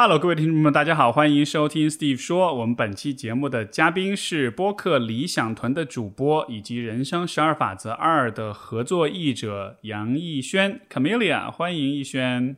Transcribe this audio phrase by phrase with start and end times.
[0.00, 2.54] Hello，各位听众们，大家好，欢迎收听 Steve 说。
[2.54, 11.50] 我们本期节目的嘉宾是播客理想屯的主播，以及《人生十二法则二》的合作译者杨逸轩 （Camelia）。
[11.50, 12.56] 欢迎逸轩。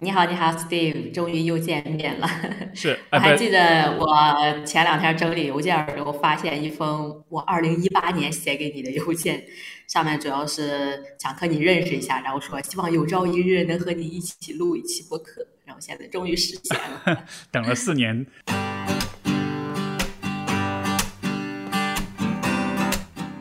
[0.00, 2.28] 你好，你好，Steve，终于又见面了。
[2.72, 9.42] 是， 我还记得我前两天整理邮件的时候，发现一封我二零一八年写给你的邮件，
[9.88, 17.24] 上面主要是想和你认识一下，然后说希望有朝一日能和你一起录一期播客，然后现在终于实现了。
[17.52, 18.26] 等了四年。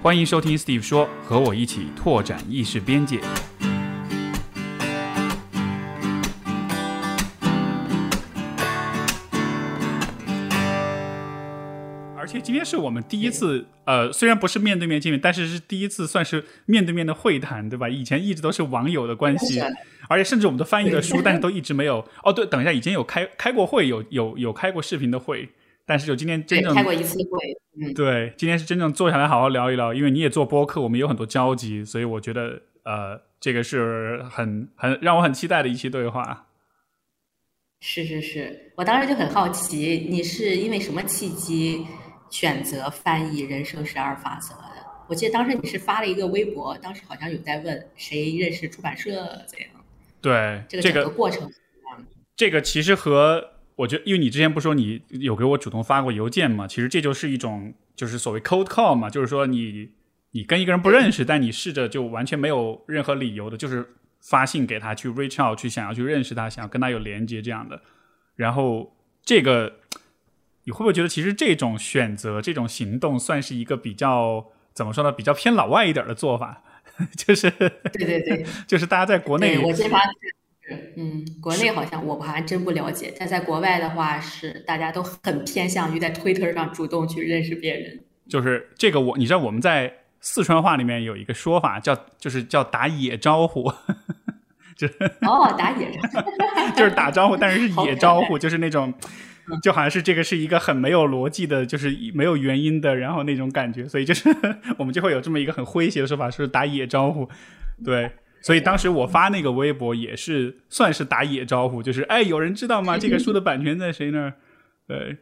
[0.03, 3.20] 欢迎收听 Steve 说，和我一起拓展意识边界。
[12.16, 17.89] 而且今天是我们第一次，呃，虽然不是面对面见面，但是是第一次算是面对面的会谈，对吧？
[17.89, 19.59] 以前一直都是网友的关系，
[20.09, 22.05] 而且甚至我们都翻译了书，但是都一直没有。
[22.23, 25.48] 哦，对，等一下，以前有开开过会，有有有开过视频的会，
[25.86, 36.48] 但是就今天真正开过一次会，嗯，对，今天是真正坐下来好好聊一聊，因为你也做播客，我们有很多交集，所以我觉得，呃，这个是很很让我很期待的一期对话。
[37.80, 41.86] 是是是，我当时就很好奇，你是因为什么契机？
[42.31, 49.70] 选择翻译《人生十二法则》的，我记得当时你是发了一个微博，当时好像有在问谁认识出版社怎样？
[50.22, 51.52] 对，这个整个过程。
[52.36, 59.89] 这个其实和我觉得，因为你之前不说你有给我主动发过邮件嘛，其实这就是一种就是所谓 cold call 嘛，就是说你
[60.31, 67.81] 你跟一个人不认识，但你试着就完全没有任何理由的，就是发信给他去 reach out 去想要去认识他，想要跟他有连接这样的，
[68.36, 69.78] 然后这个。
[70.66, 75.11] 你会不会觉得，其实这种选择、这种行动，算是一个比较怎么说呢？
[75.11, 76.61] 比较偏老外一点的做法，
[77.16, 80.00] 就是对对对，就是大家在国内，我先发
[80.61, 88.00] 是，嗯，国内好像我还真不了解，但在国外的话，是大家都很偏向于在 Twitter 上主动去认识别人。
[88.27, 93.71] 就是这个，我你知道我们在四川话里面有一个说法，叫就是叫打野招呼，
[94.76, 94.87] 就
[95.21, 98.93] 哦，打野招呼，就是打招呼，但是是野招呼，就是那种。
[99.61, 104.30] 就好像是这个是一个很没有逻辑的，就是没有原因的，然后那种感觉，所以就是
[104.77, 107.30] 我们就会有这么一个很诙谐的说法，是打野招呼。
[107.83, 108.11] 对，
[108.42, 112.98] 所以当时我发那个微博也是算是打野招呼，就是哎，有人知道吗？
[112.98, 114.33] 这个书的版权在谁那儿？
[114.87, 115.17] 对，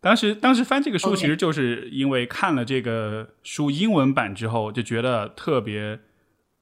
[0.00, 5.98] 当时当时翻这个书，其实就是因为看了这个书英文版之后，就觉得特别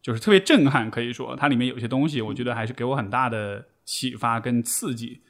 [0.02, 5.20] 就是特别震撼，可以说它里面有些东西，我觉得还是给我很大的启发跟刺激。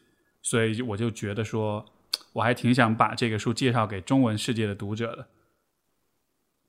[0.43, 1.85] 所以我就觉得说，
[2.33, 5.27] 我还挺想把这个书介绍给中文世界的读者的。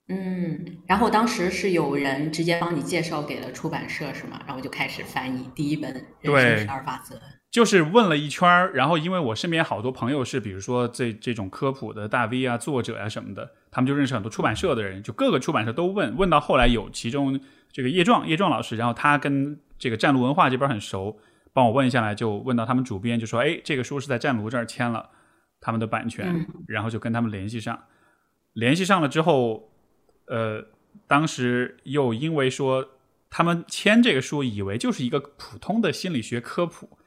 [0.09, 4.41] 嗯，然后当时是有人直接帮你介绍给了出版社是吗？
[4.45, 7.15] 然后就开始翻译第一本《人生十二法则》。
[7.49, 17.39] 就是问了一圈儿，然后因为我身边好多朋友是，比如说这这种科普的大 V 啊、作者啊什么的，他们就认识很多出版社的人，就各个出版社都问问到后来有其中
[17.71, 21.19] 这个叶壮叶壮老师，然后他跟这个战路文化这边很熟。
[21.53, 25.09] 帮我问下来，就问到他们主编，就说：“哎，这个书是在战卢这儿签了
[25.59, 27.83] 他们的版权，然后就跟他们联系上。
[28.53, 29.69] 联系上了之后，
[30.27, 30.65] 呃，
[31.07, 32.91] 当时又因为说
[33.29, 36.97] 他们签这个书，以为就是一个普通的心理学科普，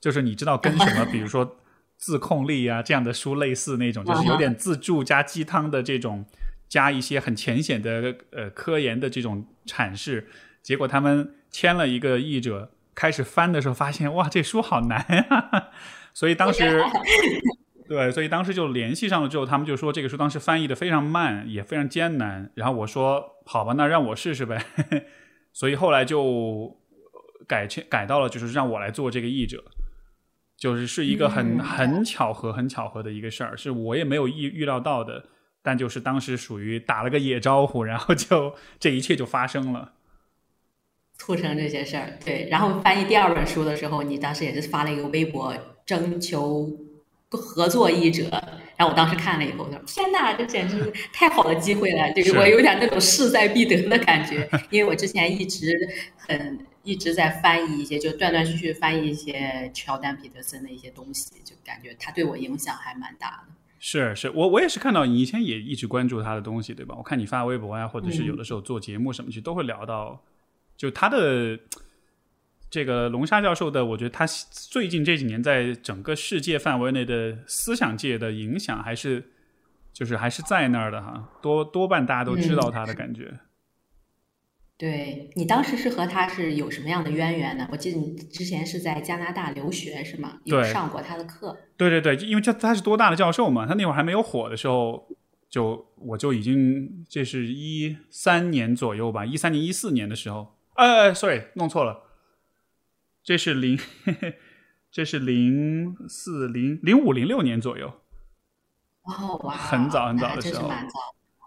[0.00, 1.58] 就是你知道跟什么，比如说
[1.96, 6.24] 自控力啊这样的书类似那种，就是有点自助加鸡汤的这种，
[6.68, 10.28] 加一些很浅显的呃科研的这种阐释。
[10.62, 15.68] 结果他们签了一个译者。”开始翻的时候，发现哇，这书好难呀！
[16.12, 16.82] 所以当时，
[17.88, 22.50] 对，所以当时就联系上了之后，他们就说这个书当时翻译的非常慢，也非常艰难。
[22.54, 24.64] 然后我说好吧，那让我试试呗。
[25.52, 26.76] 所以后来就
[27.48, 29.64] 改签改到了，就是让我来做这个译者，
[30.56, 35.24] 就是是一个很很巧合、很巧合的一个事儿，是我也没有预预料到的。
[35.62, 39.92] 但就是当时属于打了个野招呼，然后就这一切就发生了。
[41.20, 42.48] 促成这些事儿，对。
[42.50, 45.54] 然后翻译第二本书的时候，你当时也是发了一个微博
[45.84, 46.66] 征求
[47.28, 48.30] 合作译者。
[48.78, 55.76] 然后我当时看了以后，我说：“天哪，这简直是 太好的机会了！”就是我有点那种势在必得的感觉， 因为我之前一直
[56.16, 63.52] 很一直在翻译一些，就断断续续翻译一些乔丹·彼得森的一些东西，就感觉他对我影响还蛮大的。
[63.78, 66.94] 是是，我我也是看到你以前也一直关注他的东西，对吧？
[66.96, 70.18] 我看你发微博呀，或者是有的时候做节目什么，其实都会聊到。
[70.80, 71.60] 就他的
[72.70, 79.30] 这个龙沙教授的，我觉得他最近这几年在整个世界范围内的思想界的影响，还是
[79.92, 83.40] 就是还是在那儿的哈，多多半大家都知道他的感觉。
[84.78, 87.68] 对你当时是和他是有什么样的渊源呢？
[87.70, 90.40] 我记得你之前是在加拿大留学是吗？
[90.44, 91.54] 有对上过他的课。
[91.76, 95.06] 对对对，因为这他是多大的教授嘛，他那会儿还没有火的时候，
[95.50, 102.04] 就我就已经这是一三年左右吧，一三年一四年的时候，呃，sorry，弄错了，
[103.22, 103.78] 这是零，
[104.90, 108.00] 这是零四零零五零六年左右，
[109.02, 110.70] 哦哇，很早很早的时候。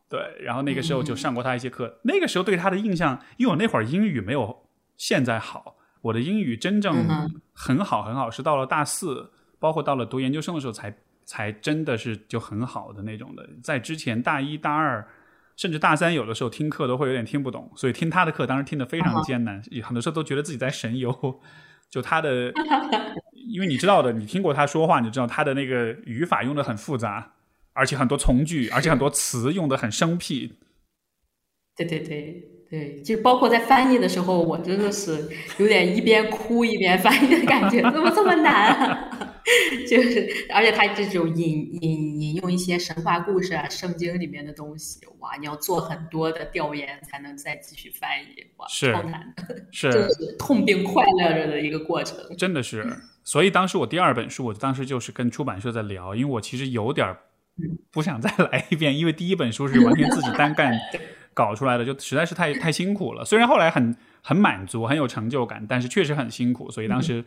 [0.07, 10.95] 对，然后那个时候就嗯上过他一些课，那个时候对他的印象，因为我那会儿英语没有现在好，我的英语真正很好很好，是到了大四，包括到了读研究生的时候才
[11.25, 15.07] 才真的是就很好的那种的，在之前大一大二。
[15.55, 21.39] 甚至大三有的时候听课都会有点听不懂，所以听他的课当时听得非常艰难，很多时候都觉得自己在神游。
[21.89, 22.51] 就他的，
[23.53, 27.33] 因为你知道的，你听过他说话，你就知道他的那个语法用的很复杂，
[27.73, 30.53] 而且很多从句，而且很多词用的很生僻。
[31.77, 35.29] 对对对对，就包括在翻译的时候，我真的是
[35.59, 39.32] 有点一边哭一边翻译的感觉，怎么这么难啊？
[39.90, 50.07] 就是，而且他这种引引引用一些神话故事啊、圣经里面的东西，哇，你要做很多的调研才能再继续翻译，哇，是超难的， 是，
[50.40, 52.18] 痛并快乐着的一个过程。
[52.38, 52.86] 真的是。
[53.25, 57.18] 所以当时我第二本书，我当时就是跟出版社在聊，因为我其实有点儿
[57.92, 60.74] 不想再 来一遍，因为第一本书是完全自己单干
[61.34, 63.24] 搞出来的，就实在是太太辛苦了。
[63.24, 67.24] 虽然后来很很满足，很有成就感，但是确实很辛苦，所以当时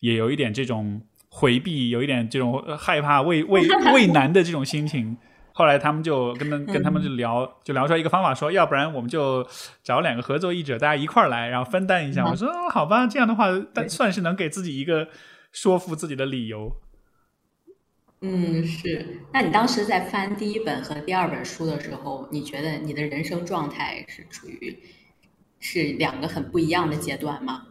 [0.00, 5.16] 也有一点这种回避，有一点这种呃害怕、畏畏畏难的这种心情。
[5.52, 9.46] 后来他们就跟他跟他们就聊，就聊出来一个方法，说要不然我们就
[9.82, 12.24] 找两个合作译者，大家一块儿来，然后分担一下。
[12.24, 15.08] 我说、哦好吧，这样的话，但算是能给自己一个
[15.52, 16.72] 说服自己的理由。
[18.22, 19.20] 嗯，是。
[19.32, 24.78] 那你当时在翻第一本和第二本书的时候，你觉得你的人生状态是处于
[25.58, 27.66] 是两个很不一样的阶段吗？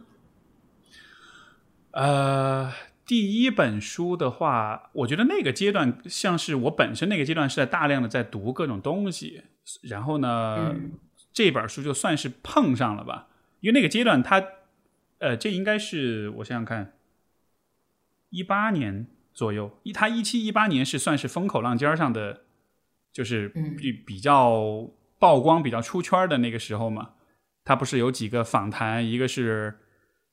[1.92, 2.72] 呃，
[3.10, 9.42] 第一本书的话，我觉得那个阶段像是我本身那个阶段是在大量的在读各种东西，
[9.82, 10.92] 然后呢，嗯。
[11.32, 13.26] 这本书就算是碰上了吧，
[13.58, 14.40] 因为那个阶段它，
[15.18, 16.92] 呃，这应该是我想想看，
[18.28, 22.42] 一八年左右，一他一七一八年是算是风口浪尖上的，
[23.12, 23.74] 就是嗯。
[23.76, 27.14] 比比较曝光、比较出圈的那个时候嘛。
[27.64, 29.80] 他不是有几个访谈，一个是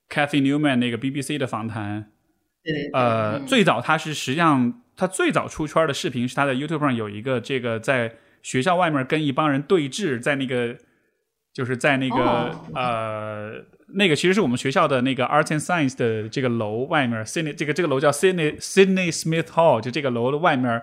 [0.08, 2.12] Cathy Newman 那个 BBC 的访谈，
[2.74, 3.46] 对对对，呃，嗯。
[3.46, 10.76] 最早他是实际上他最早出圈的视频是他在 YouTube 上有一个这个在学校外面跟一帮人对峙，在那个
[11.54, 12.66] 就是在那个、哦。
[12.76, 13.54] 呃
[13.92, 20.82] 那个其实是我们学校的那个 Arts and Science 的这个楼外面，Sydney 这个这个楼叫 Sydney Sydney Smith Hall，就这个楼的外面，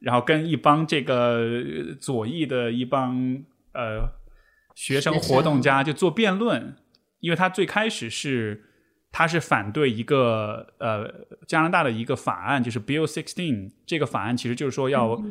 [0.00, 3.42] 然后跟一帮这个呃左翼的一帮
[3.72, 4.10] 呃
[4.74, 6.76] 学生活动家就做辩论，
[7.20, 8.64] 因为他最开始是
[9.16, 11.08] 他是反对一个呃
[11.46, 15.22] 加拿大的一个法案，就是 Bill Sixteen 这个法案，其实就是说要、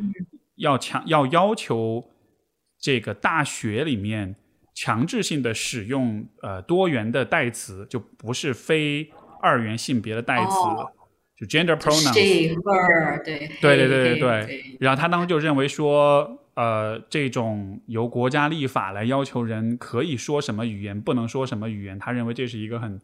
[0.56, 2.10] 要强要要求
[2.80, 4.38] 这个大学里面
[4.74, 10.90] 强制性的使用呃多元的代词，就不是非二元性别的代词，哦。
[11.36, 12.14] 就 gender pronouns。
[12.14, 12.56] 对
[13.60, 14.16] 对对。
[14.16, 23.02] 对对，然后他当时就认为说，呃，这种由国家立法来要求人可以说什么语言，不能说什么语言，他认为这是一个很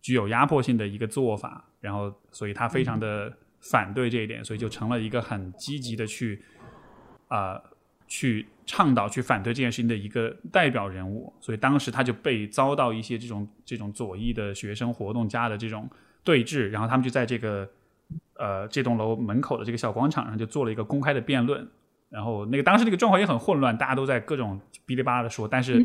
[0.00, 6.42] 具有压迫性的一个做法，然后所以他非常的反对这一点，所以就成了一个很积极的去
[7.28, 7.62] 啊、呃
[8.08, 15.88] 去倡导、去反对这件事情的一个代表人物，所以当时他就被遭到一些这种这种左翼的学生活动家的这种
[16.24, 17.68] 对峙，然后他们就在这个
[18.34, 21.64] 呃这栋楼门口的这个小广场上就做了一个公开的辩论，
[22.08, 25.80] 然后那个当时那个状况也很混乱，大家都在各种哔哩吧啦的说，但是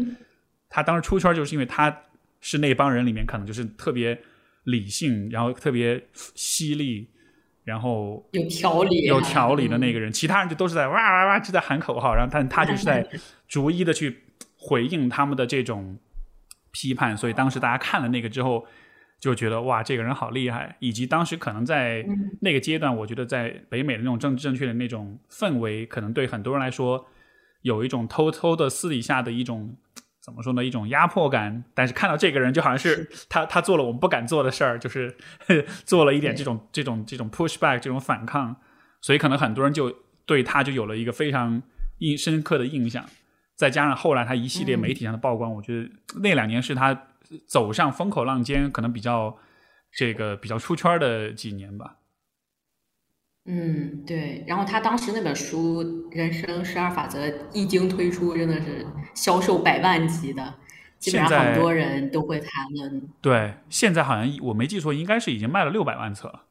[0.68, 1.96] 他当时出圈就是因为他
[2.42, 4.20] 是那帮人里面可能就是特别
[4.66, 7.08] 理性，然后特别犀利，
[7.64, 13.08] 然后有条理，有条理的那个，个人，其他人就都是在哇哇哇就在喊口号，然后但他就是在
[13.48, 14.24] 逐一的去
[14.58, 15.98] 回应他们的这种
[16.72, 18.66] 批判，所以当时大家看了那个之后，
[19.20, 22.06] 就觉得哇这个人好厉害，以及当时可能在
[22.42, 27.08] 那个阶段，我觉得在北美的那种政治正确的那种氛围，可能对很多人来说
[27.62, 29.76] 有一种偷偷的私底下的一种。
[30.26, 30.66] 怎么说呢？
[30.66, 35.16] 一种压迫感，但是看到这个人，就好像是他他做了我们不敢做的事儿，就是
[35.86, 38.56] 做了一点这种这种这种 push back 这种反抗，
[39.02, 41.62] 所以可能很多人就对他就有了一个非常
[42.00, 43.06] 印深刻的印象。
[43.56, 45.90] 再加上后来他一系列媒体上的曝光，我觉得
[46.22, 47.00] 那两年是他
[47.48, 49.38] 走上风口浪尖，可能比较
[49.94, 51.98] 这个比较出圈的几年吧。
[53.46, 54.44] 嗯，对。
[54.48, 55.84] 然后他当时那本书
[56.16, 60.56] 《人生十二法则》一经推出，真的是销售百万级的。
[60.98, 63.08] 基本上很多人都会谈论。
[63.22, 66.46] 对，现在好像我没记错，应该是已经卖了六百万册了，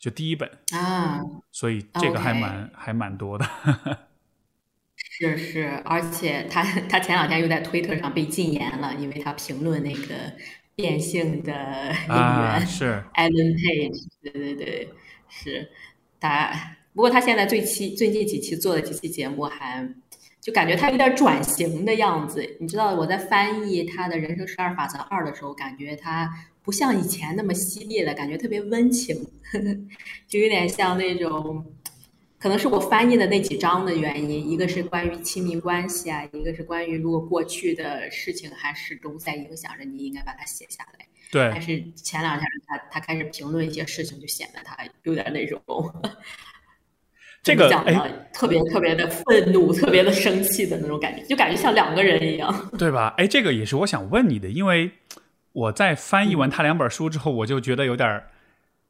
[0.00, 1.20] 就第一本啊。
[1.52, 3.46] 所以这个还蛮还蛮多的。
[4.96, 10.14] 是是，而且他他前两天又在推特上被禁言了，因为他评论那个
[10.74, 14.06] 变性的演员是 Alan Page。
[14.22, 14.88] 对对对，
[15.28, 15.70] 是
[16.28, 16.76] 他。
[16.94, 19.88] 不过他现在最期最近几期做的几期节目还。
[20.44, 26.30] 就感觉他有点转型的样子，你知道我在翻译他的人生十二法则二的时候，感觉他
[26.62, 29.16] 不像以前那么犀利了，感觉特别温情，
[29.50, 29.74] 呵 呵
[30.28, 31.64] 就有点像那种，
[32.38, 41.06] 可能是我翻译的那几章的原因，一个是关于亲密关系啊，一个是关于如果过去的事情还始终在影响着你，应该把它写下来。
[41.34, 41.50] 对。
[41.52, 45.60] 但是前两天他他开始评论一些事情，就显得他有点那种。
[47.42, 47.92] 这个哎，
[48.32, 53.12] 特别特别的愤怒，特别的生气的那种感觉，就感觉像两个人一样， 对吧？
[53.18, 54.90] 哎，这个也是我想问你的，因为
[55.52, 58.22] 我在翻译完他两本书之后，我就觉得有点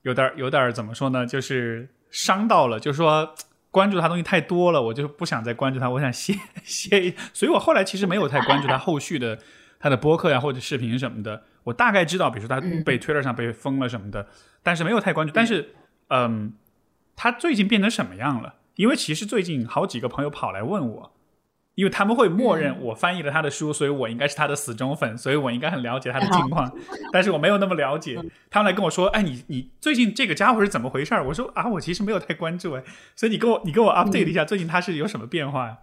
[0.02, 1.26] 有点有点怎么说呢？
[1.26, 3.34] 就是伤到了，就是说
[3.72, 7.12] 关注他东西太多了，我就不想再关注他，我想歇 歇。
[7.32, 9.40] 所以我后来其实没有太关注他后续的
[9.84, 11.42] 他的播客呀或者视频什么的。
[11.64, 14.26] 我大概知道，比如说他被 Twitter 上被封了什么的，
[14.62, 15.32] 但是没有太关注。
[15.34, 15.74] 但是，
[16.08, 16.54] 嗯。
[17.16, 18.54] 他最近变成什么样了？
[18.74, 21.12] 因为其实最近好几个朋友跑来问我，
[21.76, 26.76] 因为他们会默认我翻译了他的书，所以我应该是他的死忠粉，所以我应该很了解他的近况。
[27.12, 28.20] 但是我没有那么了解。
[28.50, 32.82] 他们来跟我说：“哎，你你最近这个家伙是怎么回事？”我说：“啊，我其实没有太关注哎。”
[33.14, 35.78] 所以你给我你给我 update 一下，最近他是有什么变化？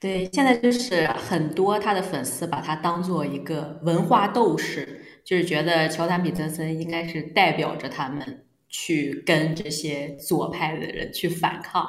[0.00, 8.44] 对，现在就是很多他的粉丝把他当做一个文化斗士，就是觉得乔丹·比特森应该是代表着他们。
[8.70, 11.88] 去跟这些左派的人去反抗，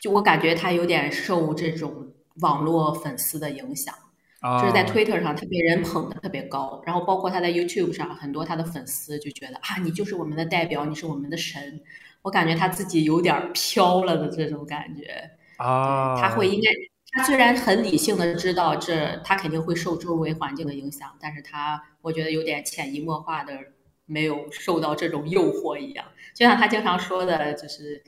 [0.00, 1.94] 就我感觉他有点受这种
[2.40, 3.94] 网络粉丝的影响，
[4.60, 11.80] 就是在 Twitter 上他被人捧的特别高，然后包括他在 YouTube 上，很多他的粉丝就觉得啊，你就是我们的代表，你是我们的神。
[12.22, 16.68] 我感觉他自己有点飘了的这种感觉啊，他会应该，
[17.12, 23.52] 他虽然很理性的知道这他肯定会受周围环境的影响，但是他我觉得有点潜移默化的。
[24.04, 26.04] 没有受到这种诱惑一样，
[26.34, 28.02] 就像他经常说的，就是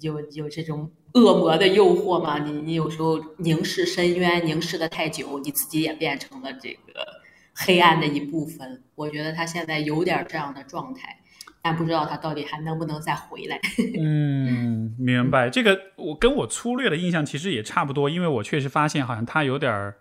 [0.00, 2.38] 有有这种恶魔的诱惑嘛。
[2.38, 7.06] 你你有时候凝视深渊，凝视的太久，你自己也变成了这个
[7.54, 8.82] 黑暗的一部分。
[8.96, 11.20] 我觉得他现在有点这样的状态，
[11.64, 13.58] 但不知道他到底还能不能再回来。
[13.98, 15.48] 嗯，明白。
[15.48, 19.94] 这个我跟我粗略的印象其实也差不多，因为我确实发现好像他有点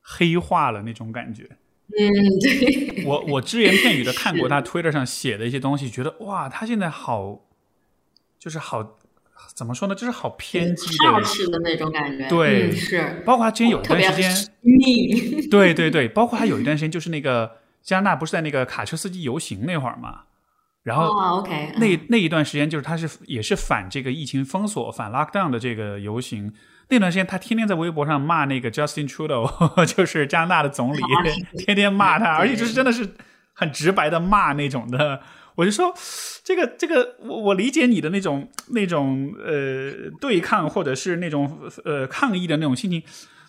[0.00, 1.44] 黑化了那种感觉。
[1.98, 2.08] 嗯，
[2.40, 7.42] 对，我 我只言片语的看过他 Twitter 上写的一些东西，觉得哇，他现在好，
[8.38, 8.96] 就是好，
[9.54, 12.26] 怎么说呢，就是好偏激的，式的那种感觉。
[12.30, 13.22] 对，是。
[13.26, 15.46] 包括他之前有一段时间，逆。
[15.48, 20.22] 对对对，包括他有一段时间，就是那个加拿大不是在那个卡车司机游行那会儿嘛，
[20.82, 21.06] 然后
[21.38, 26.52] OK，那那一段时间就是他是也是反这个疫情封锁、反 lockdown 的这个游行。
[26.88, 29.46] 那段时间，他天天在微博上骂那个 Justin Trudeau，
[29.86, 31.00] 就是加拿大的总理，
[31.58, 33.08] 天天骂他，而且就是真的是
[33.54, 35.20] 很直白的骂那种的。
[35.54, 35.94] 我就说，
[36.42, 43.02] 这个这个，我我理解你的那种那种呃对抗或者是那种呃抗议的那种心情，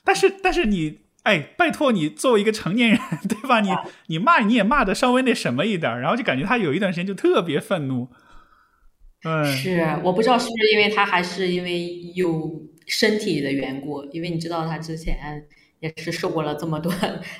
[0.05, 3.59] 但是但是你哎，拜托你作为一个成年人， 对吧？
[3.59, 3.69] 你
[4.07, 8.09] 你骂你也骂的稍微那什么一点，然后就感觉他有一段时间就特别愤怒。
[9.23, 12.61] 嗯，是我不知道是不是因为他还是因为有。
[12.85, 15.47] 身体的缘故，因为你知道他之前
[15.79, 16.93] 也是受过了这么多，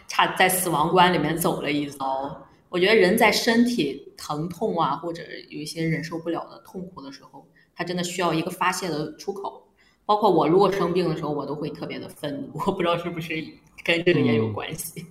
[0.08, 2.48] 差在死亡关里面走了一遭。
[2.70, 9.63] 我觉得人在身体疼痛啊，或者有一些忍受不了的痛苦的时候，他真的需要一个发泄的出口。
[10.06, 12.62] 包括我如果生病的时候，我都会特别的愤怒。
[12.66, 13.36] 我不知道是不是
[13.84, 15.06] 跟这个也有关系，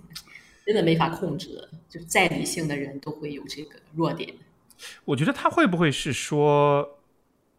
[0.65, 1.67] 真的没法控制。
[1.89, 4.33] 就是再理性的人都会有这个弱点。
[5.05, 6.99] 我觉得他会不会是说？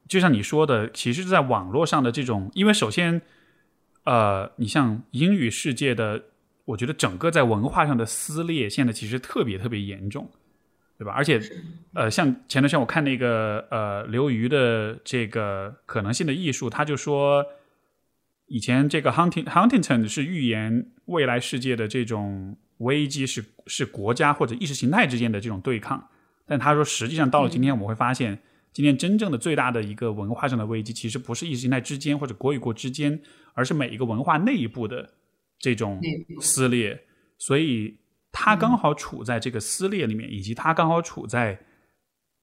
[0.07, 3.23] 就像你说的，其实，在网络上的这种，因为首先，
[4.05, 6.23] 呃，你像英语世界的，
[6.67, 10.29] 我觉得整个在文化上的撕裂，现在其实特别特别严重，
[11.05, 11.13] 对吧？
[11.13, 11.39] 而且，
[11.93, 17.45] 呃，像前段时间我看那个呃刘瑜的这个可能性的艺术，他就说，
[18.47, 26.09] 以前这个 Hunting Huntington 是预言未来世界的这种危机是是国家或者意识形态之间的这种对抗，
[26.47, 28.39] 但他说，实际上到了今天，我们会发现。
[28.73, 33.17] 今天真正的最大的一个文化上的危机，其实不是意识形态之间或者国与国之间，
[33.53, 35.09] 而是每一个文化内部的
[35.61, 36.01] 这种
[36.41, 37.01] 撕裂。
[37.39, 37.97] 所以，
[38.37, 41.61] 他刚好处在这个撕裂里面，以及他刚好处在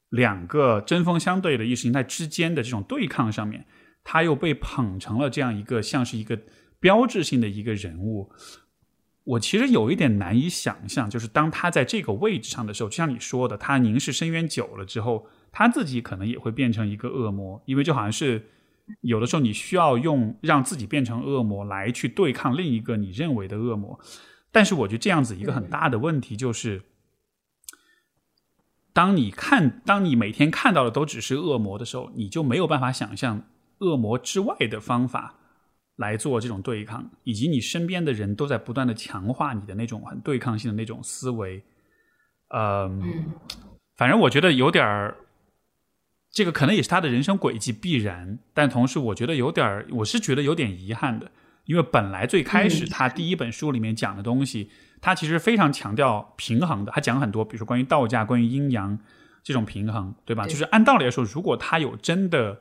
[0.10, 3.66] 两个针锋相对的意识形态之间的这种对抗上面，
[4.02, 6.40] 他又被捧成了这样一个像是一个
[6.80, 8.32] 标志性的一个人物。
[9.26, 18.48] 我其实有一点难以想象，就是当他在这个位置上的时候，就像你说的，他凝视深渊久了之后，他自己可能也会变成一个恶魔，因为就好像是
[19.02, 24.00] 有的时候你需要用让自己变成恶魔来去对抗另一个你认为的恶魔。
[24.52, 26.84] 但是我觉得这样子一个很大的问题就是，
[28.94, 33.44] 当你看，当你每天看到的都只是恶魔的时候，你就没有办法想象
[33.78, 35.36] 恶魔之外的方法
[35.96, 41.64] 来做这种对抗，以及你身边的人都在不断的强化你的那种很对抗性的那种思维。
[42.50, 43.32] 嗯，
[43.96, 45.16] 反正我觉得有点儿，
[46.30, 51.32] 这个可能也是他的人生轨迹必然，但同时我觉得有点儿，我是觉得有点遗憾的。
[51.72, 56.92] 因为本来最开始他第一本书里面讲的东西，他其实非常强调平衡的。
[56.92, 59.00] 他讲很多，比如说关于道家、关于阴阳
[59.42, 60.46] 这种平衡，对吧？
[60.46, 62.60] 就是按道理来说，如果他有真的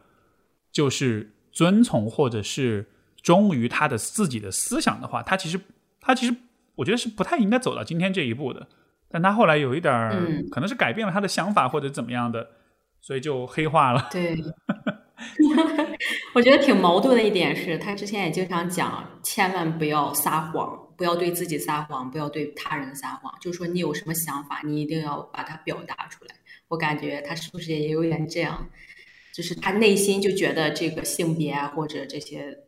[0.70, 2.88] 就是遵从或者是
[3.20, 5.60] 忠于他的自己的思想的话，他其实
[6.00, 6.36] 他其实
[6.76, 8.68] 我觉得是不太应该走到今天这一步的。
[9.10, 12.50] 但他后来有一点儿，可能是改变了他的想法或者怎么样的，
[13.00, 14.06] 所以就黑化了。
[14.12, 14.36] 对。
[16.34, 23.32] 我觉得挺矛盾的一点是，他之前也经常讲，千万不要撒谎，不要对自己撒谎，不要对他人撒谎。
[23.40, 26.34] 就是说，你有什么想法，你一定要把它表达出来。
[26.68, 28.68] 我感觉他是不是也有点这样？
[29.32, 32.58] 就是他内心就觉得这个性别啊，或者这些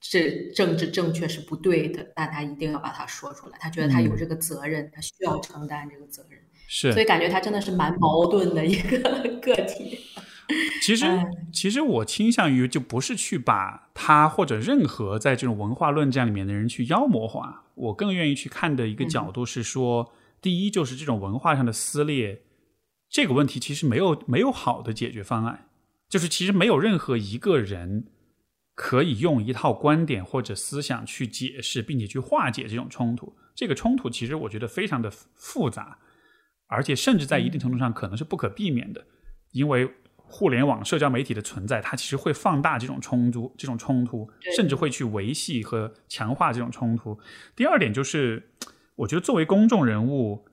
[0.00, 3.58] 这政治正确是不对的，但他一定要把它说出来。
[3.60, 6.38] 他觉得他有这个责任，他需要承担这个责任。
[6.66, 8.98] 是，所以感觉他真的是蛮矛盾的一个
[9.40, 9.98] 个体。
[10.80, 11.04] 其实，
[11.52, 17.64] 其实我倾向于就不是去把他或者任何在这种文化论战里面的人去妖魔化。
[17.74, 22.40] 我更愿意去看的一个角度是说，第一就是这种文化上的撕裂，
[23.10, 25.68] 这个问题其实没有没有好的解决方案，
[26.08, 28.06] 就是其实没有任何一个人
[28.74, 33.36] 可以用一套观点或者思想去解释并且去化解这种冲突。
[33.54, 35.98] 这个冲突其实我觉得非常的复杂，
[36.68, 39.04] 而且甚至在一定程度上可能是不可避免的，
[39.52, 39.92] 因为。
[40.30, 47.18] 互联网社交媒体的存在，它其实会放大这种冲突，这种冲突，甚至会去维系和强化这种冲突。
[47.56, 48.50] 第二点就是，
[48.96, 50.44] 我觉得作为公众人物，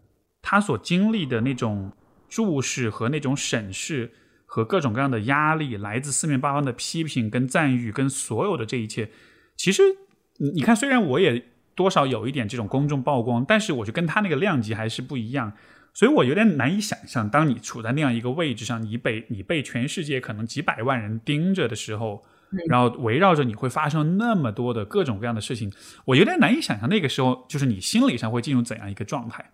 [0.41, 1.91] 他所经历的那种
[2.29, 4.13] 注视和那种审视，
[4.45, 9.09] 和各种各样的压力，来自四面八方的批评跟赞誉，跟所有的这一切，
[9.57, 9.83] 其实
[10.37, 11.45] 你看，虽然我也
[11.75, 15.51] 多少有一点这种公众曝光，但是我觉得跟他那个量级还是不一样。
[15.95, 22.21] 所以我有点难以想象，当你处在那样一个位置上，你被你被全世界可能几百万人盯着的时候，
[22.67, 25.71] 然后围绕着你会发生那么多的各种各样的事情，
[26.03, 29.49] 我有点难以想象那个时候就是你心理上会进入怎样一个状态。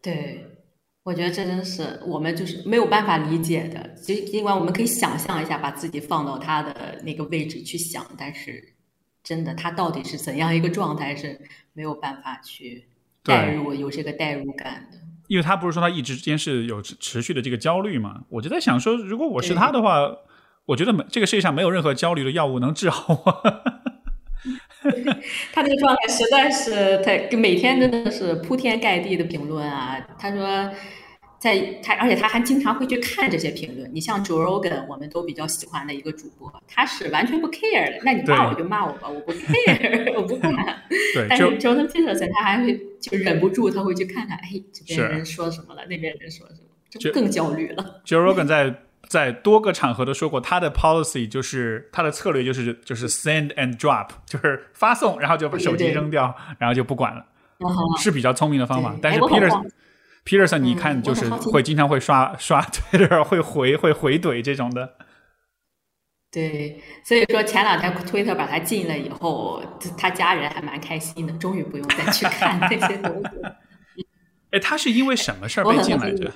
[0.00, 0.46] 对，
[1.02, 3.88] 我觉得这真是我们就是没有办法理解的。
[3.96, 8.74] 尽尽管我们可以想象一下，把自己放到他的那个位置去想，但是
[9.24, 11.40] 真的他到底是怎样一个状态，是
[11.72, 12.84] 没有办法去。
[13.24, 18.20] 代入有这个代入感的，因为他不是说他一直之间是有持续的这个焦虑嘛？
[18.28, 20.08] 我就在想说，如果我是他的话，
[20.66, 23.42] 我觉得没这个世界上没有任何焦虑的药物能治好我。
[25.52, 29.98] 他这个状态实在是，太每天真的是铺天盖地的评论啊。
[30.18, 30.70] 他说。
[31.44, 33.86] 在他，而且他还经常会去看这些评论。
[33.92, 38.00] 你像 Joe Rogan，我们都比较喜欢的一个主播，他是完全不 care 的。
[38.02, 40.54] 那你骂我就骂我吧，我不 care， 我不管。
[41.12, 48.00] 对，但是 Jordan Peterson 他还会就忍不住，他会去看看，哎，这边人说什么了，那边人说什么，就更焦虑了。
[48.06, 48.74] Joe Rogan 在
[49.06, 57.26] 在多个场合都说过，他的 policy 就是他的策略就是就是 send and drop，就是发送，然后就把手机扔掉，然后就不管了，
[57.98, 58.96] 是比较聪明的方法。
[59.02, 59.68] 但是 Peterson。
[60.24, 64.96] Peterson，你看，就是会经常会刷 刷 Twitter，会回会回怼这种的。
[66.30, 69.62] 对，所以说前两天 Twitter 把他禁了以后，
[69.96, 73.28] 他家人还蛮开心的，终于不用再去看那些东西。
[74.50, 76.32] 哎，他是因为什么事儿被禁来着？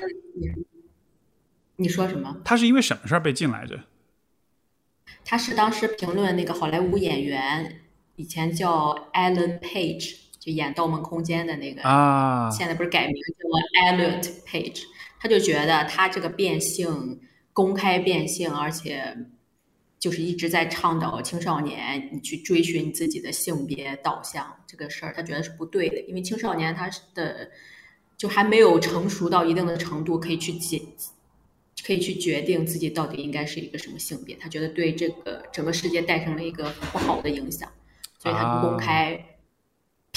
[1.77, 2.37] 你说什么？
[2.45, 3.81] 他是因为什么事儿被禁来着？
[5.25, 7.81] 他是当时评论那个好莱坞演员，
[8.17, 10.28] 以前叫 Alan Page。
[10.45, 14.83] 演《盗梦空间》的那个啊，现在不是改名叫 Elliot Page，
[15.21, 17.21] 他就觉得他这个变性
[17.53, 19.17] 公开变性，而且
[19.99, 27.51] 就是一直在倡导青少年你去追寻自己的性别导向这个事儿，他觉得是不对的，因为青少年他的
[28.17, 30.81] 就还没有成熟到一定的程度，可以去解，
[31.85, 37.69] 可以去决定自己到底应该是一个什么性别，他觉得对这个整个世界带上了一个不好的影响，
[38.19, 39.21] 所以他不公开。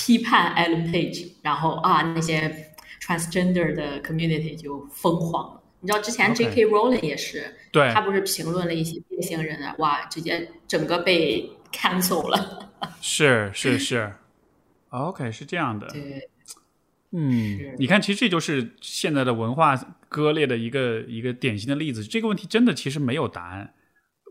[0.02, 5.62] 批判 Alan Page，然后啊，那些 transgender 的 community 就疯狂了。
[5.80, 6.66] 你知道之前 J.K.
[6.66, 12.72] Rowling 也是，对，他不是评论了一些变性人啊，哇，直接整个被 cancel 了。
[13.00, 14.12] 是是是
[14.90, 15.88] ，OK，是这样的。
[15.88, 16.30] 对，
[17.12, 19.76] 嗯，你看，其实这就是现在的文化
[20.10, 22.04] 割裂的一个一个典型的例子。
[22.04, 23.74] 这个问题真的其实没有答案。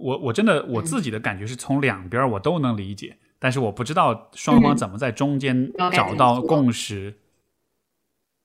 [0.00, 7.16] 我我真的我自己的感觉是从两边我都能理解，但是我不知道双方嗯怎么在中间找到共识。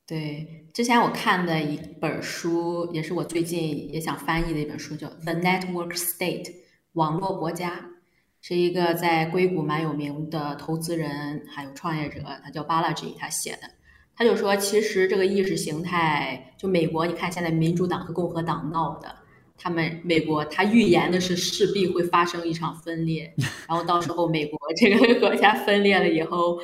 [0.08, 6.44] 对，之前我看的一本书，也是我最近也想翻译的一本书，叫《The Network State》
[6.94, 7.90] 网络国家，
[8.40, 13.70] 是一个在硅谷蛮有名的投资人还有创业者，他叫 Balaji，他写的。
[14.16, 19.14] 他就说，其实这个意识形态，就美国，你看现在民主党和共和党闹的，
[19.58, 23.34] 他们美国他预言的是势必会发生一场分裂，
[23.68, 26.60] 然后到时候美国这个国家分裂了以后。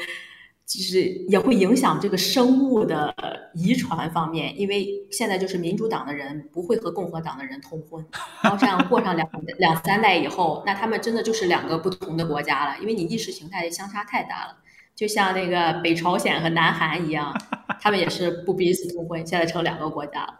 [0.63, 3.13] 就是也会影响这个生物的
[3.53, 8.05] 遗传方面，因为现在就是民主党的人不会和共和党的人通婚，
[8.41, 14.55] 然后这样过上两 两三代以后，那他们真的就是两个不同的国家了，因为你意识形态相差太大了，
[14.95, 17.35] 就像那个北朝鲜和南韩一样，
[17.81, 20.39] 他们也是不彼此通婚，现在成两个国家了。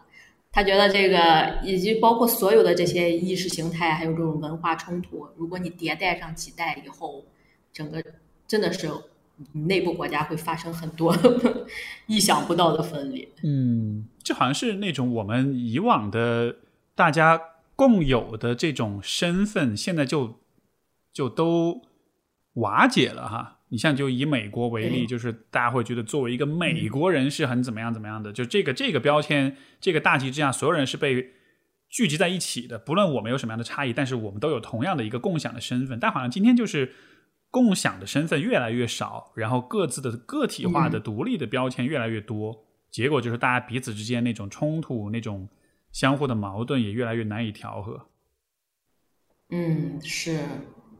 [0.51, 7.23] 他觉得这个以及包括所有的这些意识形态，还有这种文化冲突，如果你迭代上几代以后，
[7.73, 8.03] 整个
[8.47, 8.89] 真的是。
[9.53, 11.17] 内部国家会发生很多
[12.05, 13.27] 意想不到的分裂。
[13.41, 16.57] 嗯，这好像是那种我们以往的
[16.93, 17.41] 大家
[17.75, 20.35] 共有的这种身份，现在就
[21.11, 21.81] 就都
[22.53, 23.57] 瓦解了哈。
[23.71, 31.31] 你像就以美国为例，就是大家会觉得作为一个美国人是很怎么样怎么样的，就这个这个标签，这个大旗之下，所有人是被
[31.89, 35.99] 聚集在一起的，不论我们有什么样的差异，但是我们都有同样的一个共享的身份。
[35.99, 36.93] 但好像今天就是。
[37.53, 42.57] 共享的身份越来越少，然后各自的个体化的独立的标签越来越多，嗯、
[42.89, 45.49] 结果就是大家彼此之间那种冲突、那种
[45.91, 48.07] 相互的矛盾也越来越难以调和。
[49.49, 50.39] 嗯，是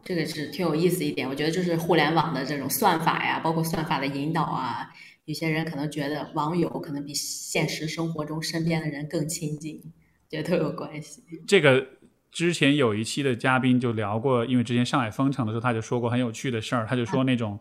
[0.04, 4.90] 这个是挺有意思一点，我觉得就是互联网的这种算法呀，包括算法的引导啊，
[5.26, 9.82] 有些人可能觉得网友可能比现实生活中身边的人更亲近，
[10.30, 11.24] 觉得都有关系。
[11.48, 11.88] 这个。
[12.34, 16.86] 之前有一期的嘉宾就聊过，因为之前上海封城的时候，他就说过很有趣的事儿。
[16.88, 17.60] 他就说那种，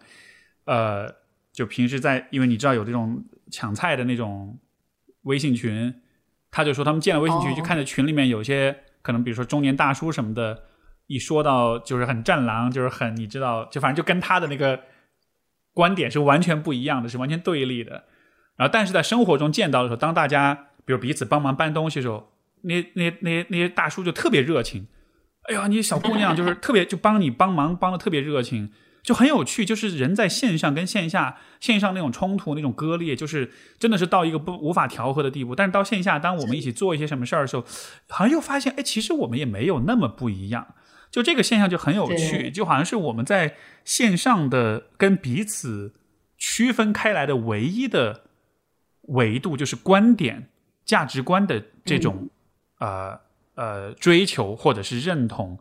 [0.64, 1.12] 呃，
[1.52, 4.60] 就平时在，因为你知道有这种抢菜的那种
[5.22, 5.92] 微信群，
[6.52, 10.62] 他就说他们建了微信群，就看着群里面有些可能，比如说中年大叔什么的，
[11.10, 14.80] 一说到就是很战狼，就是很你知道，就反正就跟他的那个
[15.74, 18.04] 观点是完全不一样的，是完全对立的。
[18.56, 22.30] 然后，但是在生活中见到的时候，当大家比如彼此帮忙搬东西的时候。
[22.62, 24.86] 那那那那些大叔就特别热情，
[25.48, 28.70] 哎呀，你小姑娘就是特别就帮你帮忙帮的特别热情，
[29.02, 29.64] 就很有趣。
[29.64, 35.56] 就是人在线上跟线下线上那种冲突那种割裂，就是真的是到一个不无法调和的地步。
[35.56, 37.64] 但是到线下，当我们一起做一些什么事儿的时候，
[38.10, 40.74] 好像又发现，哎，其实我们也没有那么不一样。
[41.10, 45.94] 就这个现象就很有趣，就好像是我们在线上的跟彼此
[46.38, 48.22] 区分开来的唯一的
[49.02, 50.48] 维度，就是观点、
[50.84, 52.16] 价值观的这种。
[52.22, 52.30] 嗯。
[52.80, 53.20] 呃
[53.56, 55.58] 呃，追求或者是认同，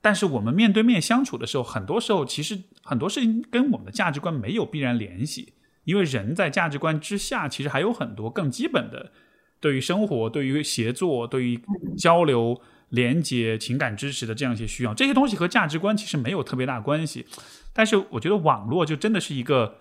[0.00, 5.52] 但是我们面对面相处的时候，很多时候其实很多事情跟我们的价值观没有必然联系，
[5.84, 9.12] 因为人在价值观之下，其实还有很多更基本的
[9.60, 11.60] 对于生活、对于协作、对于
[11.98, 12.58] 交流、
[12.94, 17.26] 连接、情感支持的这样一些需要，这些东西和价值观其实没有特别大关系。
[17.72, 19.78] 但是我觉得网络就真的是一个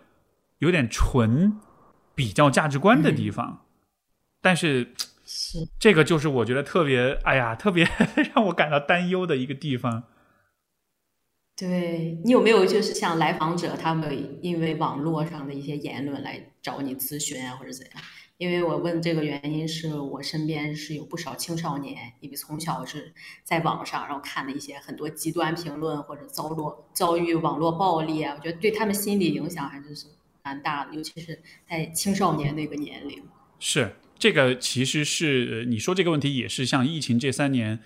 [0.60, 1.60] 有点纯
[2.16, 3.66] 比较价值观的地方，
[4.42, 4.94] 但是。
[5.26, 7.88] 是这个就是我觉得特别，哎呀，特别
[8.36, 10.04] 让我感到担忧的一个地方。
[11.56, 18.04] 对你有没有就是像来访者他们因为网络上的一些言论来找你咨询啊，或者怎样？
[18.38, 23.14] 因为我问这个原因是我身边是有不少青少年，因为从小是
[23.44, 30.08] 在网上，然后看了一些很多极端评论或者遭落遭遇网络暴力啊，我觉得对他们心理影响还是是
[30.44, 33.24] 蛮大的，尤其是在青少年那个年龄。
[33.60, 33.96] 是。
[34.20, 37.80] 这个其实是你说这个问题，也是像疫情这三年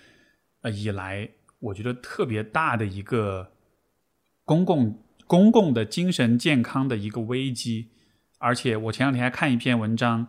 [0.62, 3.50] 呃以来，我觉得特别大的一个
[4.48, 7.88] 公共公共的精神健康的一个危机。
[8.38, 10.28] 而且我前两天还看一篇文章，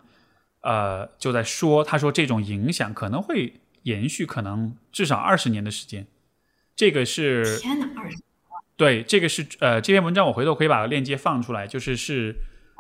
[0.61, 6.05] 呃，就在说，他说这种影响可能会延续，可能至少二十年的时间。
[6.75, 8.17] 这个是天哪，二十
[8.75, 12.35] 对，这个是呃，这篇文章我回头可以把链接放出来，就是是。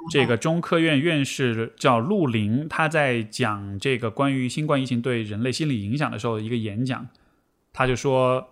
[0.09, 7.05] 这个中科院院士叫陆林，他在讲这个关于新冠疫情对人类心理影响的时候一个演讲，
[7.73, 8.47] 他就说，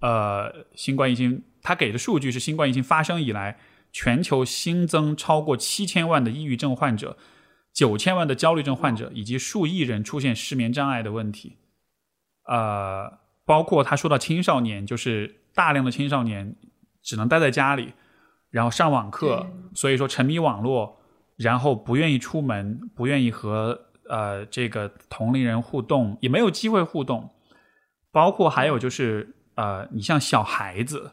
[0.00, 3.58] 呃，新冠疫情他给的数据是新冠疫情发生以来，
[3.90, 7.16] 全球新增超过七千万的抑郁症患者，
[7.72, 11.56] 九千万的焦虑症患者，以及数亿人出现失眠障碍的问题。
[12.44, 16.54] 呃，包括他说到青少年，就是大量的青少年
[17.02, 17.94] 只能待在家里。
[18.48, 21.00] 然后上网课，所以说沉迷网络，
[21.36, 27.28] 然后不愿意出门，不愿意和呃这个同龄人互动，也没有机会互动。
[28.12, 31.10] 包括还有就是呃，你像小孩子，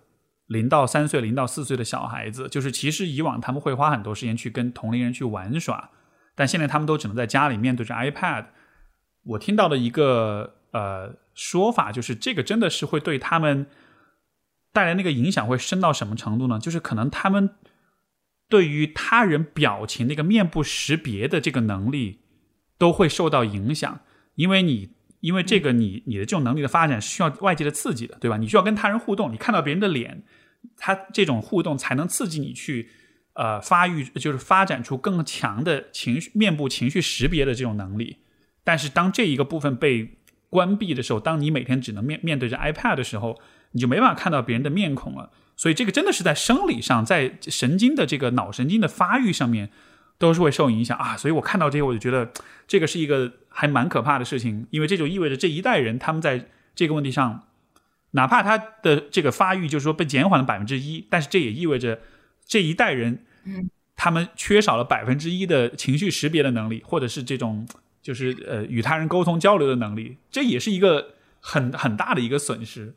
[0.53, 5.89] 零到三岁、零到四岁的小孩子，就是其实以往他们会花很多时间去跟同龄人去玩耍，
[6.35, 8.45] 但现在他们都只能在家里面对着 iPad。
[9.23, 13.65] 我听到的一个呃说法就是，这个真的是会对他们
[14.71, 16.59] 带来那个影响会深到什么程度呢？
[16.59, 17.49] 就是可能他们
[18.47, 22.19] 对于他人表情那个面部识别的这个能力
[22.77, 23.99] 都会受到影响，
[24.35, 24.93] 因为你。
[25.23, 28.35] 因为这个，你你的这种能力的发展是需要外界的刺激的，对吧？
[28.35, 30.21] 你需要跟他人互动，你看到别人的脸，
[30.77, 32.89] 他这种互动才能刺激你去
[33.33, 38.17] 呃发育，就是发展出更强的情绪面部情绪识别的这种能力。
[38.63, 40.17] 但是当这一个部分被
[40.49, 43.39] 关闭的时候，当你每天只能面面对着 iPad 的时候，
[43.71, 45.31] 你就没办法看到别人的面孔了。
[45.55, 49.69] 所以这个真的是在生理上，在神经的这个脑神经的发育上面。
[50.19, 52.31] 都是会受影响啊，所以我看到这些，我就觉得
[52.65, 57.47] 这个是一个还蛮可怕的事情，因为这就意味着这一代人他们在这个问题上，
[58.15, 61.99] 哪怕他的这个发育就是说被减缓了百分之一，但是这也意味着
[62.45, 63.25] 这一代人，
[63.95, 67.67] 他们缺少了百分之一的情绪识别的能力，或者是这种
[68.01, 72.93] 就是呃与他人沟通交流的能力，这也是一个很很大的一个损失。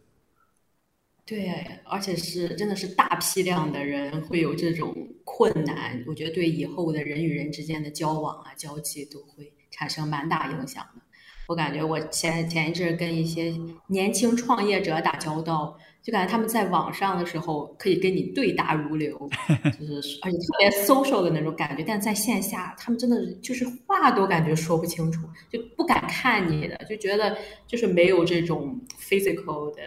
[1.24, 11.02] 对，而且是真的是大批量的人会有这种困难，我觉得对以后的人与人之间的交往啊、交际都会产生蛮大影响的。
[11.48, 13.54] 我感觉我前前一阵跟一些
[13.88, 19.16] 年轻创业者打交道，就感觉他们在网上的时候可以跟你对答如流，
[19.78, 29.80] 就是而且特别 social 的那种感觉，但在线下他们真的就是话都感觉说不清楚，就不敢看你的，就觉得就是没有这种 physical 的。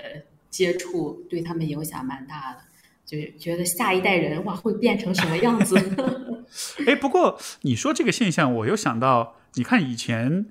[0.49, 2.61] 接触对他们影响蛮大的，
[3.05, 5.77] 就觉得下一代人哇会变成什么样子？
[6.87, 10.47] 哎，不过你说这个现象，我又想到，你看以前，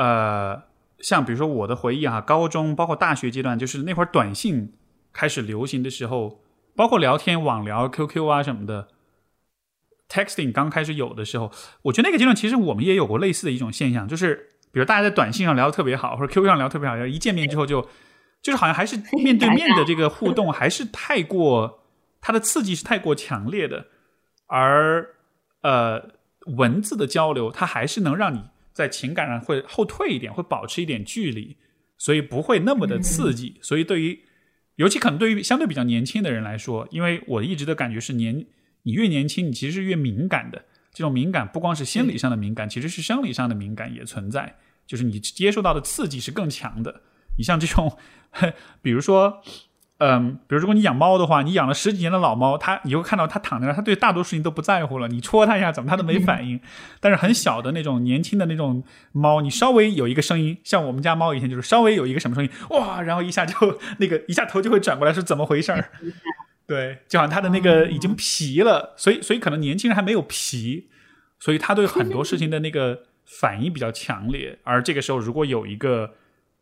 [0.00, 0.62] 呃，
[1.00, 4.72] 像比如说我的回忆啊，高中包括大学阶段，就是那会儿短信
[5.12, 6.40] 开始流行的时候，
[6.74, 8.88] 包括聊天网聊 QQ 啊什么的
[10.08, 17.86] ，texting 刚开始有的时候，我觉得那个阶段其实我们也有过类似的一种现象，就是比如大家在短信上聊的特别好，或者 QQ 上聊特别好，一见面之后就。
[18.42, 21.82] 就是好像还是 面对面的这个互动还是太过，
[22.22, 23.88] 它的刺激是太过强烈的，
[24.46, 25.14] 而
[25.60, 26.12] 呃
[26.56, 31.56] 文字的交流它还是能让你在情感上会后退一点，会保持一点距离，
[31.98, 33.56] 所以不会那么的刺激。
[33.60, 34.20] 所以对于
[34.76, 38.46] 尤其可能对于相对比较年轻的人来说，因为我一直的感觉是年
[38.82, 40.64] 你越年轻，你其实是越敏感的。
[40.92, 44.56] 这种敏感不光是心理上的敏感，其实是生理上的敏感也存在，
[44.86, 47.02] 就是你接受到的刺激是更强的。
[47.36, 47.96] 你像这种。
[48.80, 49.42] 比如说，
[50.00, 55.06] 嗯，比如如果你养猫的话，你养了十几年的老猫，它你会看到它躺在那，它对大多数事情都不在乎了。
[55.08, 56.58] 你戳它一下，怎么它都没反应。
[57.00, 58.82] 但是很小的那种年轻的那种
[59.12, 65.90] 猫，你稍微有一个声音，像我们家猫以前就是稍微有一个什么声音，哇，然后一下就那个一下头就会转过来，是怎么回事儿？
[66.66, 70.88] 对，就好像它的那个已经皮了，所以所以可能年轻人还没有皮，
[71.38, 74.58] 所以它对很多事情的那个反应比较强烈。
[74.64, 76.14] 而这个时候如果有一个。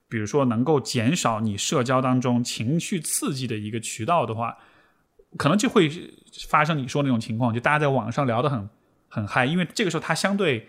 [0.08, 4.56] 比如说，能够减少你社交当中情绪刺激的一个渠道的话，
[5.36, 5.90] 可能就会
[6.48, 8.68] 发生你说那种情况，就大家在网上聊得很
[9.08, 10.66] 很嗨，因为这个时候他相对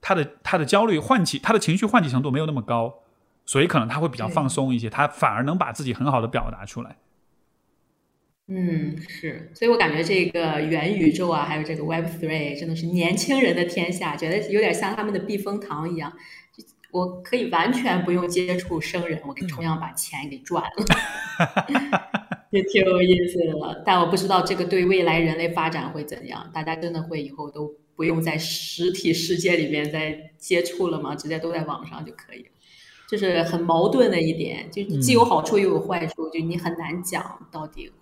[0.00, 3.02] 他的他的焦虑唤起他的情绪唤起程度没有那么高，
[3.46, 6.96] 所以可能他会比较放松一些，他反而能把自己很好的表达出来。
[8.52, 16.12] 嗯，是，所以我感觉这个元宇宙啊，还有这个 Web Three 真的是年轻人的天下，觉得有点像他们的避风塘一样。
[16.92, 20.86] 我可以完全不用接触生人，我可以同样把钱给赚了，
[22.50, 23.82] 也挺有意思的。
[23.86, 26.50] 但我不知道这个对未来人类发展会怎样。
[26.52, 31.14] 大家真的会以后都不用在实体世界里面再接触了吗？
[31.14, 32.48] 直接都在网上就可以了？
[33.08, 37.92] 就是很矛盾的一点，就既有好处又有坏处，就你很难讲到底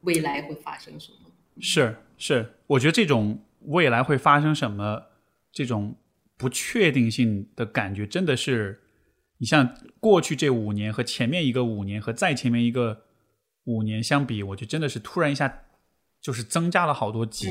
[0.00, 1.30] 未来会发生什么。
[1.60, 5.04] 是是，我觉得这种未来会发生什么
[5.52, 5.94] 这种。
[6.38, 8.82] 不确定性的感觉真的是，
[9.38, 13.04] 你像过去这五年和前面一个五年和再前面一个
[13.64, 15.64] 五年相比，我觉得真的是突然一下
[16.20, 17.48] 就是增加了好多级。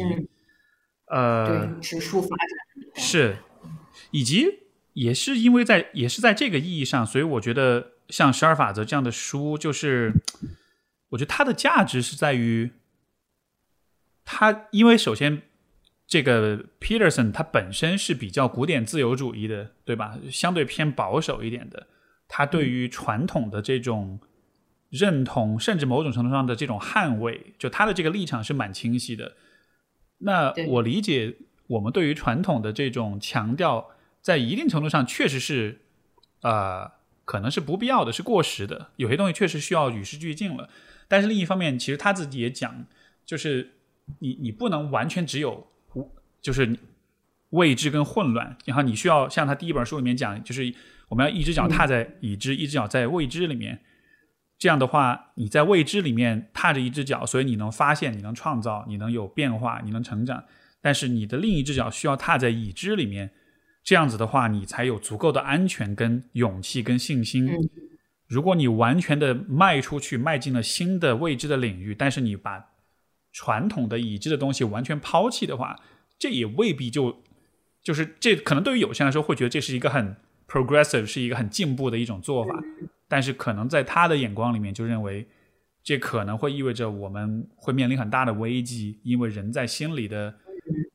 [1.07, 3.37] 呃，对，指数发展是，
[4.11, 4.45] 以及
[4.93, 10.13] 也是因为在也是在这个意义上，所以我觉得像十二法则这样的书，就是
[11.09, 12.71] 我觉得它的价值是在于
[14.23, 15.41] 它，因为首先。
[16.07, 20.17] 这个 Peterson 他本身是比较古典自由主义的，对吧？
[20.29, 21.87] 相对偏保守一点的。
[22.27, 24.19] 他对于传统的这种
[24.89, 29.33] 认同，甚至某种程度上的这种捍卫，就他的这个立场是蛮清晰的。
[30.19, 31.35] 那我理解，
[31.67, 33.91] 我们对于传统的这种强调，
[34.21, 35.81] 在一定程度上确实是，
[36.41, 36.89] 呃，
[37.25, 38.91] 可能是不必要的，是过时的。
[38.95, 40.69] 有些东西确实需要与时俱进了。
[41.07, 42.85] 但是另一方面，其实他自己也讲，
[43.25, 43.73] 就是
[44.19, 45.67] 你你不能完全只有无，
[46.45, 46.77] 就是
[47.49, 50.71] 未知跟混乱，然后你需要像他第一本书里面讲，就是
[51.09, 53.81] 我们要一只脚踏在已知，一只脚在未知里面。
[54.59, 60.43] 这样的话，你在未知里面踏着一只脚，所以你能发现，你能创造，你能有变化，你能成长。
[60.81, 63.31] 但是你的另一只脚需要踏在已知里面，
[63.83, 67.47] 这样子的话，你才有足够的安全、跟勇气、跟信心。
[67.47, 67.57] 嗯
[68.27, 72.71] 如果你完全的迈出去，迈进了新的未知的领域，但是你把
[73.31, 75.79] 传统的已知的东西完全抛弃的话，
[76.17, 77.21] 这也未必就
[77.81, 80.15] 就是这可能对于有些人来说会觉得这是一个很
[80.47, 82.53] progressive，是一个很进步的一种做法，
[83.07, 85.27] 但是可能在他的眼光里面就认为
[85.83, 90.35] 这可能会意味着我们会面临很大的危机，因为人在心里的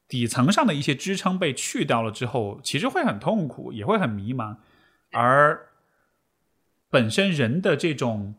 [0.09, 4.56] 底层上的一些支撑被去掉了之后，其实会很痛苦，也会很迷茫，
[5.12, 5.68] 而
[6.88, 8.35] 本身人的这种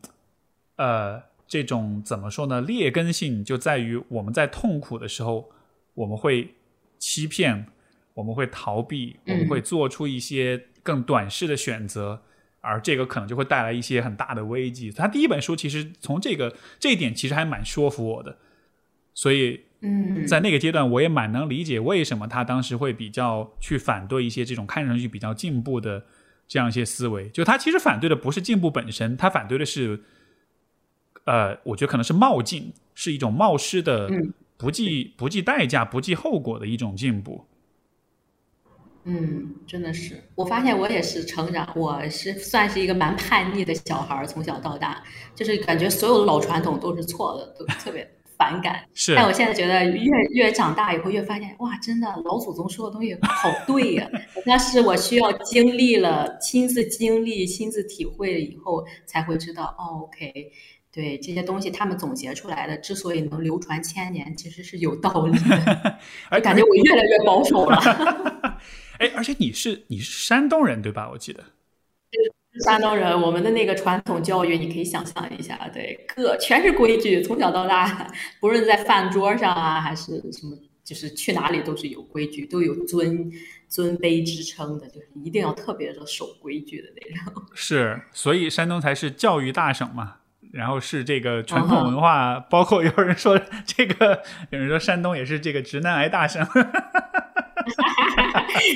[0.76, 2.60] 呃这种怎么说呢？
[2.60, 5.50] 劣根性就在于我们在痛苦的时候，
[5.94, 6.54] 我们会
[7.02, 7.66] 欺骗，
[8.14, 12.22] 我们会逃避，我们会做出一些更短视的选择，
[12.60, 14.92] 而这个可能就会带来一些很大的危机。
[14.92, 18.38] 他第一本书其实从这个这一点其实还蛮说服我的，
[19.14, 26.04] 所以嗯，在那个阶段，我也蛮能理解为什么他当时会比较去反对一些这种看上去比较进步的
[26.46, 27.28] 这样一些思维。
[27.30, 30.00] 就他其实反对的不是进步本身，他反对的是，
[31.24, 37.46] 呃，我觉得可能是冒进，是一种冒失的嗯、不计不计代价、不计后果的一种进步。
[39.02, 45.02] 嗯，真的是，我发现我也是成长，我是算是一个蛮叛逆的小孩儿，从小到大，
[45.34, 48.84] 就是感觉所有的老传统都是错的，都特别 反感。
[48.94, 54.08] 是但我现在觉得越越长大以后，越发现哇，真的老祖宗说的东西好对呀、
[54.46, 60.52] 那是我需要经历了、亲自经历、亲自体会了以后，才会知道哦，OK。
[60.92, 65.98] 对这些东西，他们总结出来的，之所以能流传千年，其实是有道 理的。
[66.28, 67.78] 而感觉我越来越保守了。
[69.00, 71.08] 哎，而且你是你是山东人对吧？
[71.10, 71.42] 我记得
[72.62, 83.32] 山东人，我们的那个传统教育，你可以想象一下，对，各全是规矩，从小到大，不论在饭桌上啊，还是什么，就是去哪里都是有规矩，都有尊
[83.66, 87.42] 尊卑之称的，就是一定要特别的守规矩的那种。
[87.54, 90.16] 是，所以山东才是教育大省嘛。
[90.52, 96.46] 然后是这个传统文化，包括有人说这个，有人说山东也是这个直男癌大省。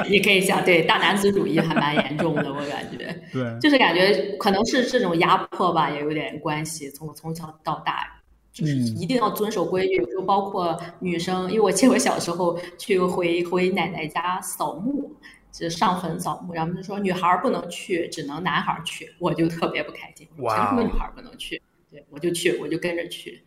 [0.08, 6.90] 你可以想，对大男子主义还蛮严重的，我感觉， 对，就是感觉可能是这种压迫吧，也有点关系。
[6.90, 8.06] 从从小到大，
[8.52, 9.96] 就是嗯一定要遵守规矩。
[9.96, 15.14] 有时候包括女生，因为我记得我小时候去回回奶奶家扫墓，
[15.52, 21.60] 就是上坟扫墓，然后就说女孩儿不能去，只能男孩儿去，我就特别不开心，凭哇哦什么女孩儿不能去？
[21.96, 23.42] 对，我就去，我就跟着去。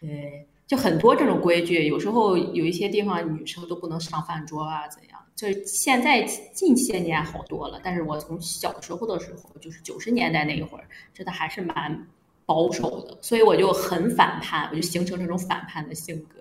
[0.00, 5.20] 对，就很多这种规矩，有时候有一些地方女生都不能上饭桌啊，怎样？
[5.36, 12.06] 就现在近些年好多了，但是我从小时候的时候，就是九十年代那一会儿，真的还是蛮
[12.46, 16.40] 保守的，所以我就很反叛，我就形成这种反叛的性格。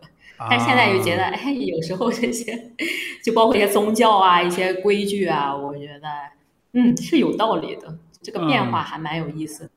[0.50, 2.72] 但现在又觉得，啊哎，有时候这些，
[3.22, 6.08] 就包括一些宗教啊、一些规矩啊，我觉得，
[6.72, 8.00] 嗯，是有道理的。
[8.22, 9.70] 这个变化还蛮有意思的。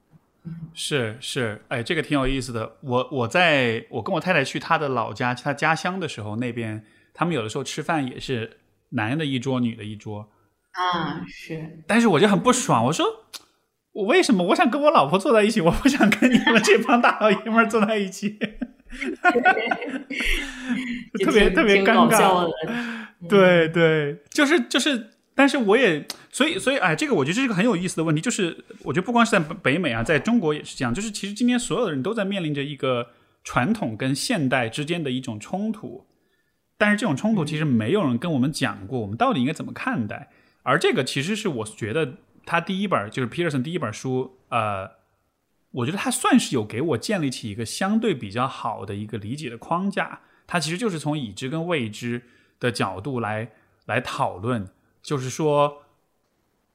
[0.75, 2.77] 是是，哎，这个挺有意思的。
[2.83, 8.59] 我我在我跟我太太去她的老家，去她家乡的时候，那边他们有的时候吃饭也是
[8.91, 10.29] 男的一桌，女的一桌，
[10.73, 13.07] 啊，是，但是我就很不爽，我说
[13.93, 18.39] 我为什么我想跟我老婆坐在一起，我不想跟你们这帮大老爷们儿坐在一起，
[21.25, 22.51] 特别特别尴尬的。
[23.29, 33.09] 对对，就是就是，但是我也，所以所以，哎，这个我觉得这是个很有意思的问题，就是我觉得不光是在北美啊，在中国也是这样，就是其实今天所有的人都在面临着一个
[33.43, 36.07] 传统跟现代之间的一种冲突，
[36.77, 40.31] 但是这种冲突其实没有人跟我们讲过，我们到底应该怎么看待，
[40.63, 42.15] 而这个其实是我觉得
[42.45, 44.91] 他第一本就是 Peterson 第一本书，呃，
[45.71, 50.21] 我觉得他算是有给我建立起一个相对比较好的一个理解的框架。
[50.47, 52.21] 它其实就是从已知跟未知
[52.61, 53.49] 的角度来
[53.87, 54.69] 来讨论，
[55.03, 55.83] 就是说，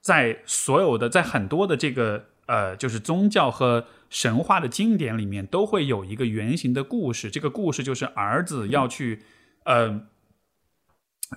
[0.02, 7.30] 在所有的在很多的这个呃，就是宗教和神话的经典里面，都会有一个原型的故事。
[7.32, 9.24] 这个故事就是儿子要去，
[9.64, 10.02] 呃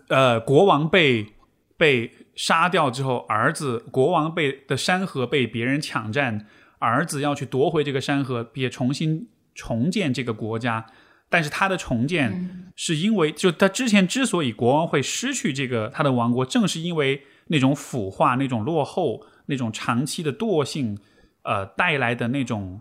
[0.08, 1.34] 呃，国王被
[1.76, 6.46] 被杀掉之后，儿子国王被的山河被别人抢占，
[6.78, 10.86] 儿子要去夺回这个山河，也重新重建这个国家。
[11.32, 20.98] 但是他的重建是因为，就他之前之所以国王会失去这个他的王国，正是因为那种腐化、那种落后、那种长期的惰性，
[21.42, 22.80] 呃带来的那种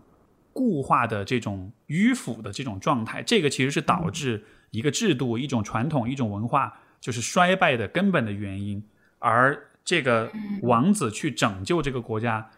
[0.52, 3.22] 固化的这种迂腐的这种状态。
[3.22, 8.84] 这个其实是导致一个制度、一种传统、一种文化就是衰败的根本的原因。
[9.20, 10.32] 而这个
[10.62, 12.50] 王子去拯救这个国家，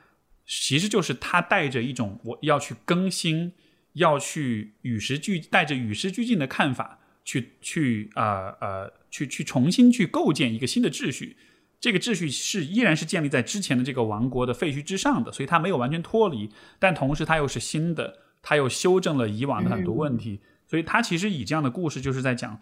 [0.47, 3.53] 其实就是他带着一种我要去更新。
[3.95, 11.37] 要去与时俱带着与时俱进的看法去去呃呃去去重新去构建一个新的秩序，
[11.79, 22.59] 这个秩序是依然是建立在之前的这个王国的废墟之上的，所以它没有完全脱离，但同时它又是新的，它又修正了以往的很多问题，所以它其实以这样的故事就是在讲，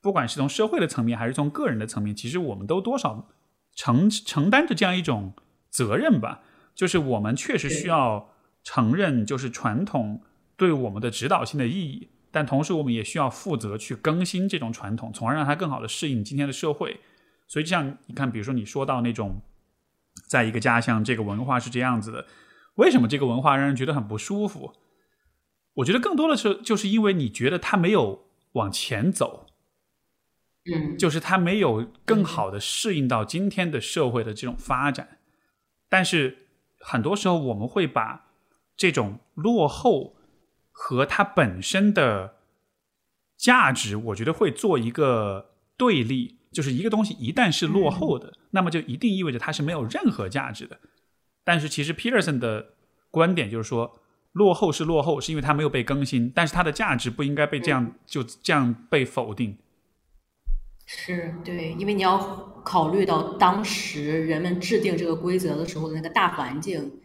[0.00, 3.30] 不管是从社会的层面还是从个人的层面，其实我们都多少
[3.74, 5.32] 承承担着这样一种
[5.70, 6.42] 责任吧，
[6.74, 8.30] 就是我们确实需要
[8.62, 10.20] 承认，就是传统。
[10.56, 17.00] 对我们的指导性的意义，但同时我们也需要负责去更新这种传统，从而让它更好的适应今天的社会。
[17.46, 19.42] 所以，像你看，比如说你说到那种，
[20.28, 22.26] 在一个家乡，这个文化是这样子的，
[22.76, 24.72] 为什么这个文化让人觉得很不舒服？
[25.74, 29.46] 我觉得更多的是就是因为你觉得它没有往前走，
[30.72, 35.18] 嗯，就是它没有更好的适应到今天的社会的这种发展。
[35.88, 36.46] 但是
[36.78, 38.30] 很多时候我们会把
[38.76, 40.16] 这种落后。
[40.76, 42.34] 和它本身的
[43.36, 50.80] 价值，我觉得会做一个对立，就是一个东西一旦是落后的，那么就一定意味着它是没有任何价值的。
[51.44, 52.74] 但是其实 Peterson 的
[53.10, 54.00] 观点就是说，
[54.32, 59.56] 落后是落后，是因为它没有被更新，但是它的价值不应该被这样就这样被否定。
[60.86, 62.18] 是对，因为你要
[62.64, 67.00] 考虑到当时人们制定这个规则的时候的那个大环境。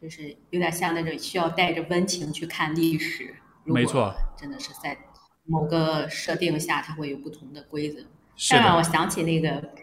[0.00, 3.34] 就是有点像那种需要带着温情去看历史，
[3.64, 4.96] 没错，真的是在
[5.44, 8.00] 某个设定下，它会有不同的规则。
[8.34, 9.74] 是让我想起那个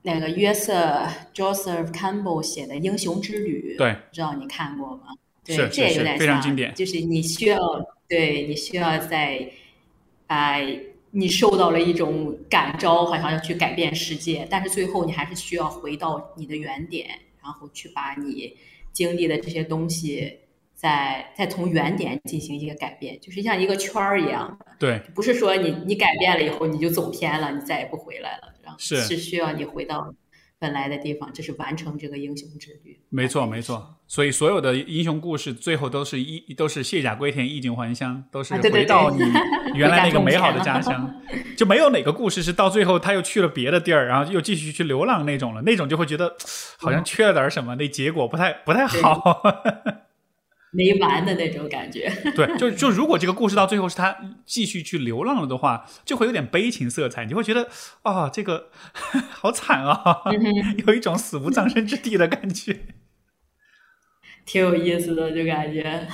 [0.00, 5.08] 那个约瑟 Joseph Campbell 写的《英雄之旅》，对，不知道你看过吗？
[5.44, 6.74] 对，这也有点非常经典。
[6.74, 7.58] 就是你需要，
[8.08, 9.46] 对你需要在
[10.28, 10.56] 啊，
[11.10, 17.10] 你受到了一种感召，好像要去改变世界，但是最后你还是需要回到你的原点，
[17.42, 18.56] 然后去把你。
[18.92, 20.38] 经历的这些东西，
[20.74, 24.66] 再再从原点进行一个改变，就是像一个圈儿一样的。
[24.78, 30.14] 对，不是说你你改变了以后你就走偏了，你再也不回来了，然后是需要你回到
[30.62, 32.96] 本来的地方，这是完成这个英雄之旅。
[33.08, 33.96] 没错，没错。
[34.06, 39.18] 所以所有的英雄故事最后都是一都是卸甲归田，衣锦还乡，都是回到你
[39.74, 41.12] 原来那个美好的家乡。
[41.56, 45.62] 就没有哪个故事是到最后他又去了别的地儿，然后又继续去流浪那种了。
[45.62, 46.36] 那种就会觉得
[46.78, 49.42] 好像缺了点什么，那结果不太不太好，
[50.72, 52.10] 没完的那种感觉。
[52.34, 54.16] 对，就就如果这个故事到最后是他
[54.46, 57.26] 继续去流浪了的话，就会有点悲情色彩。
[57.26, 57.68] 你会觉得
[58.02, 58.70] 啊，这个
[59.30, 60.22] 好惨啊，
[60.86, 62.80] 有一种死无葬身之地的感觉。
[64.46, 66.08] 挺有意思的，就感觉。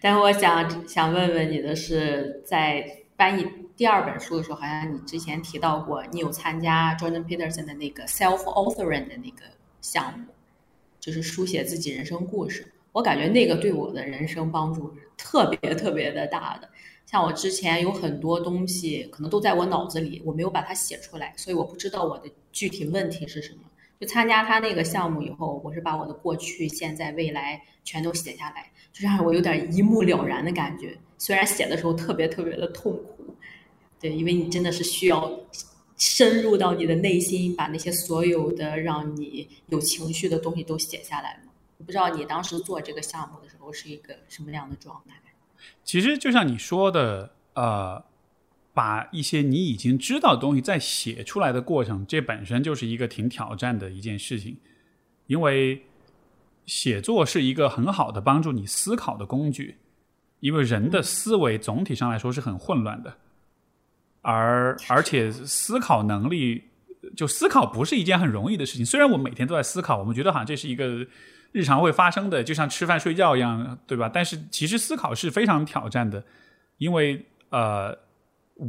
[0.00, 2.84] 但是我想想问问你的是，在
[3.16, 3.46] 翻译
[3.76, 9.42] 第二本书的时候，好像你之前提到过，你有参加 Jordan Peterson 的那个 self authoring 的那个
[9.80, 10.26] 项目，
[10.98, 12.72] 就是书写自己人生故事。
[12.98, 16.68] 我感觉那个对我的人生帮助是特别特别的大的。
[17.06, 23.60] 像我之前有很多东西，可能都在我脑子里，我没有把它写出来，所以我不知道我的具体问题是什么。
[24.00, 30.98] 就参加他那个项目以后，我是把我的过去、现在、未来全都写下来，就让我有点一目了然的感觉。
[31.18, 33.32] 虽然写的时候特别特别的痛苦，
[34.00, 35.32] 对，因为你真的是需要
[35.96, 41.40] 深入到你的内心，把那些所有的让你有情绪的东西都写下来。
[41.78, 45.14] 我不知道你当时做这个项目的时候是一个什么样的状态。
[45.82, 48.04] 其实就像你说的，呃。
[48.74, 54.56] 把一些你已经知道的东西再写出来的过程，这本身就是一个挺挑战的一件事情，
[55.26, 55.82] 因为
[56.64, 59.78] 写作是一个很好的帮助你思考的工具，
[60.38, 63.16] 因为人的思维总体上来说是很混乱的，
[64.22, 66.62] 而而且思考能力，
[67.16, 68.86] 就思考不是一件很容易的事情。
[68.86, 71.04] 虽然我每天都在思考，我们觉得好像这是一个
[71.52, 74.10] 日常会发生的，就像吃饭睡觉一样，对吧？
[74.12, 76.24] 但是其实思考是非常挑战的，
[76.78, 77.98] 因为呃。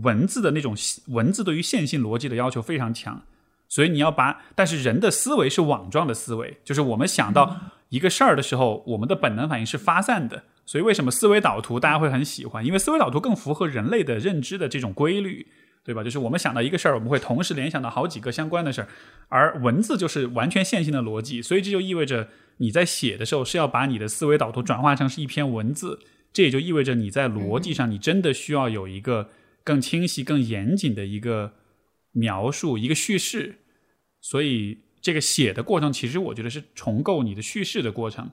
[0.03, 0.75] 文字的那种
[1.07, 3.23] 文字对于线性逻辑的要求非常强，
[3.67, 7.59] 所以你要把，但是人的思维是网状的思维，就是我们想到
[7.89, 10.43] 一个事儿的时候，我们的本能反应是发散的。
[10.63, 12.63] 所以为什么思维导图大家会很喜欢？
[12.63, 15.47] 因为思维导图更符合人类的认知的这种规律，
[15.84, 16.03] 对吧？
[16.03, 18.88] 就是我们想到一个事儿，我们会同时联想到好几个相关的事儿，
[19.30, 22.27] 而文字就是完全线性的逻辑，所以这就意味着
[22.60, 25.99] 你在写的时候是要把你的思维导图转化成是一篇文字，
[26.32, 29.30] 这也就意味着你在逻辑上你真的需要有一个
[29.64, 31.53] 更清晰、更严谨的一个
[32.12, 33.60] 描述、一个叙事。
[34.22, 38.30] 所以这个写的过程，其实我觉得是重构你的叙事的过程。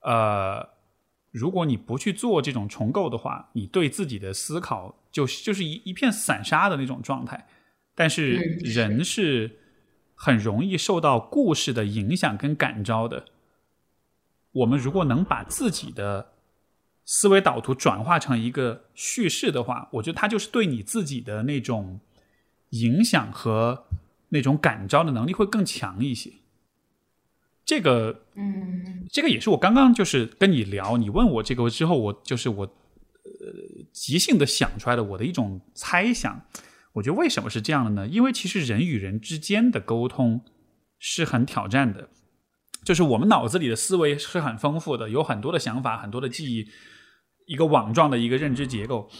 [0.00, 0.66] 呃，
[1.30, 7.46] 如果你不去做这种重构的话，你对自己的思考就就是一一片散沙的那种状态。
[7.94, 9.58] 但是人是
[10.14, 13.26] 很容易受到故事的影响跟感召的。
[14.52, 16.32] 我们如果能把自己的
[17.04, 22.00] 思维导图转化成一个叙事的话，我觉得它就是对你自己的那种
[22.70, 23.86] 影响和
[24.30, 26.32] 那种感召的能力会更强一些。
[27.64, 36.44] 这个，嗯，这个也是我刚刚就是跟你聊，你问我这个之后，我就是我呃即兴的想出来的我的一种猜想。
[36.94, 38.08] 我觉得为什么是这样的呢？
[38.08, 40.40] 因为其实人与人之间的沟通
[40.98, 42.08] 是很挑战的，
[42.84, 46.68] 就是我们脑子里的思维是很丰富的，有很多的想法，很多的记忆，
[47.46, 49.10] 一个网状的一个认知结构。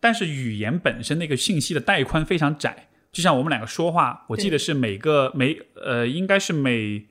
[0.00, 7.06] 但是语言本身那个信息的带宽非常窄，就像我们两个说话，我记得是每个每呃应该是每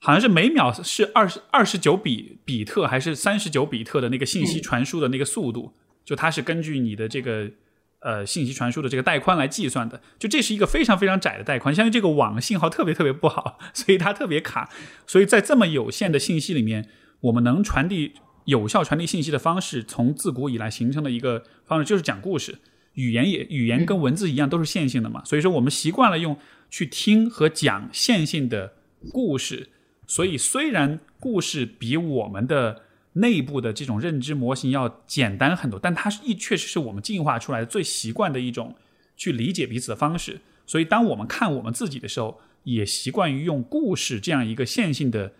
[0.00, 7.50] 好像是每秒是二十二十九比比特还是三十九比特的那个信息传输的那个速度，就它是根据你的这个。
[8.00, 14.70] 呃，信息传输的这个带宽来计算的，就这是一个非常非常窄的带宽，相当于这个网信号特别特别不好， 所以它特别卡。
[15.06, 16.88] 所以在这么有限的信息里面，
[17.22, 18.12] 我们能传递
[18.44, 22.58] 有效传递信息的方式，从自古以来形成的一个方式就是讲故事。
[22.94, 26.36] 语言也语言跟文字一样都是线性的嘛，所以说我们习惯了用
[26.68, 28.74] 去听和讲线性的
[29.12, 29.68] 故事。
[30.06, 32.82] 所以虽然故事比我们的
[33.14, 38.76] 内部的这种认知模型要简单很多，但它是一确实是我们进化出来的最习惯的一种
[39.16, 40.40] 去理解彼此的方式。
[40.66, 45.32] 所以，当我们看我们自己的时候，也习惯于用故事这样一个线性的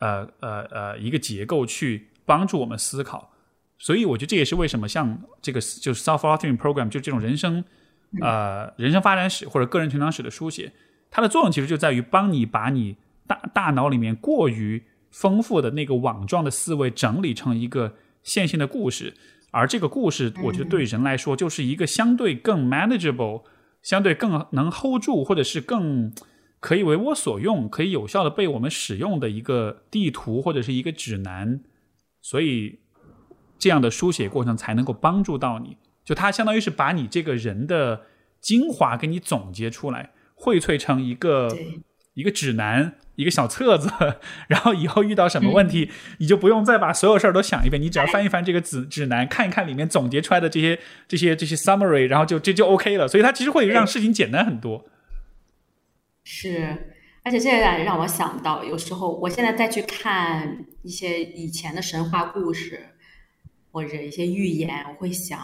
[0.00, 3.32] 呃呃呃一个结构去帮助我们思考。
[3.78, 7.64] 所以，我觉得这也是为什么像这个就是 self authoring program 就这种人生
[8.20, 10.72] 呃人生发展史或者个人成长史的书写，
[11.10, 12.96] 它的作用其实就在于帮你把你
[13.26, 14.82] 大大脑里面过于
[15.12, 19.14] 丰富的那个网状的思维整理成一个线性的故事，
[19.50, 23.42] 而这个故事，我觉得对人来说就是一个相对更 manageable、
[23.82, 26.12] 相对更能 hold 住，或者是更
[26.58, 31.60] 可以为我所用、可以有效的被我们使用的一个地图或者是一个指南。
[32.20, 32.78] 所以，
[33.58, 38.02] 这样的书写过程才能够帮助到你，就它相当于是把你这个人的
[38.40, 41.54] 精华给你总结出来，荟萃成一个
[42.14, 42.94] 一个指南。
[43.14, 43.90] 一个小册子，
[44.48, 53.06] 然后以后遇到什么问题，你就不用再把所有事儿都想一遍，你只要翻一翻这个指指南，看一看里面总结出来的这些这些这些 summary，然后就这就 OK 了。
[53.06, 54.84] 所以它其实会让事情简单很多。
[56.24, 62.88] 是，而且这也让我想到，有时候我现在再去看一些以前的神话故事
[63.70, 65.38] 或者一些寓言，我会想。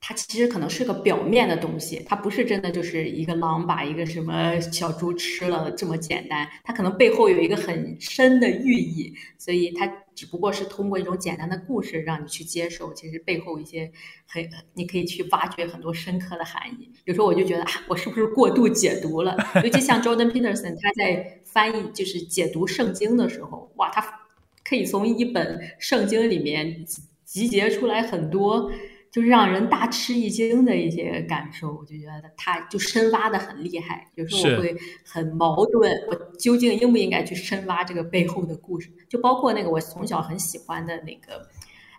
[0.00, 13.90] 它其实可能是个表面的东西，它不是真的就是一个狼把一个什么小猪吃了这么简单，它可能背后有一个很深的寓意，所以它只不过是通过一种简单的故事让你去接受，其实背后一些
[14.26, 16.90] 很你可以去挖掘很多深刻的含义。
[17.04, 19.36] 有时候我就觉得啊，我是不是过度解读了？
[19.64, 24.20] 尤其像 Jordan Peterson，他在翻译就是解读圣经的时候，哇，他
[24.64, 26.86] 可以从一本圣经里面
[27.24, 28.70] 集结出来很多。
[29.10, 34.06] 就是让人大吃一惊的一些感受，我就觉得他就深挖的很厉害。
[34.14, 38.90] 有时候我会很矛盾，我究竟应不应该去深挖这个背后的故事？
[39.08, 41.48] 就包括那个我从小很喜欢的那个，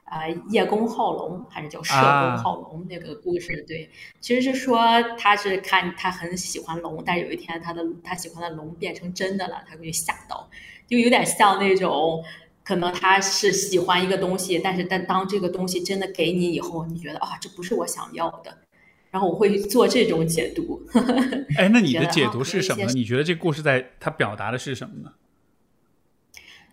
[0.05, 3.64] 呃，叶公好龙还是叫社公好龙那个故事？
[3.68, 3.89] 对，
[4.20, 10.47] 其实是说他是看他很喜欢龙，但是有一天他的他喜欢的龙变成真的了，他会吓到，
[10.88, 12.24] 就有点像那种。
[12.70, 18.55] 可能他是喜欢一个东西，但是但当这个东西真的给你以后，你觉得啊，这不是我想要的，
[19.09, 20.80] 然后我会做这种解读。
[21.57, 22.86] 哎，那你的解读是什么？
[22.93, 25.11] 你觉得这故事在它表达的是什么呢？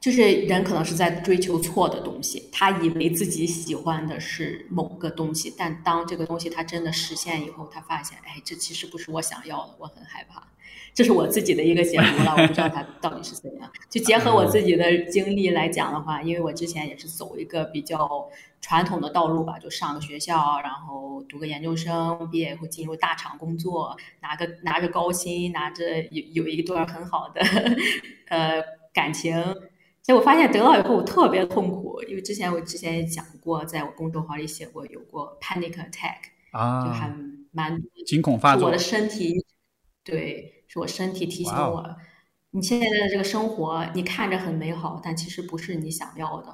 [0.06, 10.46] 就是人可能是在追求错的东西，他以为自己喜欢的是某个东西，但当这个东西他真的实现以后，他发现，哎，这其实不是我想要的，我很害怕。
[10.94, 13.68] 这是我自己的一个解读了，我不知道它到底是怎样。
[13.90, 18.30] 就结合我自己的经历来讲的话，因为我之前也是走一个比较
[18.60, 27.40] 传统的道路吧，就上个学校，然后读个研究生，毕业以后进入大厂工作，拿个拿着高薪，拿着有有一段很好的
[28.30, 28.62] 呃
[28.94, 29.34] 感情。
[30.06, 36.16] 结果发现得到以后我特别痛苦，因为之前我之前也讲过，在我公众号里写过有过 panic attack
[36.52, 37.12] 啊，就还
[37.52, 39.34] 蛮惊恐发作，我的身体
[40.04, 40.52] 对。
[40.68, 41.96] 是我身体提醒我，
[42.50, 46.48] 你现在的这个生活，你看着很美好，但其实不是你想要的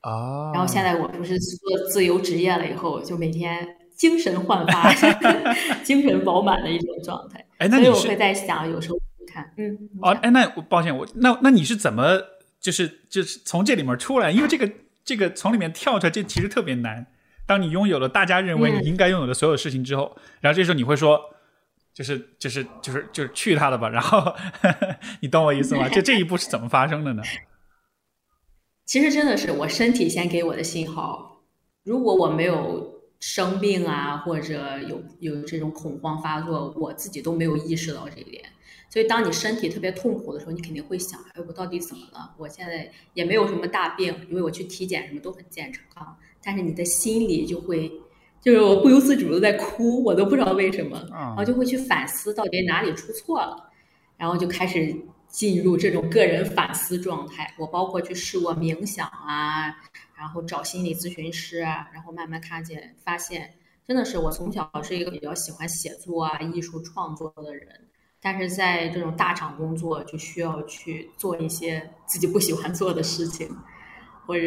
[0.00, 0.50] 啊。
[0.52, 3.64] 然后现在我不是做自由职业了以后，就每天
[3.94, 4.92] 精神焕发、
[5.84, 7.46] 精神饱满的一种状态。
[7.58, 8.98] 哎，那所以我会在想，有时候
[9.32, 12.18] 看，嗯，哦，哎，那我抱歉，我那那你是怎么
[12.66, 14.28] 就是就是从这里面出来？
[14.32, 14.68] 因为这个
[15.04, 17.06] 这个从里面跳出来，这其实特别难。
[17.46, 21.20] 当你拥有了大家认为你应该拥有的所有事情之后，然后这时候你会说，
[21.94, 23.88] 就是就是就是就是去他的吧。
[23.88, 24.34] 然后
[25.22, 25.88] 你懂我意思吗？
[25.88, 27.22] 就这一步是怎么发生的呢？
[28.84, 31.44] 其实真的是我身体先给我的信号。
[31.84, 38.44] 如果我没有生病啊，或者有有这种恐慌发作，我自己都没有意识到这一点。
[38.88, 42.34] 所以，当你身体特别痛苦的时候，你肯定会想：哎，我到底怎么了？
[42.38, 46.16] 我现在也没有什么大病，因为我去体检什么都很健康。
[46.42, 47.90] 但是你的心里就会，
[48.40, 53.70] 就是我不由自主的在哭，我都不知道为什么，然后就会去反思到底哪里出错了，
[54.16, 54.96] 然后就开始
[55.28, 57.52] 进入这种个人反思状态。
[57.58, 59.66] 我包括去试过冥想啊，
[60.16, 63.52] 然后找心理咨询师啊，然后慢慢看见发现，
[63.86, 67.68] 真的是我从小是一个比较喜欢写作啊、艺术创作的人，
[68.26, 73.48] 但是在这种大厂工作就需要去做一些自己不喜欢做的事情，
[74.26, 74.42] 或者。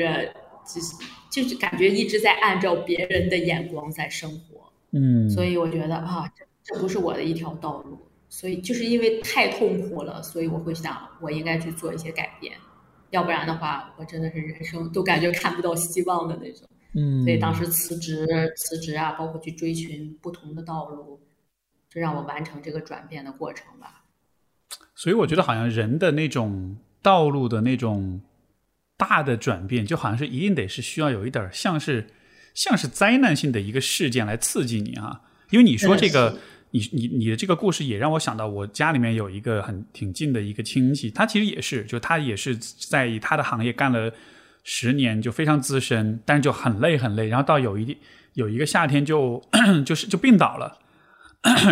[0.72, 0.94] 就是
[1.32, 12.54] 就是感觉一直在按照别人的眼光在生活，嗯，所以我觉得啊，这这不是我的一条道路，所以就是因为太痛苦了，所以我会想我应该去做一些改变，
[13.10, 21.20] 要不然的话，我真的是人生都感觉看不到希望的那种，嗯，所以当时辞职辞职啊，包括去追寻不同的道路，
[21.90, 24.04] 就让我完成这个转变的过程吧。
[24.96, 28.22] 所以我觉得好像人的那种道路的那种。
[29.00, 32.06] 大的转变就好像是一定得是需要有一点像是
[32.54, 35.22] 像是灾难性的一个事件来刺激你啊，
[35.52, 36.38] 因为你说这个
[36.72, 44.12] 你你你的这个故事也让我想到我家里面有一个很挺近的一个亲戚，他其实也是就他也是在他的行业干了
[44.66, 47.98] 十年就非常资深，但是就很累很累，然后到有一
[48.34, 49.42] 有一个夏天就
[49.86, 50.78] 就是就病倒了，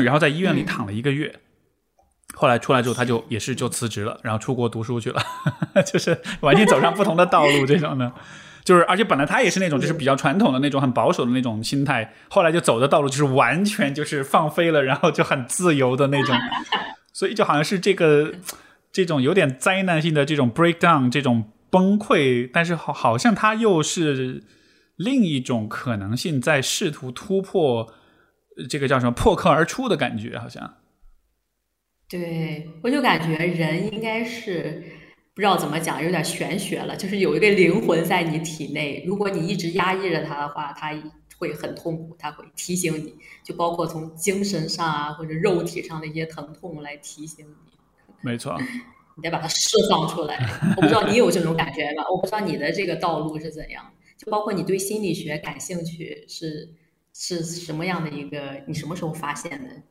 [0.03, 1.39] 然后在医院里躺了一个月。
[2.34, 5.22] 后来出来之后，他就也是就辞职了，然后出国读书去了，
[5.91, 7.65] 就是完全走上不同的道路。
[7.65, 8.11] 这种的，
[8.63, 16.38] 就是而且本来他也是那种就是比较传统的那种很保守的那种心态，后来就走的道路就是完全就是放飞了，然后就很自由的那种。
[17.13, 18.34] 所以就好像是这个
[18.91, 24.43] 这种有点灾难性的这种 breakdown 这种崩溃，但是好好像他又是
[24.97, 27.91] 另一种可能性在试图突破
[28.70, 30.76] 这个叫什么破壳而出的感觉，好像。
[32.10, 34.82] 对，我就感觉人应该是
[35.34, 36.95] 不知道怎么讲，有点玄学了。
[36.95, 40.93] 就是有一个灵魂在你体内，如果你一直压抑着它的话，它
[41.38, 47.55] 会很痛苦，它会提醒你，就包括从精神上啊或者肉体上的一些疼痛来提醒你。
[48.22, 48.58] 没错，
[49.16, 50.49] 你得把它释放出来。
[50.78, 52.03] 我不知道你有这种感觉吗？
[52.10, 53.86] 我不知道你的这个道路是怎样，
[54.18, 56.70] 就包括你对心理学感兴趣是
[57.20, 58.63] 是什么样的一个？
[58.68, 59.82] 你什么时候发现的？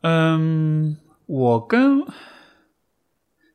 [0.00, 0.96] 嗯，
[1.26, 2.02] 我跟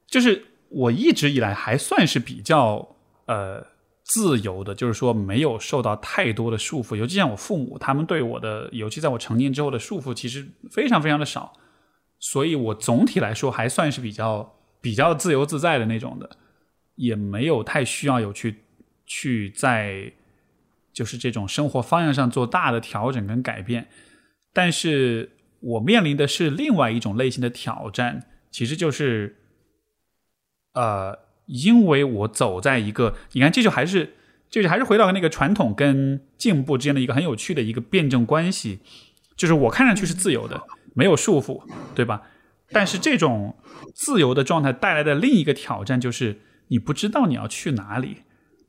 [0.06, 2.96] 就是我一直以来还算是比较
[3.26, 3.66] 呃
[4.04, 6.96] 自由的，就是说没有受到太多的束缚。
[6.96, 11.54] 尤其像我父母，他们对我的，尤其在我成年之后的束缚，其实非常非常的少。
[12.20, 16.30] 所以我总体来说还算是比较比较自由自在的那种的，
[16.96, 18.64] 也没有太需要有去
[19.06, 20.12] 去在
[21.00, 23.88] 就是这种生活方向上做大的调整跟改变，
[24.54, 25.32] 但是。
[25.62, 29.36] 我面临的是另外一种类型的挑战，其实就是，
[30.74, 34.14] 呃，因为我走在一个，你看，这就还是，
[34.50, 38.80] 就是还是回到那个传统跟进步之间的一个很有趣的一个辩证关系，
[39.36, 41.62] 就是我看上去是自由的，没有束缚，
[41.94, 42.22] 对吧？
[42.72, 43.58] 但是这种
[43.94, 46.40] 自由的状态带来的另一个挑战就是，
[46.70, 48.20] 你不知道你要去哪里，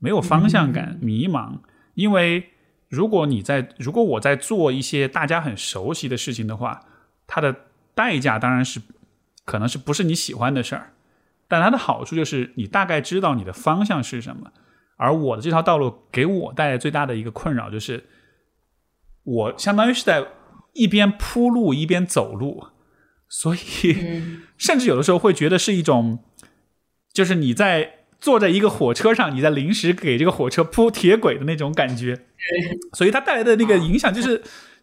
[0.00, 1.58] 没有方向感，迷茫，
[2.00, 2.50] 因为。
[2.92, 6.84] 如果你在，如果我在做一些大家很熟悉的事情的话，
[7.24, 7.54] 它的
[7.94, 8.80] 代价当然是
[9.44, 10.92] 可能是不是你喜欢的事儿，
[11.46, 14.50] 但它的好处就是你大概知道你的方向是什么。
[14.96, 18.08] 而我的这条道路给我带来最大的一个困扰就是，
[19.22, 20.26] 我相当于是在
[20.72, 22.66] 一边铺路一边走路，
[23.28, 23.60] 所以
[24.58, 26.24] 甚至有的时候会觉得是一种，
[27.12, 27.99] 就是你在。
[28.20, 32.26] 坐在一个火车上，你在临时给这个火车铺铁轨的那种感觉，
[32.92, 34.42] 所以它带来的那个影响就是，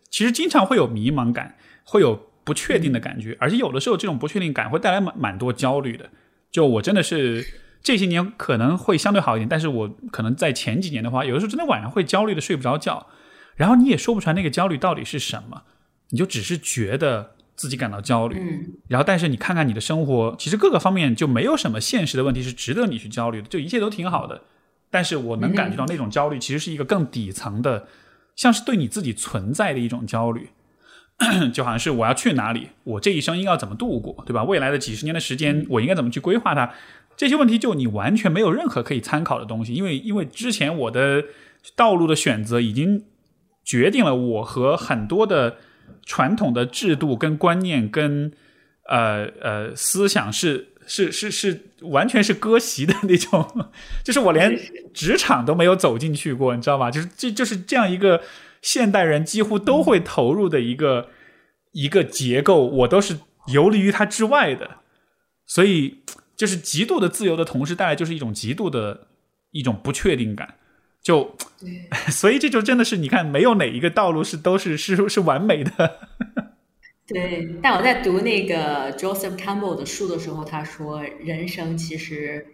[0.10, 6.10] 其实经常会有迷茫感，会有不确定的感觉，而且有的时候这种不确定感会带来蛮蛮多焦虑的。
[6.52, 7.46] 就我真的是
[7.84, 13.08] 这些年可能会相对好一点，但是我可能在前几年的话，有的时候真的晚上会焦虑的睡不着觉，
[13.56, 15.64] 然后你也说不出来那个焦虑到底是什么，
[16.10, 18.38] 你就只是觉得自己感到焦虑。
[18.40, 24.44] 嗯然后，但是你看看你的生活，其实各个方面就没有什么现实的问题是值得你去焦虑的，就一切都挺好的。
[24.90, 27.88] 但是我能感觉到那种焦虑，其实是一个更底层的，
[28.38, 30.52] 像是对你自己存在的一种焦虑，
[31.54, 34.46] 就好像是我要去哪里，我这一生应该要怎么度过，对吧？
[34.46, 36.72] 未来的几十年的时间，我应该怎么去规划它？
[37.18, 41.26] 这些问题就你完全没有任何可以参考的东西，因为因为之前我的
[41.76, 43.04] 道路的选择已经
[43.66, 45.58] 决定了我和很多的
[46.06, 48.32] 传统的制度跟观念跟
[48.86, 53.70] 呃呃思想是是是是完全是割席的那种，
[54.04, 54.58] 就是我连
[54.94, 56.90] 职场都没有走进去过，你知道吧？
[56.90, 58.22] 就是这就是这样一个
[58.62, 61.10] 现代人几乎都会投入的一个、
[61.74, 63.18] 一个结构，我都是
[63.48, 64.78] 游离于它之外的，
[65.46, 66.00] 所以
[66.36, 69.08] 就是极度的自由的同时带来就是一种极度的
[69.52, 70.56] 一种不确定感，
[71.08, 75.72] 就对， 所以这就真的是你看，没有哪一个道路是都是是是完美的。
[77.08, 82.46] 对，但我在读那个 Joseph Campbell 的书的时候，他说，人生其实，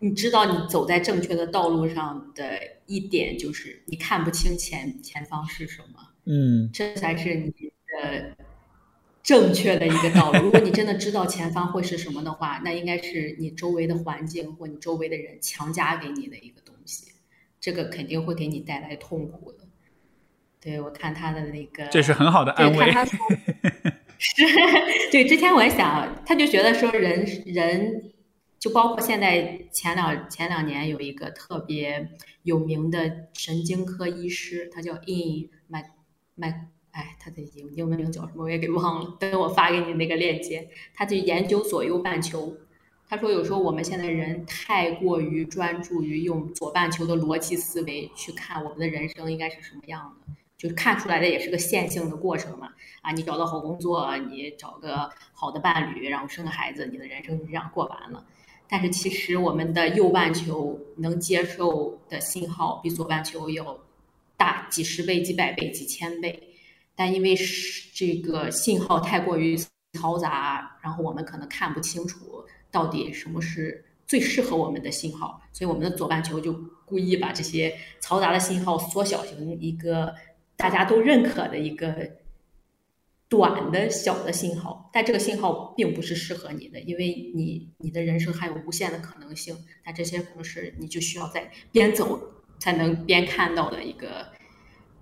[0.00, 8.36] 你知道你走在正确的道路上的一点，就是你看不清前前方是什么，嗯这才是你的
[9.22, 10.42] 正确的一个道路。
[10.42, 17.12] 如果你真的知道前方会是什么的话，那应该是你周围的环境或你周围的人强加给你的一个东西，
[17.66, 19.58] 这个肯定会给你带来痛苦的。
[20.60, 22.92] 对我看他的那个，这是很好的安对，慰
[24.16, 24.44] 是，
[25.10, 28.12] 对，之前我也想，他就觉得说人人，
[28.60, 32.08] 就包括现在前两前两年有一个特别
[32.44, 35.90] 有名的神经科医师，他叫 In 麦
[36.36, 42.56] 麦，哎，他的英英文名叫什么我也给忘了，等我发给你那个链接，他就研究左右半球。
[43.08, 52.72] 他说，有时候我们现在人太过于专注于用左半球的逻辑思维去看我们的人生应该是什么样的，就看出来的也是个线性的过程嘛。
[53.02, 58.26] 啊，你找到好工作，你找个好的伴侣，然后生个孩子，你的人生就这样过完了。
[58.68, 63.78] 但是其实我们的右半球能接受的信号比左半球要
[64.36, 66.42] 大几十倍、几百倍、几千倍，
[66.96, 69.56] 但因为是这个信号太过于
[69.92, 72.44] 嘈杂，然后我们可能看不清楚
[72.76, 76.52] 到底什么是最适合我们的信号，所以我们的左半球就
[76.84, 80.14] 故意把这些嘈杂的信号缩小成一个
[80.58, 82.10] 大家都认可的一个
[83.30, 92.20] 短的小的信号，但这个信号并不是适合你的，因为你你的人生还有无限的可能性，但这些可能是你就需要在边走
[92.58, 94.26] 才能边看到的一个，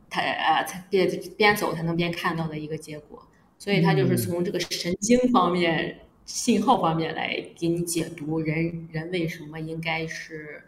[0.08, 3.20] 他呃才边边走才能边看到的一个结果，
[3.58, 10.62] 所以他就是从这个神经方面、信号方面来给你解读人人为什么应该是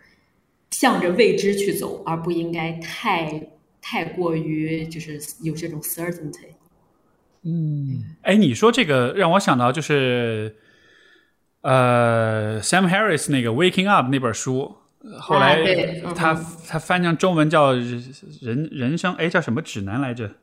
[0.71, 3.49] 向着未知去走，而不应该太
[3.81, 6.49] 太过于就是有这种 certainty。
[7.43, 10.57] 嗯，哎，你说这个让我想到就是，
[11.61, 14.77] 呃，Sam Harris 那个《Waking Up》那本书，
[15.21, 15.65] 后来啊
[16.05, 16.35] 嗯他、
[16.69, 17.75] 他翻成中文叫
[18.45, 20.35] 《人人生》，哎，叫什么指南来着？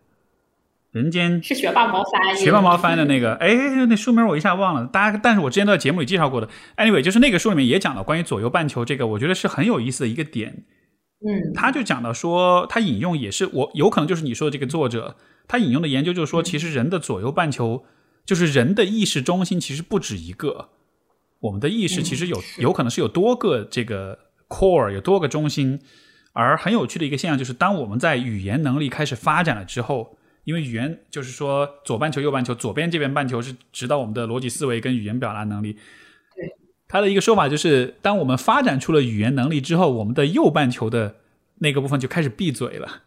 [0.93, 3.51] 人间是学霸毛翻，学霸猫翻的那个，哎，
[3.87, 4.85] 那书名我一下忘了。
[4.85, 6.47] 大家，但是我之前都在节目里介绍过的。
[6.77, 10.65] Anyway，就是那个书里面也讲到关于左右半球这个，我觉得是很有意思的一个点。
[11.25, 15.15] 嗯他就讲到说，他引用也是我有可能就是你说的这个作者，
[15.47, 17.85] 他引用的研究就是说，其实人的左右半球，
[18.23, 20.69] 就是人的意识中心其实不止一个。
[21.39, 25.79] 我们的意识其实有、嗯有可能是有多个这个 core，有多个中心。
[26.33, 35.73] 而很有趣的一个现象就是，当我们在语言能力开始发展了之后，因为语言就是说左半球、右半球，左边这边半球是指导我们的逻辑思维跟语言表达能力。
[36.35, 36.49] 对，
[36.87, 41.15] 他的一个说法就是，当我们发展出了语言能力之后，我们的右半球的
[41.59, 43.03] 那个部分就开始闭嘴了。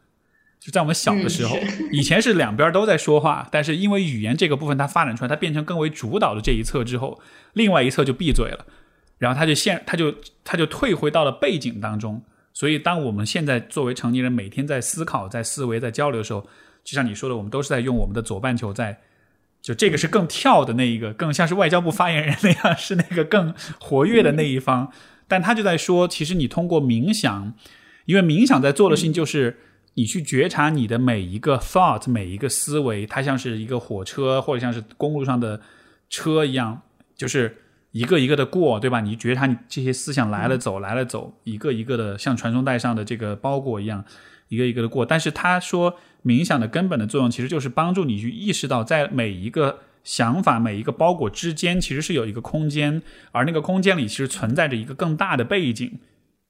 [0.58, 7.20] 就在我们小的时候，嗯以前是两边都在说话，但是因为语言这个部分它发展出来，它变成更为主导的这一侧之后，
[7.52, 8.66] 另外一侧就闭嘴了，
[9.18, 12.24] 然后它就现它就它就退回到了背景当中。
[12.52, 16.48] 所以，当我们现在作为成年人，每天在思考、在思维、在交流的时候，
[16.86, 19.00] 就像你说的，我们都是在用我们的左半球在，
[19.60, 24.92] 就这个是更跳的那一个，更像是外交部发言人那样，是那个更活跃的那一方。
[25.26, 27.52] 但他就在说，其实你通过冥想，
[28.04, 29.58] 因为冥想在做的事情就是
[29.94, 35.60] 你去觉察你的每一个 thought，每一个思维，它像是一个火车或者像是公路上的
[36.08, 36.82] 车一样，
[37.16, 37.56] 就是
[37.90, 39.00] 一个一个的过，对吧？
[39.00, 44.04] 你觉察你这些思想来了走，来了走，一个一个的像传送带上的这个包裹一样，
[44.48, 45.04] 一个一个的过。
[45.04, 55.98] 但是他说，冥想的根本的作用其实就是帮助你去意识到，在每一个想法、每一个包裹之间，其实是有一个空间，而那个空间里其实存在着一个更大的背景，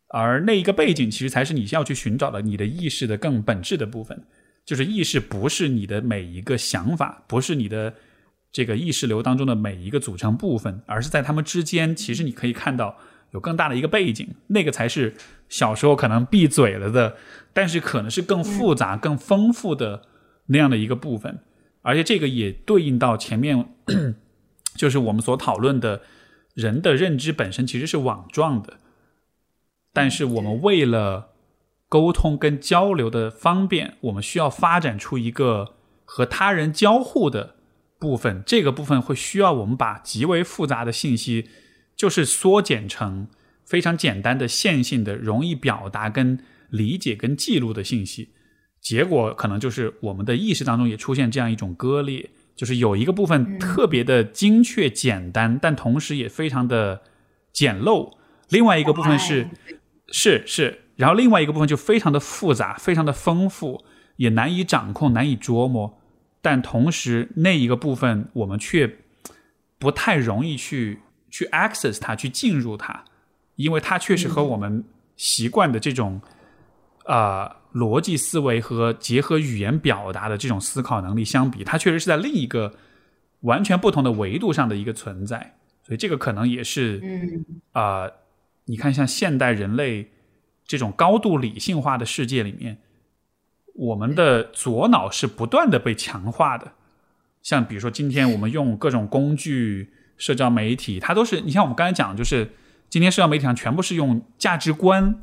[0.09, 4.25] 而那一个背景其实才是你需要去寻找的你的意识的更本质的部分。
[4.65, 7.95] 就是意识不是你的每一个想法，不是你的
[8.51, 12.99] 这个意识流当中的每一个组成部分，而是在它们之间，其实你可以看到
[13.37, 15.15] 有更大的一个背景，那个才是
[15.49, 17.17] 小时候可能闭嘴了的，
[17.53, 20.03] 但是可能是更复杂、更丰富的
[20.47, 21.41] 那样的一个部分。
[21.83, 23.69] 而且这个也对应到前面，
[24.75, 26.01] 就是我们所讨论的
[26.55, 28.79] 人的认知本身其实是网状的，
[29.93, 31.29] 但是我们为了
[31.89, 35.75] 沟通跟交流的方便，我们需要发展出一个
[36.05, 37.55] 和他人交互的
[37.99, 38.43] 部分。
[38.45, 41.49] 这个部分会需要我们把极为复杂的信息，
[41.97, 43.27] 就是缩减成
[43.65, 46.39] 非常简单的线性的、容易表达、跟
[46.69, 48.31] 理解、跟记录的信息。
[48.81, 57.03] 结果可能就是我们的意识当中也出现这样一种割裂，就是有一个部分特别的精确简单，但同时也非常的
[57.53, 58.13] 简陋；
[58.51, 59.49] 另外一个部分是
[60.13, 63.85] 是是，然后另外一个部分就非常的复杂，非常的丰富，
[64.17, 65.99] 也难以掌控、难以琢磨。
[66.41, 68.99] 但同时那一个部分我们却
[69.81, 71.01] 不太容易去
[71.31, 73.05] 去 access 它，去进入它，
[73.57, 74.85] 因为它确实和我们
[75.17, 76.21] 习惯的这种
[77.05, 77.57] 啊。
[77.77, 82.73] 逻辑思维和结合语言表达的这种思考能力相比，它确实是在另一个
[83.41, 85.59] 完全不同的维度上的一个存在。
[85.83, 88.11] 所以这个可能也是，嗯啊，
[88.65, 90.11] 你看，像现代人类
[90.65, 92.79] 这种高度理性化的世界里面，
[93.75, 96.73] 我们的左脑是不断的被强化的。
[97.43, 102.53] 像比如说，今天我们用各种工具、社交媒体，它都是你像我们刚才讲，就是
[102.89, 105.23] 今天社交媒体上全部是用价值观。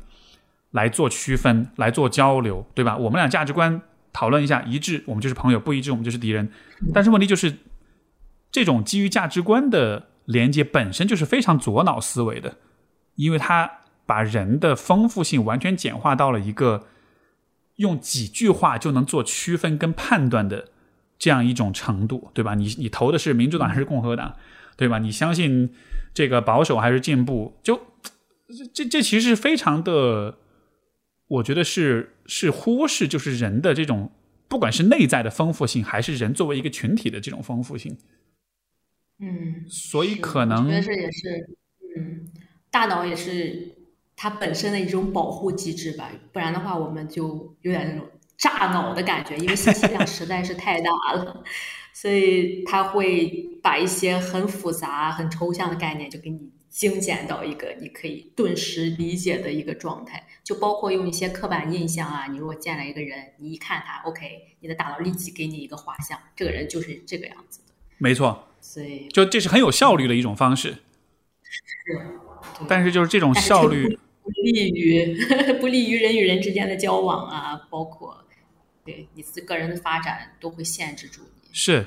[0.74, 2.96] 来做区分，来做交流，对吧？
[2.96, 3.80] 我们俩价值观
[4.12, 6.50] 讨论一下一致，我们就是朋友；不一致，我们就是敌人。
[6.92, 7.58] 但是问题就是，
[8.50, 12.56] 这种基于价值观的连接本身就是非常左脑思维的，
[13.14, 13.70] 因为它
[14.04, 16.88] 把人的丰富性完全简化到了一个
[17.76, 20.70] 用几句话就能做区分跟判断的
[21.16, 22.56] 这样一种程度，对吧？
[22.56, 24.34] 你你投的是民主党还是共和党，
[24.76, 24.98] 对吧？
[24.98, 25.72] 你相信
[26.12, 27.58] 这个保守还是进步？
[27.62, 27.80] 就
[28.72, 30.38] 这这其实是非常的。
[31.26, 34.12] 我觉得是是忽视，就是人的这种，
[34.46, 37.96] 不管是内在的丰富性，还是人作为一个群体的这种丰富性。
[39.18, 41.56] 嗯，所以可能，我觉得这也是，
[41.96, 42.28] 嗯，
[42.70, 43.74] 大脑也是
[44.14, 48.06] 它本身的一种保护机制吧，不然的话，我们就有点那种
[48.36, 51.42] 炸脑的感觉，因为信息量实在是太大了，
[51.94, 56.50] 所以他会把一些很复杂、很抽象的概念就给你。
[56.74, 62.26] 精简到一个你可以顿时理解的一个状态，就包括用一些刻板印象啊。
[62.26, 67.72] 你如果见了一个人，你一看他，OK，你的大脑立即给你一个画像，这个人就是这个样子的。
[67.98, 70.78] 没错，所以就这是很有效率的一种方式。
[71.44, 72.18] 是，
[72.66, 75.16] 但是就是这种效率不利于
[75.60, 78.24] 不利于人与人之间的交往啊，包括
[78.84, 81.33] 对你自个人的发展都会限制住你。
[81.54, 81.86] 是，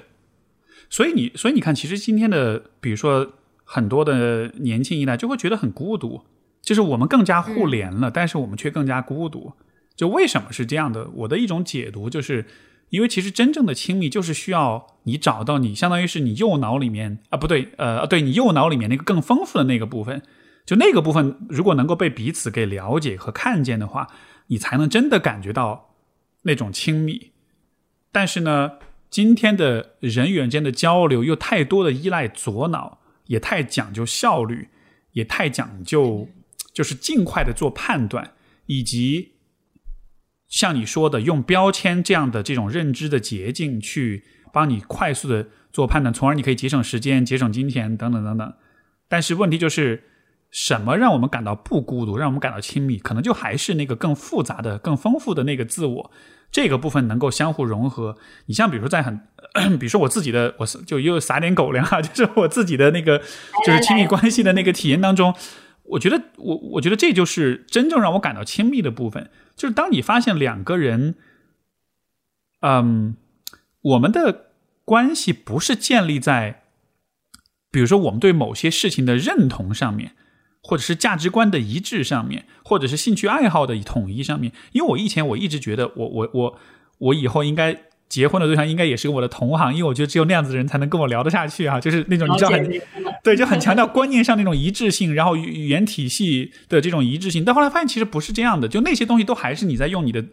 [0.90, 3.34] 所以你所以你看，其实今天的比如说。
[3.70, 6.22] 很多的年轻一代就会觉得很孤独，
[6.62, 9.52] 就是我们更加互联了，但是我们却更加孤独。
[9.94, 11.10] 就为什么是这样的？
[11.10, 12.46] 我的一种解读就是，
[12.92, 20.22] 因为其实真正的亲密就是需要你找到你，相当于是你右脑里面啊，不对，呃，对你右脑里面那个更丰富的那个部分，
[20.66, 24.08] 就那个部分如果能够被彼此给了解和看见的话，
[24.48, 25.94] 你才能真的感觉到
[26.44, 27.32] 那种亲密。
[28.14, 28.72] 但是呢，
[29.10, 33.00] 今天的人与人间的交流又太多的依赖左脑。
[33.28, 34.70] 也太讲究效率，
[35.12, 36.30] 也太讲究，
[36.72, 38.36] 就是尽快的做判断，
[38.68, 39.34] 以及
[40.48, 48.54] 像你说的，用标签这样的这种认知的捷径去帮你快速的做判断，从而你可以节省时间、节省金钱等等等等。
[49.10, 50.04] 但是问题就是，
[50.60, 52.98] 什么让我们感到不孤独，让我们感到亲密？
[52.98, 56.12] 可能就还是那个更复杂的、更丰富的那个自我。
[56.52, 58.18] 这个部分能够相互融合。
[58.48, 59.22] 你像比如说在很，
[59.78, 63.22] 比如说我自己的，我就又撒点狗粮啊， 就是我自己的那个，
[63.68, 65.36] 就是亲密关系的那个体验当中，
[65.84, 71.14] 我觉得我我觉得这就是真正让我感到亲密的部分，就是当你发现两个人，
[72.62, 73.16] 嗯，
[73.82, 74.48] 我们的
[74.84, 76.64] 关系不是建立在，
[77.70, 80.14] 比如说我们对某些事情的认同上面。
[80.68, 84.52] 或者是价值观的一致上面，或者是兴趣爱好的统一上面。
[84.74, 86.60] 因为我以前我一直觉得，我我我
[86.98, 91.80] 我以后应该结婚的对象应该也是我的同行，因为我觉得只有那样子的人才能跟我聊得下去啊。
[91.80, 92.82] 就是那种你知道很
[93.24, 97.46] 对，就很强调观念上那种一致性，然后语言体系的这种一致性。
[97.46, 100.26] 但后来发现其实不是这样的，就那些东西都还是你在用你的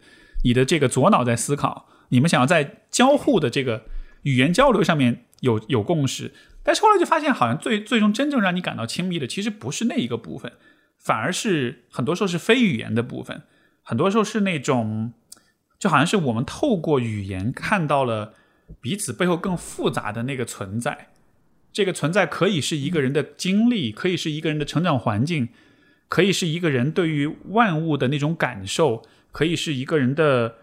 [0.43, 3.85] 你的这个左脑在思考，你们想要在交互的这个
[4.23, 6.33] 语言交流上面有有共识。
[6.65, 10.51] 但是后来就发现，好像最最终真正让你感到亲密的，其实不是那一个部分，
[10.99, 13.43] 反而是很多时候是非语言的部分，
[13.83, 15.13] 很多时候是那种，
[15.79, 18.35] 就好像是我们透过语言看到了
[18.81, 21.11] 彼此背后更复杂的那个存在。
[21.71, 25.49] 这个存在可以是一个人的经历，可以是一个人的成长环境，
[26.09, 29.03] 可以是一个人对于万物的那种感受，
[29.33, 30.59] 可以是一个人的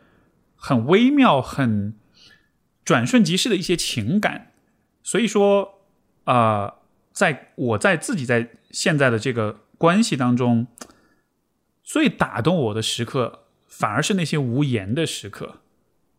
[0.55, 1.93] 很微妙、很
[2.85, 4.53] 转瞬即逝的一些情感。
[5.03, 5.80] 所以说，
[6.23, 6.75] 啊，
[7.11, 10.67] 在我在自己在现在的这个关系当中，
[11.83, 15.57] 最打动我的时刻，反而是那些无言的时刻。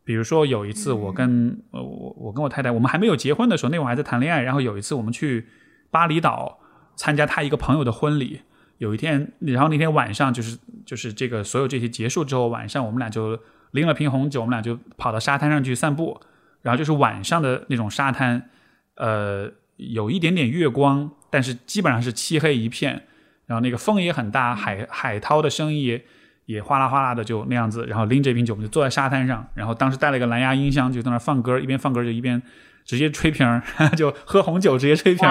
[0.05, 4.43] 比如说有一次，我跟呃我我跟我太太，我们还没有结婚的时候，那会儿还在谈恋爱。
[4.43, 5.47] 然后有一次，我们去
[5.91, 6.59] 巴厘岛
[6.97, 8.43] 参加他一个朋友的婚礼。
[8.79, 13.39] 有一天，然后那天晚上就是就是这个所有这些结束之后，晚上我们俩就
[13.71, 16.21] 拎了瓶红酒，我们俩就跑到沙滩上去散步。
[16.63, 18.51] 然后就是晚上的那种沙滩，
[18.97, 19.49] 呃，
[19.91, 23.07] 有一点点月光，但是基本上是漆黑一片。
[23.47, 25.83] 然后那个风也很大，海海涛的声音。
[25.83, 26.05] 也
[26.47, 32.43] 也哗啦哗啦的就那样子，然后拎着一瓶酒，我们就坐在沙滩上，然后当时带了一个蓝牙音箱，就在那放歌，一边放歌就一边
[32.85, 33.63] 直接吹瓶，
[33.97, 35.29] 就喝红酒直接吹瓶，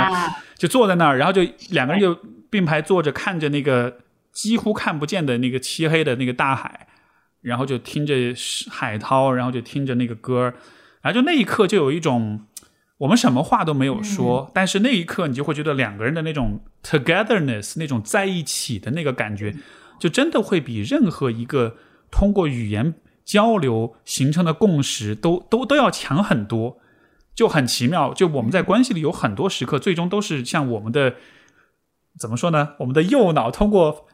[0.56, 1.42] 就坐在那儿，然后就
[1.72, 2.18] 两个人就
[2.50, 3.98] 并排坐着，看着那个
[4.32, 6.88] 几乎看不见的那个漆黑的那个大海，
[7.42, 8.16] 然后就听着
[8.72, 10.54] 海涛，然后就听着那个歌，
[11.02, 12.46] 然后就那一刻就有一种
[13.02, 19.56] 我们什么话都没有说，但是那一刻你就会觉得两个人的那种 togetherness，那种在一起的那个感觉。
[20.00, 21.78] 就真的会比任何一个
[22.12, 26.78] 通过语言交流形成的共识都都都要强很多，
[27.34, 28.14] 就很奇妙。
[28.14, 31.16] 就我们在关系里有很多时刻，最终都是像我们的
[32.20, 32.76] 怎么说呢？
[32.80, 34.08] 我们的右脑通过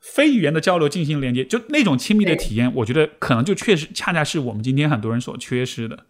[0.00, 6.06] 非语言的交流进行连接，就那种亲密的体验，我觉得可能就确实恰恰是我们今天很多人所缺失的。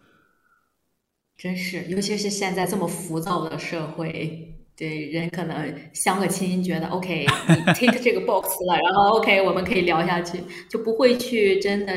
[1.37, 4.51] 真是，尤其是现在这么浮躁的社会。
[4.77, 11.93] 对人可能相个亲，觉得 OK，你 take 这个 box 了，然后 OK，我们可以聊下去，就不会去真的，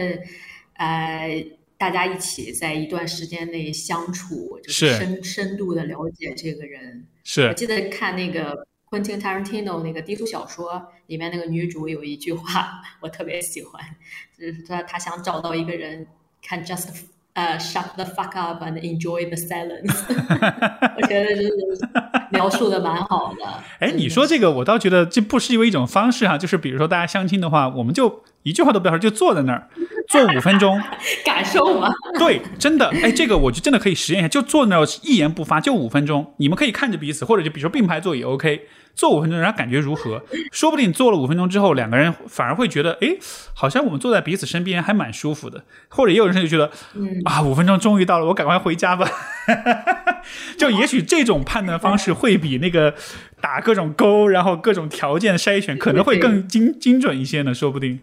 [0.74, 1.44] 呃，
[1.76, 7.04] 大家一起在一段时间内相处，就是深深度的了解这个人。
[7.24, 13.82] 是我记得看那个 Quentin Tarantino 那个低俗小说里面那个女主有一句话， 我特别喜欢，
[14.38, 16.06] 就是说她想找到一个人
[16.40, 16.90] 看 Just。
[17.38, 19.94] 呃，shut the fuck up and enjoy the silence。
[21.00, 21.88] 我觉得就是
[22.30, 23.44] 描述的蛮好的。
[23.78, 26.36] 哎，你说这个，我倒觉得这不失为一种方式哈。
[26.36, 29.68] 就是比如说大家相亲的话，我们就一句话都不要说，就坐在那儿
[30.08, 30.80] 坐五分钟，
[31.24, 31.92] 感受吗？
[32.18, 32.88] 对，真的。
[33.02, 36.34] 哎，这个我就真的可以实验一下，就坐那儿一言不发，就五分钟。
[36.38, 38.66] 你们可以看着彼此，或者就比如说并排坐也 OK。
[38.94, 40.20] 坐五分钟，人家感觉如何？
[40.50, 43.16] 说不定坐了五分钟之后，两个人反而会觉得，哎，
[43.54, 45.62] 好像我们坐在彼此身边还蛮舒服的。
[45.88, 46.68] 或者也有人就觉得，
[47.24, 49.08] 啊，五分钟终于到了，我赶快回家吧。
[50.58, 52.92] 就也许这种判断方式会比那个
[53.40, 58.00] 打各种勾，然后各种条件筛选，可能会更精精准一些呢，说不定。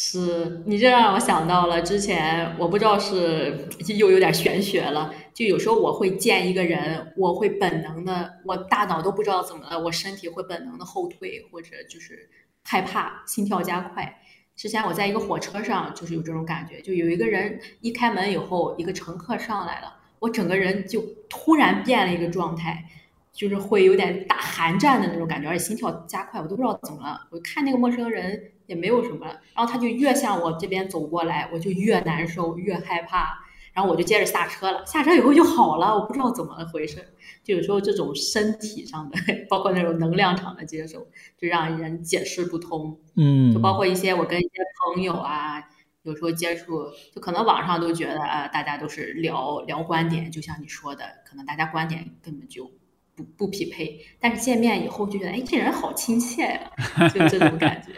[0.00, 3.68] 是你这让我想到了之前，我不知道是
[3.98, 5.12] 又有点玄学了。
[5.34, 12.30] 就有时候我会见一个人，我会本能的，我大脑都不知道怎么了，我身体会本能的后退，或者就是
[12.62, 14.20] 害怕，心跳加快。
[14.54, 22.84] 之前我在一个火车上，就是有这种感觉，就有一个人一开门以后，一个乘客上来了，我整个人就突然变了一个状态。
[23.30, 27.20] 就是会有点打寒战的那种感觉，而且心跳加快，我都不知道怎么了。
[27.30, 33.40] 我看那个陌生人也没有什么，然后他就越向我这边走过来，我就越难受，越害怕。
[33.72, 37.14] 然后我就接着下车了，下车以后就好了，我不知道怎么回事。
[37.44, 39.16] 就有时候这种身体上的，
[39.48, 41.06] 包括那种能量场的接受，
[41.36, 42.98] 就让人解释不通。
[43.16, 44.50] 嗯，就包括一些我跟一些
[44.94, 45.62] 朋友啊，
[46.02, 52.70] 有时候接触，就可能网上都觉得啊，大家都是聊聊观点，就像你说的，可能大家观点根本就。
[53.14, 57.90] 不不匹配，但是见面以后就觉得，哎，这人好亲切呀，就这种感觉。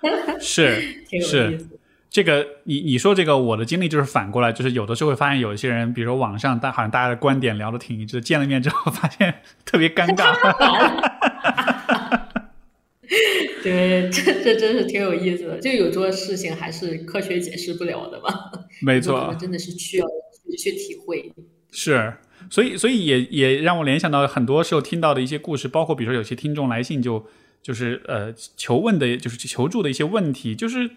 [0.40, 1.66] 是是，
[2.08, 10.34] 这个你你说这个，我的经历就是反过来，就是有的时候会发现有一些人，比如说网上大好像大家的观点聊的挺一致，见了面之后发现特别尴尬。
[13.62, 18.28] 对，这这真是挺有意思的，就有多事情还是科学解释不了的吧。
[18.80, 20.06] 没错，真的是需要
[20.56, 21.32] 去体会。
[21.70, 22.14] 是。
[22.50, 27.26] 所以，所以也也让我联想到很多时候听到的一些故事，包括比如说有些听众来信就
[27.62, 30.54] 就是呃求问的，就是求助的一些问题。
[30.54, 30.90] 就是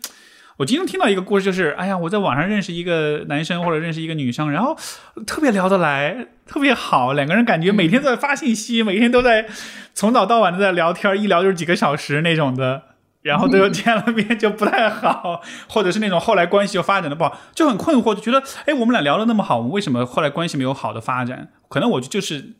[0.57, 4.77] 我经常听到一个故事，就是哎呀，我在网上认识一个男生或者认识一个女生，然后
[5.25, 9.47] 特别聊得来，特别好，两个人感觉每天都在发信息，每天都在
[9.93, 12.83] 从早到晚都在聊天，一聊就是几个小时那种的。
[13.23, 21.49] 然后都又见了面就不太好，或者是那种后来关系就发展的不好，就很困惑，就觉得哎，我们俩聊的那么好，我们为什么后来关系没有好的发展？
[21.69, 22.53] 可能我就是，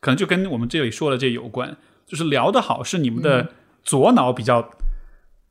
[0.00, 1.76] 可能就跟我们这里说的这有关，
[2.08, 3.50] 就是聊得好是你们的
[3.84, 4.70] 左脑比较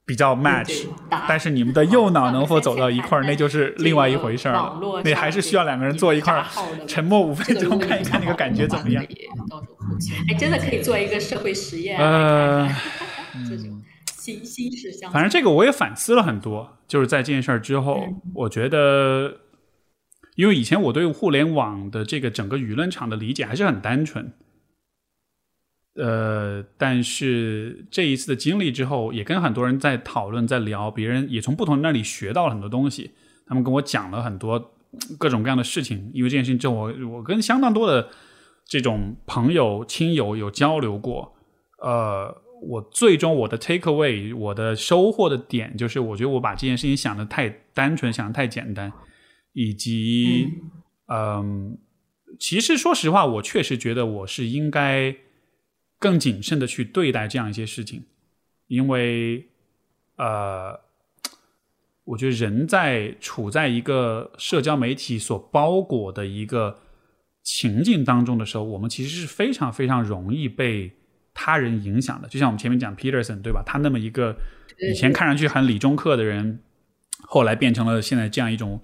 [0.05, 0.87] 比较 match，
[1.27, 5.01] 但是你们的右脑能否走到一块儿，那就是另外一回事儿了。
[5.03, 6.45] 那还是需要两个人坐一块儿，
[6.87, 9.03] 沉默五分钟，看一看那个感觉怎么样。
[10.27, 11.97] 哎，真的可以做一个社会实验。
[12.01, 12.67] 呃，
[13.47, 13.81] 这种
[14.15, 15.11] 心心事相。
[15.11, 18.03] 反正这个我也反思了很多，就是在这件事儿之后，
[18.33, 19.37] 我觉得。
[20.35, 24.33] 因为以前我对互联网的这个整个舆论场的理解还是很单纯，
[25.97, 33.11] 呃，但是这一次的经历之后，也跟很多人在讨论、在聊，别人也从不同人那里学到了很多东西。
[33.47, 34.73] 他们跟我讲了很多
[35.17, 36.11] 各种各样的事情。
[36.13, 38.09] 因为这件事情之后，我我跟相当多的
[38.65, 41.33] 这种朋友、亲友有交流过。
[41.81, 48.91] 呃，我最终我的 take away，我的收获的点就是，我觉得我把这件事情想的太单纯，想的太简单。
[49.53, 50.49] 以及，
[51.07, 51.77] 嗯，
[52.39, 55.15] 其实说实话，我确实觉得我是应该
[55.99, 58.03] 更谨慎的去对待这样一些事情，
[58.67, 59.47] 因为，
[60.17, 60.79] 呃，
[62.03, 66.79] 我觉得人在处在一个社交媒体所包裹的一个
[67.43, 70.91] 情境当中的时候，我们其实是非常非常容易被
[71.33, 72.27] 他人影响的。
[72.27, 73.63] 就像我们前面讲 Peterson 对吧？
[73.65, 74.35] 他那么一个
[74.91, 76.59] 以前看上去很理中客的人，
[77.21, 78.81] 后来变成了现在这样一种。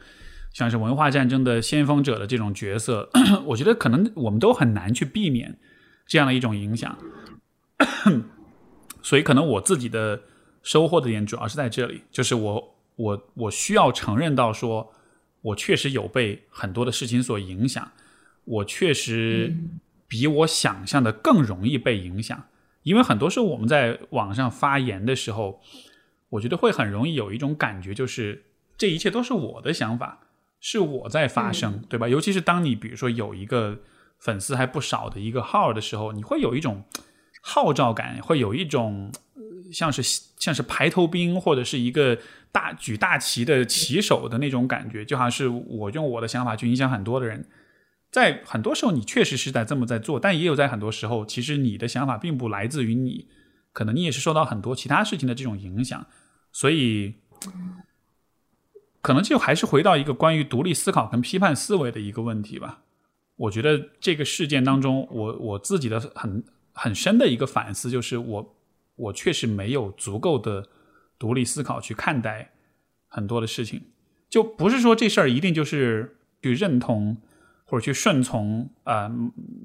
[0.54, 3.10] 像是文化战争的先锋者的这种角色，
[3.48, 5.58] 我觉得可能我们都很难去避免
[6.06, 6.98] 这样的一种影响，
[9.02, 10.22] 所以可能我自己的
[10.62, 14.94] 收获的点主要是在这里，就是我我我需要承认到说，
[15.42, 17.92] 我确实有被很多的事情所影响，
[18.46, 19.56] 我确实
[20.08, 22.48] 比我想象的更容易被影响，
[22.84, 25.62] 因为很多时候我们在网上发言的时候，
[26.30, 28.46] 我觉得会很容易有一种感觉，就是
[28.78, 30.20] 这一切都是我的想法。
[30.66, 32.08] 是我在发声，对吧？
[32.08, 33.80] 尤其是当你比如说有一个
[34.24, 36.84] 粉丝还不少的一个号的时候，你会有一种
[37.42, 39.12] 号召感，会有一种
[39.72, 40.02] 像是
[40.38, 42.18] 像是排头兵或者是一个
[42.52, 47.46] 大举大旗的旗手的那种感觉，就好像是我用我的想法去影响很多的人。
[48.12, 53.28] 在很多时候，你确实是在这么在做，但也有在很多时候，其实你的想法并不来自于你，
[53.74, 56.08] 可能你也是受到很多其他事情的这种影响，
[56.52, 57.16] 所以。
[59.02, 62.84] 可能就还是回到一个关于独立思考跟批判思维的一个问题吧。
[63.36, 68.56] 我觉得这个事件当中，我我自己的很很深的一个反思就是，我
[68.96, 70.68] 我确实没有足够的
[71.18, 72.52] 独立思考去看待
[73.08, 73.82] 很多的事情。
[74.30, 77.18] 就不是说这事儿一定就是去认同
[77.66, 79.12] 或者去顺从啊，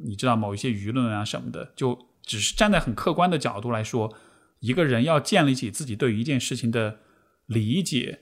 [0.04, 4.14] 你知道某一些舆论啊什么的，就只是站在很客观的角度来说，
[4.60, 6.98] 一个人要建立起自己对于一件事情的
[7.46, 8.20] 理解。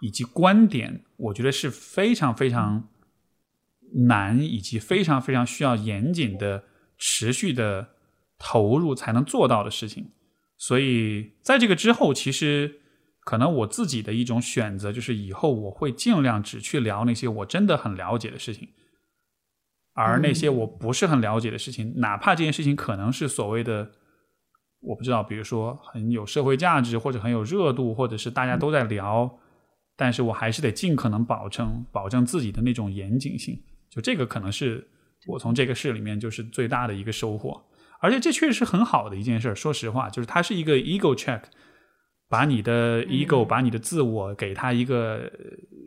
[0.00, 2.88] 以及观点，我觉得是非常非常
[3.94, 6.64] 难，以及非常非常需要严谨的、
[6.96, 7.88] 持续的
[8.38, 10.10] 投入才能做到的事情。
[10.56, 12.80] 所以，在这个之后，其实
[13.20, 18.68] 可能我自己的一种选择就是，以后我会尽量只去聊那些我真的很了解的事情，
[19.94, 23.92] 而那些我不是很了解的事情，哪怕这件事情可能是所谓的
[24.80, 29.38] 我不知道，比如说很有社会价值，或者很有热度，或者是大家都在聊。
[29.96, 33.60] 但是我还是得尽可能保证保证自己的那种严谨性，
[33.90, 34.86] 就这个可能是
[35.26, 37.62] 我从这个事里面就是最大的一个收获，
[38.00, 39.54] 而且这确实是很好的一件事。
[39.54, 41.42] 说实话，就是它是一个 ego check，
[42.28, 45.32] 把你的 ego，把你的自我给他一个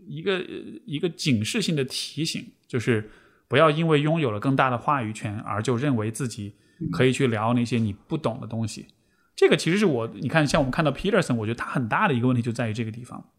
[0.07, 0.43] 一个
[0.85, 3.09] 一个警示性的提醒，就是
[3.47, 6.55] 不要因为拥有了更大的话语权而就认为自己
[6.91, 8.87] 可以去聊那些你不懂的东西。
[9.35, 13.31] 这个其实是我你看，像我们看到 Peterson，我觉得他很大的一个问题就在于这个地方。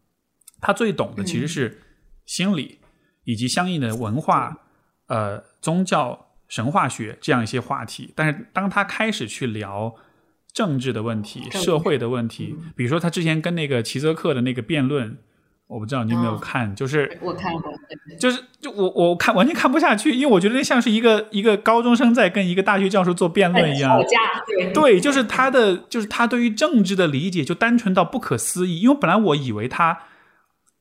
[0.59, 1.81] 他最懂的其实是
[2.25, 2.79] 心理
[3.23, 4.57] 以及相应的文化、
[5.07, 8.11] 呃宗教、神话学这样一些话题。
[8.15, 9.95] 但是当他开始去聊
[10.53, 15.17] 政治的问题、社会的问题，比如说他之前跟那个齐泽克的那个辩论，
[15.67, 17.73] 我不知道你有没有看，就是我看过，
[18.19, 29.97] 就是就我我看完全看不下去，因为我觉得那像是一个一个高中生在跟一个大学教授做辩论一样，吵架，对对，就是他的就是他对于政治的理解就单纯到不可思议，因为本来我以为他。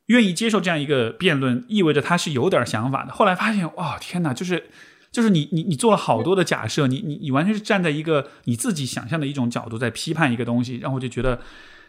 [0.07, 3.13] 愿意接受这样一个辩论，意味着他是有点想法的。
[3.13, 4.71] 后来发现，哇，天哪，就是
[5.11, 11.41] 就是你你你做了好多的假设，你你你完全是站在一个你自己想象的一种角度在批判一个东西，然后我就觉得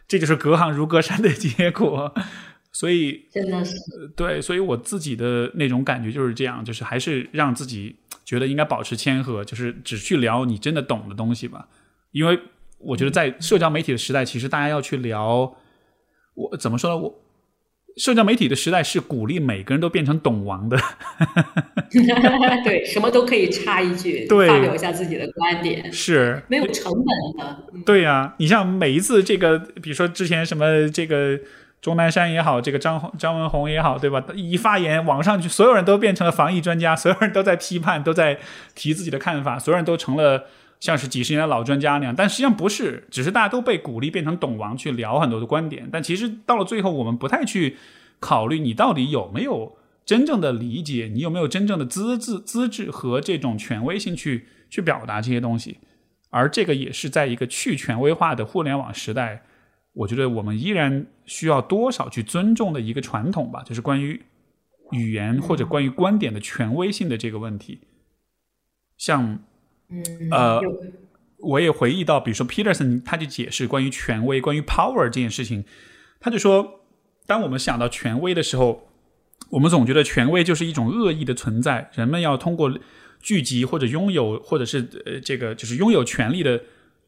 [0.08, 2.14] 这就是隔行如隔山的结果。
[2.76, 3.76] 所以真的是
[4.16, 7.96] 对，所以我自己的那种感觉就是这样，就是还是让自己
[8.26, 11.68] 觉得应该保持谦和，就是只去聊你真的懂的东西吧。
[12.14, 12.40] 因为
[12.80, 15.56] 我觉得在社交媒体的时代，其实大家要去聊，
[16.34, 16.98] 我怎么说呢？
[16.98, 17.23] 我
[17.98, 20.78] 社交媒体的时代是鼓励每个人都变成懂王的，
[22.64, 27.64] 对，什么都可以插一句，对发表一下自己的观点，是没有成本的。
[27.74, 31.38] 嗯对呀、你像每一次这个，比如说之前什么这个
[31.82, 34.24] 钟南山也好，这个张张文宏也好，对吧？
[34.34, 38.40] 一发言，网上去所有人都变成了防疫专家，所有人都在批判，都在
[38.74, 40.46] 提自己的看法，所有人都成了
[40.80, 42.16] 像是几十年的老专家那样。
[42.16, 45.88] 但实际上不是，只是大家都被鼓励变成懂王，去聊很多的观点。
[45.92, 47.78] 但其实到了最后，我们不太去
[48.20, 55.78] 考虑你到底有没有真正的理解，你有没有真正的资质、资质和这种权威性去去表达这些东西。
[56.30, 59.44] 而这个也是在一个去权威化的互联网时代，
[59.94, 64.20] 我觉得我们依然需要多少去尊重的一个传统吧，就是关于
[64.92, 67.82] 语言或者关于观点的权威性的这个问题。
[68.98, 69.40] 像
[69.94, 70.62] 嗯，呃
[71.38, 75.66] 我也回忆到，比如说 Peterson 他就解释关于权威、关于 power 这件事情，
[76.22, 76.80] 他就说，
[77.28, 78.88] 当我们想到权威的时候，
[79.50, 82.74] 我们总觉得权威就是一种恶意的存在，人们要通过
[83.20, 86.62] 聚集或者拥有，或者是呃这个就是拥有权利的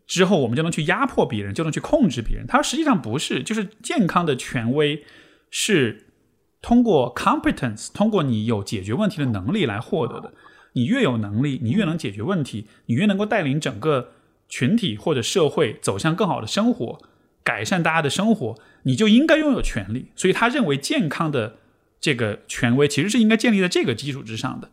[0.06, 2.46] 之后，我们就能去压迫别人，就能去控制别人。
[2.46, 5.02] 它实际上不是，就是健康的权威
[5.50, 6.08] 是
[6.62, 10.34] 通过 competence，通过你有解决问题的能力来获得的。
[10.76, 14.12] 你越有能力，你越能解决问题，你越能够带领整个
[14.48, 17.02] 群体或者社会走向更好的生活，
[17.44, 20.08] 改善大家的生活，你就应该拥有权利。
[20.16, 21.58] 所以他认为健康的
[22.00, 24.70] 这个权威其实是应该建立在这个基础之上的，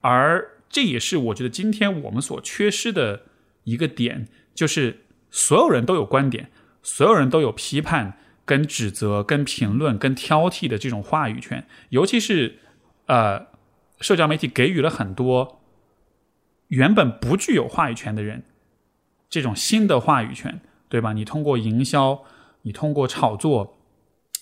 [0.00, 3.22] 而这也是我觉得今天我们所缺失的
[3.64, 6.50] 一个点，就是所有人都有观点，
[6.82, 12.58] 所有人都有批判、跟指责、跟评论、跟挑剔的这种话语权，尤其是
[13.06, 13.46] 呃，
[14.00, 15.60] 社交媒体给予了很多
[16.68, 18.44] 原本不具有话语权的人
[19.28, 21.12] 这种新的话语权，对吧？
[21.12, 22.22] 你通过营销，
[22.62, 23.78] 你通过炒作，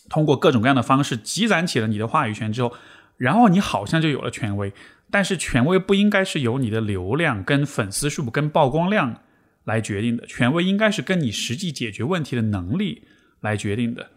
[0.09, 2.73] 通过各种各样的方式积攒起了你的话语权之后，
[3.17, 4.73] 然后你好像就有了权威。
[5.11, 9.23] 但是权威不应该是由你的流量、跟粉丝数、跟曝光量
[9.65, 13.05] 来决定的，权威应该是跟你实际解决问题的能力
[13.41, 14.11] 来决定的。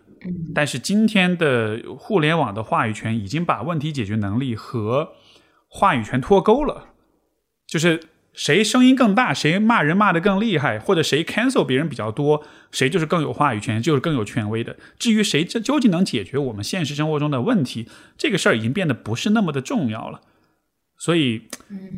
[0.53, 5.13] 但是今天的互联网的话语权已经把问题解决能力和
[5.69, 6.89] 话语权脱钩了，
[7.65, 8.01] 就是
[8.33, 14.75] 谁声音更大，谁骂人骂得更厉害，或者谁 cancel 别人比较多，谁就是更有话语权，就是更有权威的。
[14.97, 17.87] 至于谁这究竟能解决我们现实生活中的问题，
[18.17, 20.21] 这个事儿已经变得不是那么的重要了。
[20.97, 21.43] 所以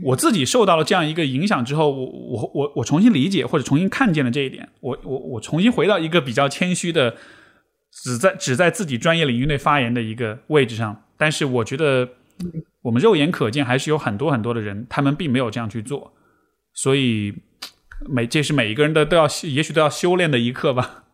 [0.03, 7.15] 我自己受到了这样一个影响之后，我我我我重新理解或者重新看见了这一点，我我我重新回到一个比较谦虚的，
[7.91, 11.03] 只在只在自己专业领域内发言的一个位置上。
[11.17, 12.09] 但是我觉得
[12.83, 16.13] 我们肉眼可见还是有很多很多的人，他们并没有这样去做，
[16.73, 17.33] 所以
[18.07, 21.05] 每这是每一个人的都要也许都要修炼的一刻吧。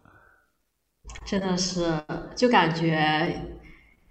[1.25, 2.01] 真的是，
[2.35, 3.43] 就感觉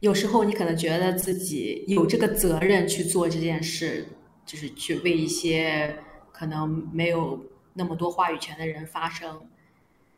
[0.00, 4.06] 有时候你可能觉得自己有这个责任去做这件事，
[4.44, 5.96] 就是去为一些
[6.32, 7.42] 可能没有
[7.72, 9.40] 那么多话语权的人发声，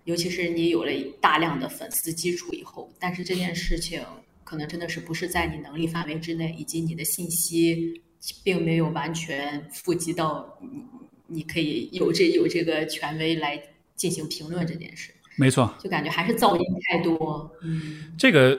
[0.04, 0.90] 尤其是你有了
[1.20, 4.02] 大量的粉丝基础以后，但是这件事情
[4.48, 8.00] 可能真的是不是在你能力范围之内，以及你的信息
[8.42, 10.82] 并没有完全富集到你
[11.26, 13.62] 你可以有这有这个权威来
[13.94, 15.12] 进行评论这件事。
[15.36, 17.50] 没错，就感觉还是噪音太多。
[17.62, 18.58] 嗯，这个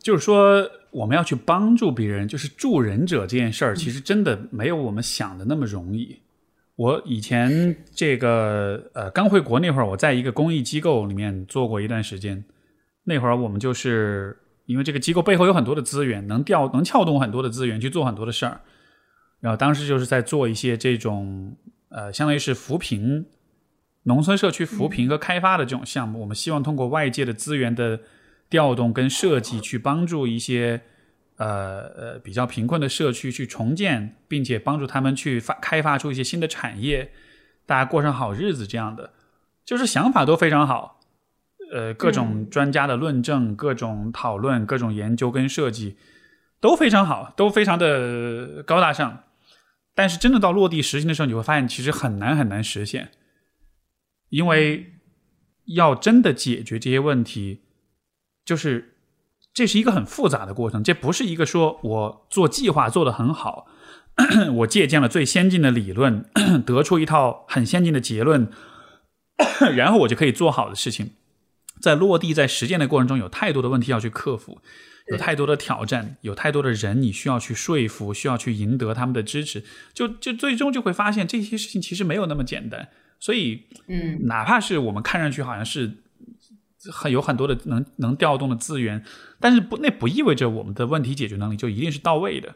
[0.00, 6.18] 就是说，我们要去帮助别人，就是助人者这件事儿，其实真的没有我们想的那么容易。
[6.76, 12.44] 我以前这个呃刚回国那会儿，我在一个公益机构里面做过一段时间。
[13.04, 14.36] 那会儿我们就是
[14.66, 18.60] 因为这个机构背后有很多的资源，能调能撬动很多的资源去做很多的事儿。
[19.40, 21.56] 然后当时就是在做一些这种
[21.88, 23.26] 呃，相当于是扶贫、
[24.04, 26.20] 农村社区扶贫和开发的这种项目。
[26.20, 28.00] 我们希望通过外界的资源的
[28.48, 30.80] 调动跟设计，去帮助一些
[31.36, 37.10] 呃呃比较贫困的社区去重建，并且帮助他们去发开发出一些新的产业，
[37.66, 39.12] 大家过上好日子这样的，
[39.64, 41.00] 就是想法都非常好。
[41.72, 45.96] 呃，各种专家的论证、各种讨论、各种研究跟设计
[46.60, 49.24] 都非常好，都非常的高大上。
[49.94, 53.10] 但是真的到落地实行的时候，你会发现其实很难很难实现，
[54.28, 54.92] 因为
[55.64, 57.62] 要真的解决这些问题，
[58.44, 58.96] 就是
[59.54, 63.66] 这是一个很复杂的过程，这不是一个说我做计划做得很好，
[64.56, 66.26] 我借鉴了最先进的理论，
[66.66, 68.50] 得出一套很先进的结论，
[69.74, 71.12] 然后我就可以做好的事情。
[71.82, 74.60] 在落地、在实践的过程中，有太多的问题要去克服，
[75.08, 82.88] 有太多的挑战，有太多的人你需要去说服，需要去赢得他们的支持，就就最终就会发现这些事情其实没有那么简单。
[83.18, 85.98] 所以，嗯，哪怕是我们看上去好像是
[86.90, 89.04] 很有很多的能能调动的资源，
[89.38, 92.54] 但是不那不意味着我们的问题解决能力就一定是到位的。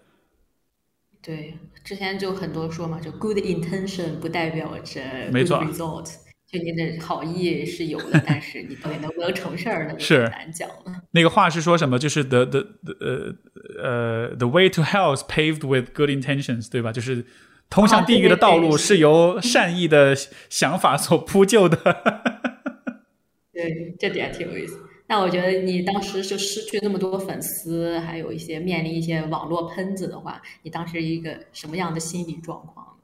[1.23, 5.01] 对，之前就很多说嘛，就 good intention 不代表着
[5.33, 5.59] 没错。
[5.65, 6.13] result，
[6.47, 11.03] 就你的好意是有的，但是你到底能不能成事儿，呢是难讲了。
[11.11, 11.99] 那个话是说什么？
[11.99, 13.35] 就是 the the the 呃
[13.83, 16.93] 呃 the way to hell is paved with good intentions，对吧？
[16.93, 17.27] 就是
[17.69, 20.15] 通向地狱的道路是由善意的
[20.49, 21.77] 想法所铺就的。
[23.53, 24.79] 对，这点挺有意思。
[25.09, 32.96] 那我觉得你当时就失去那么多粉丝，还有一些面临一些网络喷子的话，你当时一个什么样的心理状况？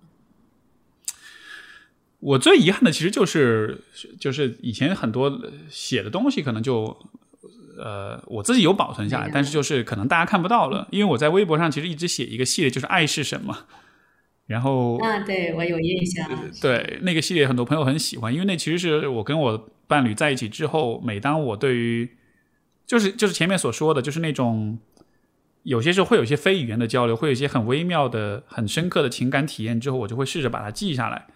[2.22, 3.82] 我最遗憾的其实就是
[4.18, 6.96] 就是以前很多写的东西可能就
[7.76, 13.66] 呃我自己有保存下来，但是就是可能大家看不到了，因为我在微博上其实一直写一个系列，就是爱是什么。
[14.46, 16.28] 然后啊，对我有印象。
[16.60, 22.08] 对那个系列，很多朋友很喜欢，因为那其实是我跟我伴侣在一起之后，每当我对于
[22.86, 24.78] 就是就是前面所说的，就是那种
[25.62, 31.26] 有些时候会有一些非语言的交流，会有一些很微妙的、很深刻的情感体验之后，我就会试着把它记下来，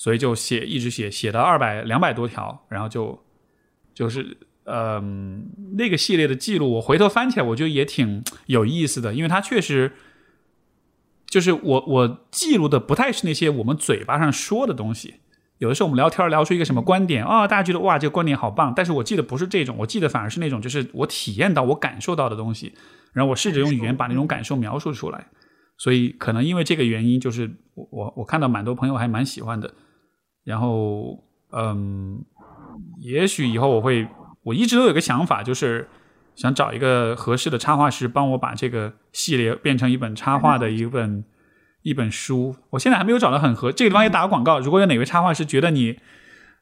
[0.00, 3.22] 所以就写一直写，写到二百两百多条，然后就
[3.92, 9.92] 就是嗯那个系列的记录，我回头翻起来，我觉得也挺有意思的，因为它确实。
[11.32, 15.20] 就是我我记录的不太是那些我们嘴巴上说的东西，
[15.58, 22.74] 有的时候我们聊天聊出一个什么观点啊，大家觉得哇这个观点好棒，但是我记得不是这种，我记得反而是那种就是我体验到我感受到的东西，
[23.12, 25.28] 然后我试着用语言把那种感受描述出来，
[25.78, 29.72] 所以可能因为这个原因，就是我我我看到蛮多朋友还蛮喜欢的，
[30.44, 32.24] 然后嗯，
[33.00, 34.06] 也许以后我会，
[34.42, 35.88] 我一直都有个想法就是。
[36.36, 41.22] 想找一个合适的插画师帮我把这个系列变成一本插画的一本
[41.82, 42.56] 一本书。
[42.70, 44.58] 我现在还没有找到很合这个地方也打个广告。
[44.58, 45.98] 如果有哪位插画师觉得你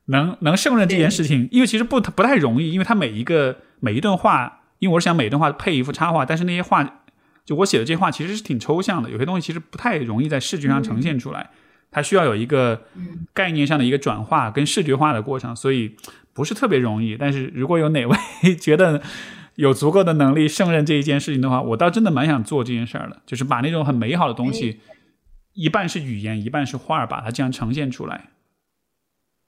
[0.06, 7.02] 能能胜任这件事情，因为其实不不太容易，因为他每一个每一段话，因为我是想每一段话配一幅插画，但是那些画
[7.44, 11.50] 就我写的这些话其实是挺抽象的，有些东西其实不太容易在视觉上呈现出来，
[11.90, 12.82] 它需要有一个
[13.32, 15.97] 概念上的一个转化跟视觉化的过程，所以
[16.32, 17.16] 不是特别容易。
[17.16, 18.16] 但是如果有哪位
[18.60, 19.02] 觉得，
[19.56, 24.81] 有足够的能力胜任这一件事情的话，我倒真的蛮想做这件事儿的，就是把那种很美好的东西，
[25.55, 28.28] 一半是语言，一半是画，把它这样呈现出来。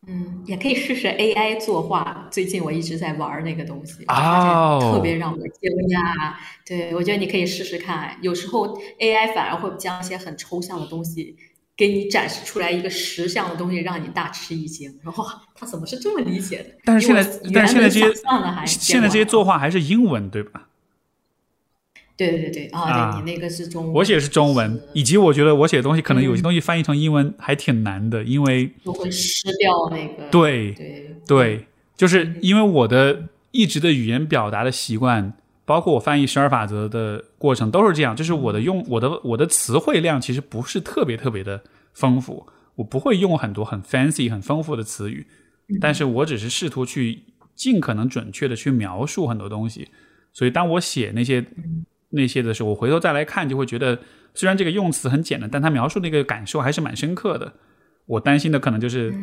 [0.08, 2.26] 嗯，也可以试试 AI 作画。
[2.30, 6.32] 最近我一直在玩那个东西，发现特别让我惊讶。
[6.66, 8.16] 对，我觉得你可以试试看。
[8.22, 11.36] 有时候 AI 反而会将一些很抽象的东西。
[11.80, 14.94] 给你展示出来一个实像的东西，让你大吃一惊。
[15.16, 16.66] 哇，他怎么是这么理解的？
[16.84, 18.12] 但是现在，但是现在这些
[18.66, 20.68] 现在这些作画还是英文，对吧？
[22.18, 30.28] 对对对啊，对你那个是中文，我写是中文，以及我觉得我写的东西可能有些东西翻译成英文还挺难的，因为就会失掉那个。
[30.30, 31.66] 对对对，
[31.96, 35.32] 就是因为我的一直的语言表达的习惯。
[35.70, 41.62] 包括我翻译十二法则的过程都是这样，就是我的用我的我的词汇量其实不是特别特别的
[41.94, 42.44] 丰富，
[42.74, 45.24] 我不会用很多很 fancy 很丰富的词语，
[45.80, 47.22] 但是我只是试图去
[47.54, 49.88] 尽可能准确的去描述很多东西，
[50.32, 51.46] 所以当我写那些
[52.08, 54.00] 那些的时候，我回头再来看就会觉得，
[54.34, 57.52] 虽然这个用词很简单，但他描述那个感受还是蛮深刻的。
[58.06, 59.14] 我担心的可能就是。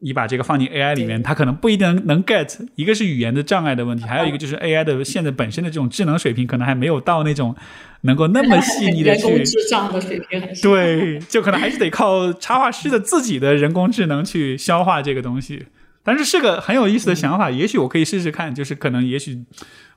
[0.00, 2.68] 你把这个放进 AI 里面，它可能不一定能 get。
[2.76, 7.56] 一个是语言的障碍的问题，还有一个就是 AI 的现在本身的这种智能水平，可能还没有到那种
[8.02, 10.40] 能够那么细腻的去智障的水平。
[10.62, 15.66] 对，就可能还是得靠插画师的自己的人工智能去消化这个东西。
[16.04, 19.44] 但是是个很有意思的想法，也许我可以试试看，就是可能也许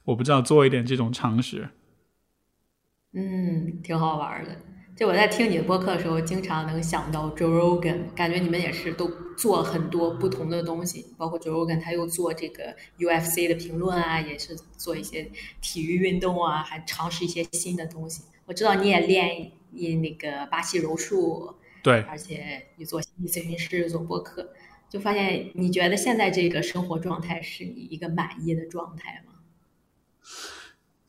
[0.05, 1.69] 我不知道做一点这种尝试。
[3.13, 4.49] 嗯，挺好玩的。
[5.01, 15.27] 就我在听你的播客的时候，经常能想到 Joe Rogan，感觉你们也是都做很多不同的东西，包括 Joe Rogan 他又做这个 UFC 的评论啊，也是做一些
[15.59, 18.21] 体育运动啊，还尝试一些新的东西。
[18.45, 24.53] 我知道你也练你那个巴西柔术，对，而且你做心理咨询师，做播客，
[24.87, 29.33] 就发现你觉得现在这个生活状态是你一个满意的状态吗？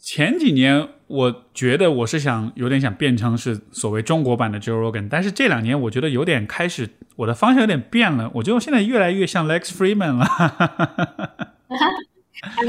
[0.05, 10.27] 前几年我觉得我是想有点想变成是所谓中国版的 Joe Rogan，但是这两年我觉得有点开始我的方向有点变了，我觉得我现在越来越像 Lex Freeman 了。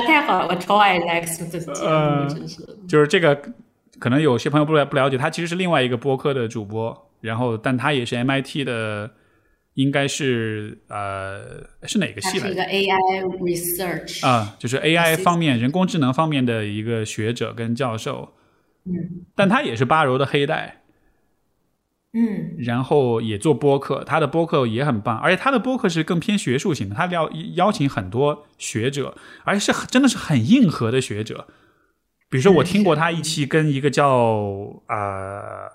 [0.06, 1.74] 太好了，我超爱 Lex 的节目，
[2.30, 2.64] 真是。
[2.88, 3.42] 就是这个，
[3.98, 9.10] 可能有些朋友不了不了解，他其实是另外一个播客的主播，然后但他也是 MIT 的。
[9.76, 12.48] 应该是呃是哪个系来？
[12.48, 18.34] 是一个 AI research 啊，就是 AI 方面、人工智能方面的一个学者跟教授。
[18.86, 20.80] 嗯，但他也是巴柔的黑带。
[22.16, 31.48] 嗯然后也做播客，他的播客也很棒，而且他的播客是更偏学术型的，他邀邀请很多学者，而且是很真的是很硬核的学者。
[32.30, 34.08] 比如说，我听过他一期跟一个叫
[34.88, 34.96] 呃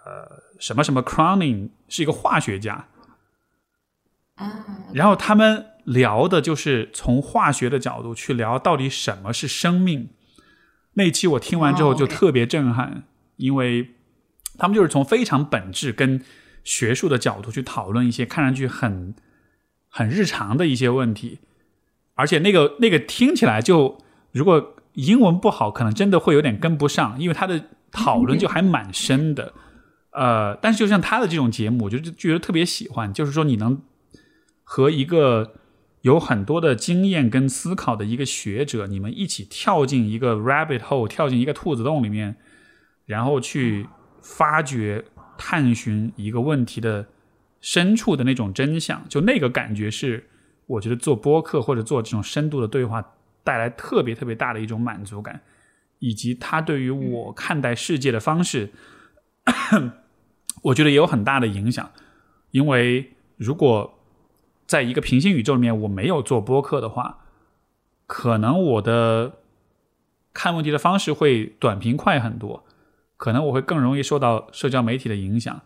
[0.05, 2.89] 呃什么什么 Crowning 是一个化学家，啊，
[4.93, 10.11] 然后他们聊的就是从化学的角度去聊到底什么是生命。
[10.95, 13.05] 那一期我听完之后哦就特别震撼，
[13.37, 13.95] 因为
[14.57, 16.23] 他们就是从非常本质跟
[16.65, 19.15] 学术的角度去讨论一些看上去很
[19.89, 21.39] 很日常的一些问题，
[22.15, 23.99] 而且那个那个听起来就
[24.33, 29.53] 如果英文不好，可能真的会有点跟不上，因为他的讨论就还蛮深的。
[30.11, 33.81] 呃，但是就像他的这种节目，我就觉得特别喜欢，就是说你能
[34.71, 35.55] 和一个
[36.03, 42.37] 有很多的经验跟思考的一个学者，你们一起跳进一个 rabbit hole，跳进一个兔子洞里面，
[43.07, 43.89] 然后去
[44.21, 45.07] 发掘、
[45.39, 47.07] 探寻一个问题的
[47.63, 50.29] 深处的那种真相，就那个感觉是
[50.67, 55.41] 我觉得做播客或者做这种深度的对话带来特别特别大的一种满足感，
[55.99, 58.71] 以及他对于我看待世界的方式，
[60.63, 61.91] 我觉得也有很大的影响。
[62.51, 63.98] 因为如果
[64.69, 67.25] 在一个平行宇宙里面我没有做播客的话，
[68.07, 69.39] 可能我的
[70.35, 72.67] 看问题的方式会短平快很多，
[73.17, 75.63] 可能我会更容易受到社交媒体的影响，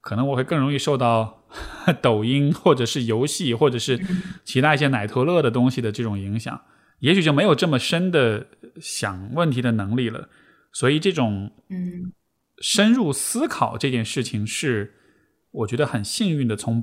[0.00, 1.44] 可能我会更容易受到
[2.00, 4.00] 抖音或者是游戏或者是
[4.42, 6.62] 其他一些奶头乐的东西的这种影响，
[7.00, 8.46] 也许就没有这么深的
[8.80, 10.30] 想问题的能力了。
[10.72, 12.10] 所以这种嗯
[12.58, 14.94] 深入思考这件事情是
[15.50, 16.82] 我觉得很幸运的，从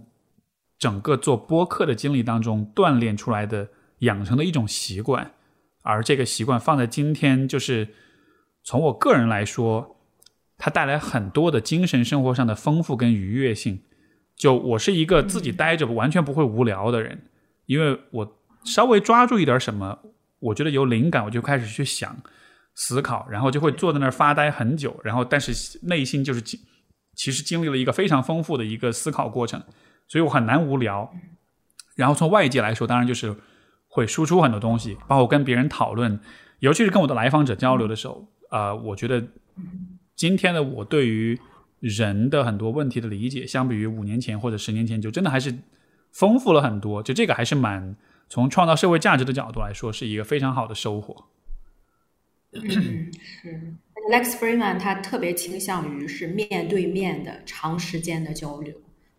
[0.84, 3.70] 整个做播客的经历当中锻炼出来的、
[4.00, 5.32] 养成的一种习惯。
[5.82, 7.88] 而这个习惯放在今天，就是
[8.66, 9.96] 从我个人来说，
[10.58, 13.82] 它带来很多的精神生活上的丰富跟愉悦性。
[14.36, 17.30] 就我是一个自己待着完全不会无聊的人，
[17.66, 18.36] 因为我
[18.66, 20.00] 稍微抓住一点什么，
[20.40, 22.18] 我觉得有灵感，我就开始去想、
[22.76, 29.64] 思考，然后就会坐在那儿发呆很久，然后但是内心就是其实经历了一个非常丰富的一个思考过程，
[30.08, 31.14] 所以我很难无聊。
[31.96, 33.36] 然后从外界来说，当然就是
[33.88, 36.20] 会输出很多东西，包括跟别人讨论，
[36.60, 39.24] 尤其是跟我的来访者交流的时候，呃，我觉得
[40.16, 41.40] 今天的我对于
[41.80, 45.54] 人的很多问题的理解，相比于五年前或者十年前，就真的还是
[46.12, 47.04] 丰富了很多。
[47.04, 47.96] 就这个还是蛮
[48.30, 51.26] 从创造社会价值的角度来说，是一个非常好的收获。
[52.54, 53.74] 嗯，是。
[54.12, 58.76] Lex Freeman 他特别倾向于是面对面的长时间的交流，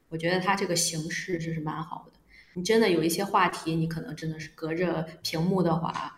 [0.08, 2.18] 我觉得他这个形式就是蛮好的。
[2.54, 6.16] 你真的有一些话题，你可能真的是隔着屏幕的话，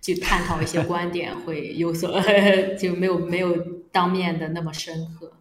[0.00, 2.20] 去探讨一些观点会有所
[2.76, 3.56] 就没有没有
[3.92, 5.32] 当面的那么深刻。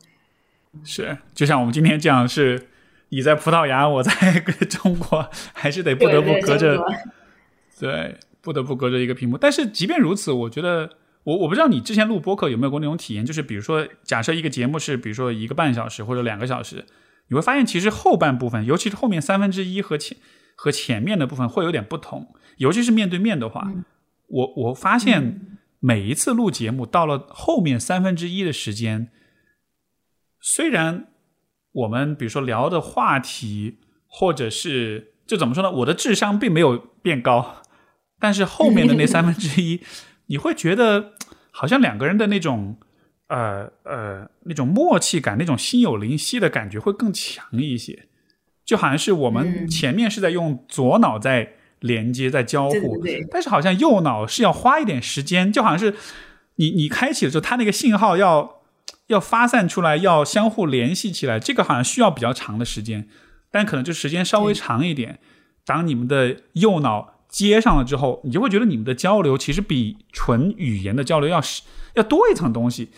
[0.83, 2.67] 是，就像我们今天这样，是
[3.09, 4.11] 你在葡萄牙，我在
[4.69, 6.77] 中国，还是得不得不隔着，
[7.79, 9.35] 对，不得不隔着一个屏幕。
[9.35, 10.87] 但是即便如此，我觉得
[11.23, 16.85] 我我不知道你之前录播客有没有过那种体验，就是比如说，假设一个节目是比如说一个半小时或者两个小时，
[17.29, 20.17] 你会发现其实后半部分，尤其是后面三分之一和前
[20.55, 23.85] 和前面的部分会有点不同，尤其是面对面的话，嗯、
[24.27, 29.09] 我我发现每一次录节目到了后面三分之一的时间。
[30.41, 31.07] 虽然
[31.71, 37.61] 我们比如说聊的话题，或者是就怎么说呢，我的智商并没有变高，
[38.19, 39.81] 但是后面的那三分之一，
[40.25, 41.13] 你会觉得
[41.51, 42.77] 好像两个人的那种
[43.29, 48.07] 呃呃那种默契感，那种心有灵犀的感觉会更强一些，
[48.65, 55.95] 就好像是我们前面是在用左脑在连接、在交互，对对对但是好像右脑是要花一点时间，就好像是
[56.57, 58.59] 你你开启的时候，它那个信号要。
[59.07, 63.07] 要发散出来，要相互联系起来，这个好像需要比较长的时间，
[63.49, 65.17] 但可能就时间稍微长一点。
[65.65, 71.41] 当你们的右脑接上了之后，你就会觉得你们的交流其实比纯语言的交流要
[71.95, 72.89] 要多一层东西。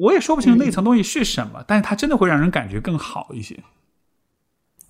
[0.00, 3.56] 我也说不清那层东西是什么，嗯、但是它真的会让人感觉更好一些。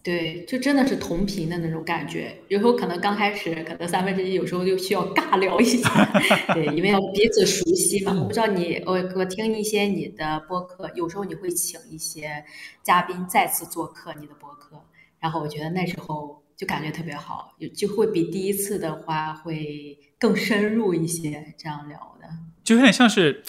[0.02, 2.34] 对，就真的是同频的那种感觉。
[2.48, 5.90] 有时候可能刚开始，可能三分之一，有时候就需要尬聊一下，
[6.54, 8.14] 对，因为要彼此熟悉嘛。
[8.18, 12.42] 我不知道你，我我听一些你的播客，有时候你会请一些
[12.82, 14.82] 嘉宾再次做客你的播客，
[15.18, 22.26] 然后我觉得那时候就感觉特别好，就会比第一次的话会更深入一些，这样聊的，
[22.64, 23.42] 就有点像是，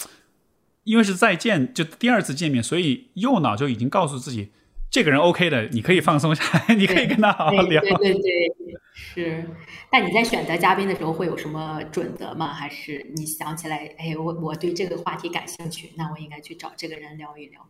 [0.84, 4.52] 因为是再见，就第二次见面，所以右脑就已经告诉自己。
[4.90, 7.80] 这个人 OK 的，你可以放松下来， 你可以跟他好好聊。
[7.80, 9.44] 对对对对，是。
[9.90, 12.52] 但你在选择嘉宾的时候会有什么准则吗？
[12.52, 17.66] 还是你想起来，哎，我我对这个话题感兴趣，那我应该去找这个人聊一聊，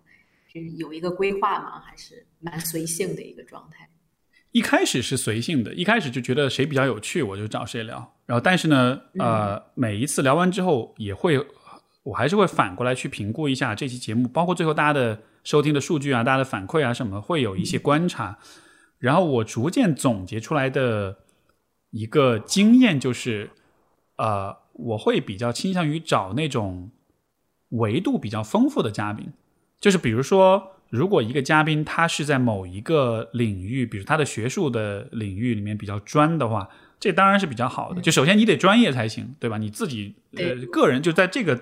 [0.53, 1.81] 是有一个规划吗？
[1.81, 3.89] 还是蛮随性的一个状态？
[4.51, 8.17] 一开始是随性的，一开始就觉得谁比较有趣，我就找谁聊。
[8.27, 11.39] 然后，但是呢，呃，每一次聊完之后，也会，
[12.03, 18.39] 我还是会反过来去评估一下这期节目，包括最后大家的收听的数据啊，大家的反馈啊什么，会有一些观察。
[18.99, 21.19] 然后我逐渐总结出来的
[21.91, 23.51] 一个经验就是，
[24.17, 26.91] 呃，我会比较倾向于找那种
[27.71, 29.33] 维度比较丰富的嘉宾，
[29.81, 30.69] 就是比如说。
[30.93, 36.69] 如果一个嘉宾他是在某一个领域，比如他的学术的领域里面比较专的话，
[37.01, 38.03] 这当然是比较好的。
[38.03, 39.57] 就首先你得专业才行，对吧？
[39.57, 41.59] 你自己呃个人就在这个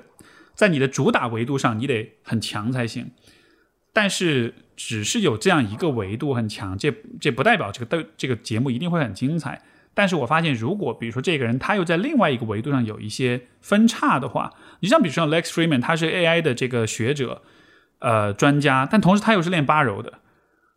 [0.61, 3.13] 在你的主打维度上，你得很强才行。
[3.95, 9.63] 但是只是有这样一个维度很强，这这不代表这个的这个节目一定会很精彩。
[9.95, 17.41] 但是我发现，如果比如说这个人他又在另外一个维度上有一些分叉的话，你像比如说 Lex Freeman，他是 AI 的这个学者。
[18.01, 20.21] 呃，专家，但同时他又是练八柔的，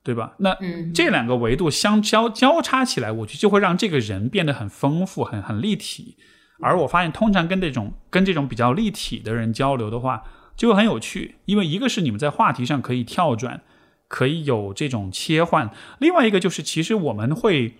[0.03, 0.33] 对吧？
[0.39, 0.57] 那
[0.93, 6.17] 这两个维度相交交叉起来，我觉得就会让这个人变得很丰富、很很立体。
[6.61, 10.23] 而我发现，通常跟这种跟这种比较立体的人交流的话，
[10.55, 11.35] 就会很有趣。
[11.45, 13.61] 因为一个是你们在话题上可以跳转，
[14.07, 15.69] 可以有这种切换；
[15.99, 17.75] 另外一个就是，其实我们会。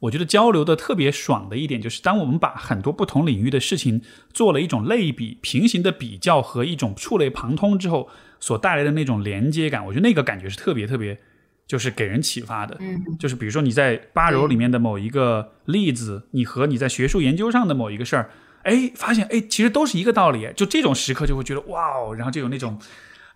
[0.00, 8.08] 我觉得交流的特别爽的一点，就是当我们把很多不同领域的事情做了一种类比、平行的比较和一种触类旁通之后，
[8.38, 11.18] 所带来的那种连接感，我觉得那个感觉是特别特别，
[11.66, 12.76] 就是给人启发的。
[12.80, 18.30] 嗯，就是比如说你在八柔里面的某一个例子，你和你在学术研究上的某一个事儿，
[18.62, 20.50] 哎，发现哎，其实都是一个道理。
[20.56, 22.78] 就这种时刻就会觉得哇哦，然后就有那种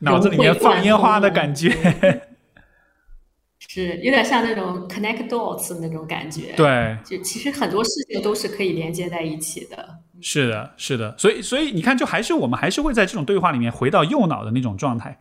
[0.00, 1.72] 脑子里面放烟花的感觉。
[3.70, 9.98] 是有点像那种 connect dots 那种感觉，对，就其实很多事情都是可以连接在一起的。
[10.22, 15.18] 是的，是的，所以，所以你看，就还是我们还是会在这种对话里面回到右脑的那种状态，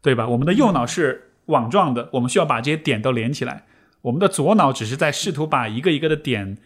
[0.00, 0.26] 对吧？
[0.26, 3.62] 我们的右脑是网状的，我们需要把这些点都连起来；
[4.02, 6.58] 我们的左脑只是在试图把一个一个的点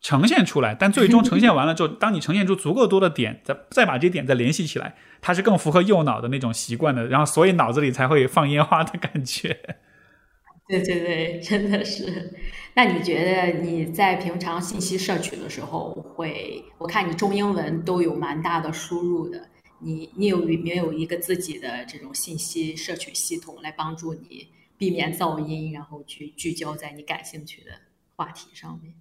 [0.00, 9.56] 呈现出来，但最终呈现完了之后，当你呈现出足够多的点，再再把这些点再联系起来，它是更符合右脑的那种习惯的，然后所以脑子里才会放烟花的感觉。
[10.68, 12.32] 对对对，真的是。
[12.74, 19.38] 那你觉得你在平常信息摄取的时候，会我看你中英文都有蛮大的输入的。
[19.82, 24.48] 你你有没有一个自己的这种信息摄取系统来帮助你
[24.78, 27.72] 避免噪音，然后去聚焦在你感兴趣的
[28.16, 28.94] 话题上面？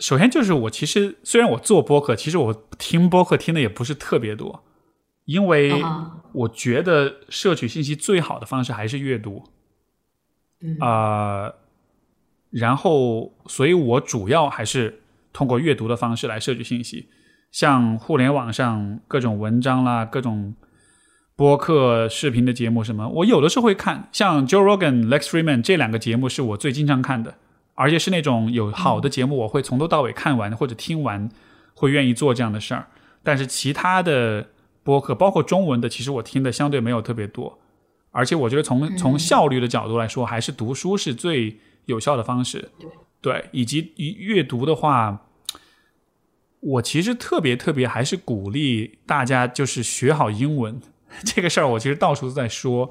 [0.00, 4.64] 首先就是我其实虽然我做播客，其实我听播客听的也不是特别多。
[5.24, 5.72] 因为
[6.32, 9.48] 我觉得摄取信息最好的方式还是阅读，
[10.80, 11.54] 啊，
[12.50, 17.08] 然后，所以我主要还是通过阅读的方式来摄取信息，
[17.52, 20.56] 像互联网上各种文章啦、各种
[21.36, 27.36] 播客、视频的节目什么，我有的时候会看，像 Joe Rogan、Lex Freeman 这两个节目是我最经常看的，
[27.74, 31.28] 而且是那种有好的节目，我会从头到尾看完或者听完，
[31.74, 32.88] 会愿意做这样的事儿。
[33.22, 34.48] 但是其他的。
[34.84, 37.56] 播客包括中文的，其实我听的相对没有特别多，
[38.10, 42.68] 而且我觉得从从效率的角度来说，还是读书是最有效的方式。
[43.20, 45.16] 对，以及阅读的话，
[46.62, 50.80] 我其实特别特别还是鼓励大家就是学好英文
[51.24, 52.90] 这个事儿，我其实到处都在说。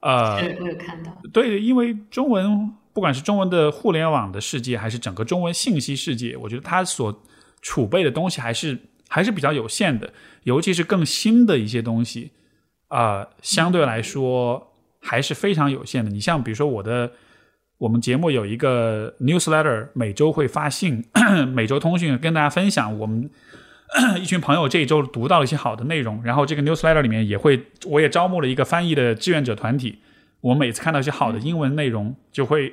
[0.00, 1.10] 呃，我有看到。
[1.32, 7.22] 对，因为中文不管是中文的互联网的世界，还是整个中文信息世界，我觉得它所
[7.60, 8.78] 储备的东西还是。
[9.14, 10.10] 还是比较有限的，
[10.44, 12.30] 尤其是更新的一些东西，
[12.88, 16.10] 啊，相对来说还是非常有限的。
[16.10, 17.12] 你像比如说我的，
[17.82, 21.04] 我们节目有一个 newsletter，每周会发信，
[21.52, 23.28] 每周通讯跟大家分享我们
[24.22, 26.22] 一群朋友这一周读到了一些好的内容。
[26.22, 29.98] 然后这个 newsletter 里面也会，我也招募了一个翻译的志愿者团体。
[30.42, 32.72] 我每次看到一些好的英文内容，就会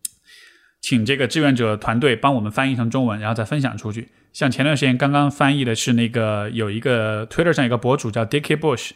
[0.82, 4.10] 请这个志愿者团队帮我们翻译成中文，然后再分享出去。
[4.34, 8.90] 像前段时间刚刚翻译的是那个有一个 Twitter 上有个博主叫 Dickie Bush，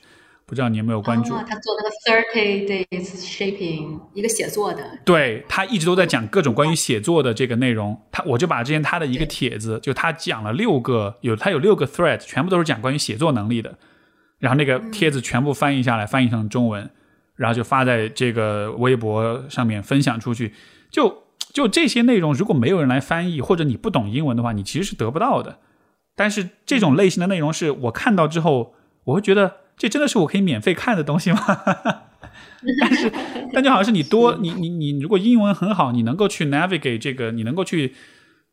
[0.47, 1.35] 不知道你有没有关注？
[1.35, 4.83] 他做那个 Thirty Days Shaping，一个写作的。
[5.05, 8.01] 对他一直都在讲各种关于写作的这个内容。
[8.11, 13.79] 他我就把之前他的一个帖子，就他讲了六个，有他有六个 thread，全部都是讲关于写作能力的。
[14.39, 16.91] 然后那个帖子全部翻译下来，翻译成中文，
[17.37, 20.53] 然后就发在这个微博上面分享出去，
[20.91, 21.25] 就。
[21.53, 25.61] 就这些内容，如果没有人来翻译，或者你不懂英文的话，你其实是得不到的。
[26.17, 31.39] 但是这种类型的内容，是我看到之后，我会觉得这真的是我可以免费看的东西吗？
[32.81, 33.13] 但是，
[33.53, 37.95] 但就好像是你多 你你你，如果英文很好，你能够去 navigate 这个，你能够去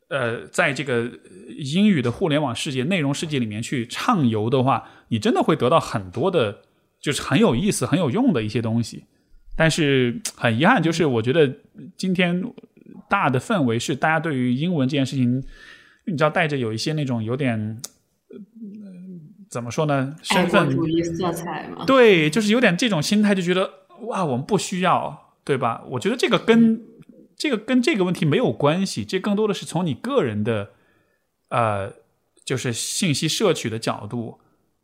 [0.09, 1.09] 呃，在这个
[1.57, 6.61] 英语的互联网世界、内容世界里面去畅游的话，你真的会得到很多的
[6.99, 9.05] 就是很有意思、很有用的一些东西。
[9.55, 11.49] 但是很遗憾，就是我觉得
[11.95, 12.43] 今天
[13.09, 15.41] 大的氛围是大家对于英文这件事情，
[16.05, 17.77] 你知道带着有一些那种有点。
[19.51, 20.15] 怎么说呢？
[20.23, 23.69] 身份主义色彩嘛，对，就是有点这种心态，就觉得
[24.07, 25.83] 哇，我们不需要，对吧？
[25.89, 26.81] 我觉得这个跟
[27.35, 30.69] 这个跟这个问题没有关系，这更多的是从你个人的
[31.49, 31.91] 呃，
[32.45, 34.39] 就是信息摄取的角度，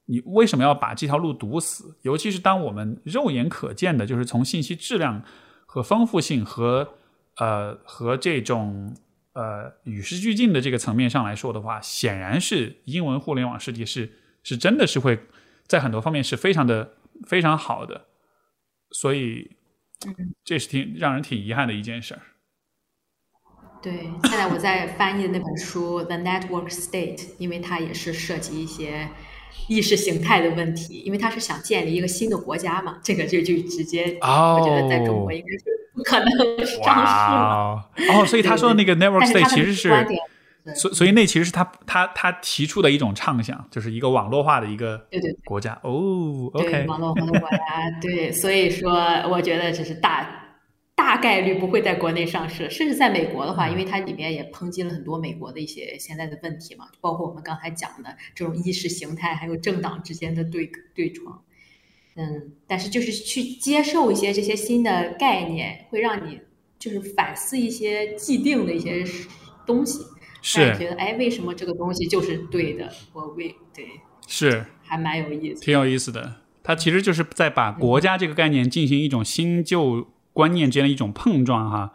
[0.07, 1.95] 你为什么要把这条路堵死？
[2.01, 5.23] 尤其是当我们肉眼可见的，就是从信息质量
[5.65, 6.89] 和丰富性和
[7.37, 8.93] 呃和这种
[9.31, 14.11] 呃与时俱进的这个层面上来说的话，显然是英文互联网世界是。
[14.47, 15.19] 是真的是会
[15.67, 16.93] 在很多方面是非常的
[17.27, 18.05] 非常好的，
[18.91, 19.57] 所以
[20.45, 22.21] 这是挺让人挺遗憾的一件事儿。
[23.81, 29.09] 对，现在我在翻译的那本书《The Network State》，因为它也是涉及一些
[29.67, 36.29] 意识形态的问题，因为它是想建立一个新的国家嘛，这个就就直接我觉得在中国应该是不可能
[36.65, 37.91] 上市了。
[38.13, 39.91] 哦，所以他说的那个 Network State 其实是。
[40.75, 45.79] 所所以那其实是他他他提出的一种畅想，就是一个网络化的一个对对国家。
[45.83, 48.93] 哦，OK，网络化的国家，对，所以说
[49.29, 50.45] 我觉得这是大
[50.95, 61.41] 大概率不会在国内上市，甚至在美国的话，因为它里面也抨击了很多美国的一些现在的问题嘛，包括我们刚才讲的这种意识形态还有政党之间的对对撞，
[62.15, 66.41] 嗯，但是就是去接受一些这些新的概念，会让你
[66.79, 69.05] 就是反思一些既定的一些
[69.65, 69.99] 东西。
[70.47, 72.91] 是觉得哎，为什么这个东西就是对的？
[73.13, 73.85] 我为对
[74.27, 76.41] 是还蛮有意思，挺有意思的。
[76.63, 81.93] 它其实就是在把国家这个概念进行一种新旧观念之间的一种碰撞，哈。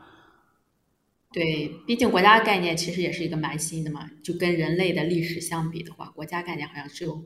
[1.33, 4.11] 对，毕竟国家概念其实也是一个蛮新的嘛。
[4.23, 7.25] 就跟人类的历史相比的话，国家概念好像是有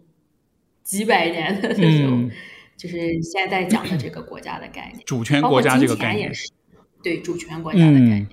[0.83, 2.31] 几百年的那种。
[2.77, 6.51] 就是现在讲的这个国家的概念，主权国家这个概念也是
[7.03, 8.29] 对主权国家的概念。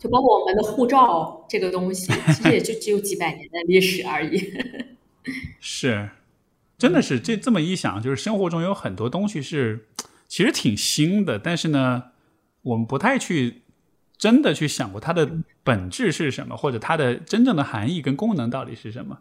[0.00, 4.50] 就包括我们的护照这个东西，其实也就只有几百年的历史而已。
[5.60, 6.08] 是，
[6.78, 9.86] 真的是这这么一想，就是生活中有很多东西是
[10.26, 12.04] 其实挺新的，但是呢，
[12.62, 13.60] 我们不太去
[14.16, 15.30] 真的去想过它的
[15.62, 19.18] 本质是什么，或者它的真正的含义跟功能到底是什么。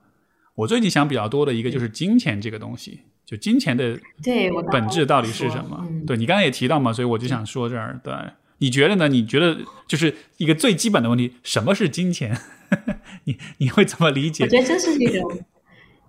[0.56, 5.86] 我最近想比较多的一个就是金钱这个东西，就金钱的对本质到底是什么？
[6.08, 8.14] 对你刚才也提到嘛，所以我就想说这儿对。
[8.60, 9.08] 你觉得呢？
[9.08, 9.58] 你觉得
[9.88, 12.38] 就是一个最基本的问题，什么是金钱？
[13.24, 14.44] 你你会怎么理解？
[14.44, 15.44] 我觉得这是一种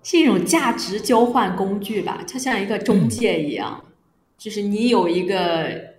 [0.03, 3.85] 是一种价值交换工具吧，它像一个中介一样，
[4.37, 5.95] 就是你有一个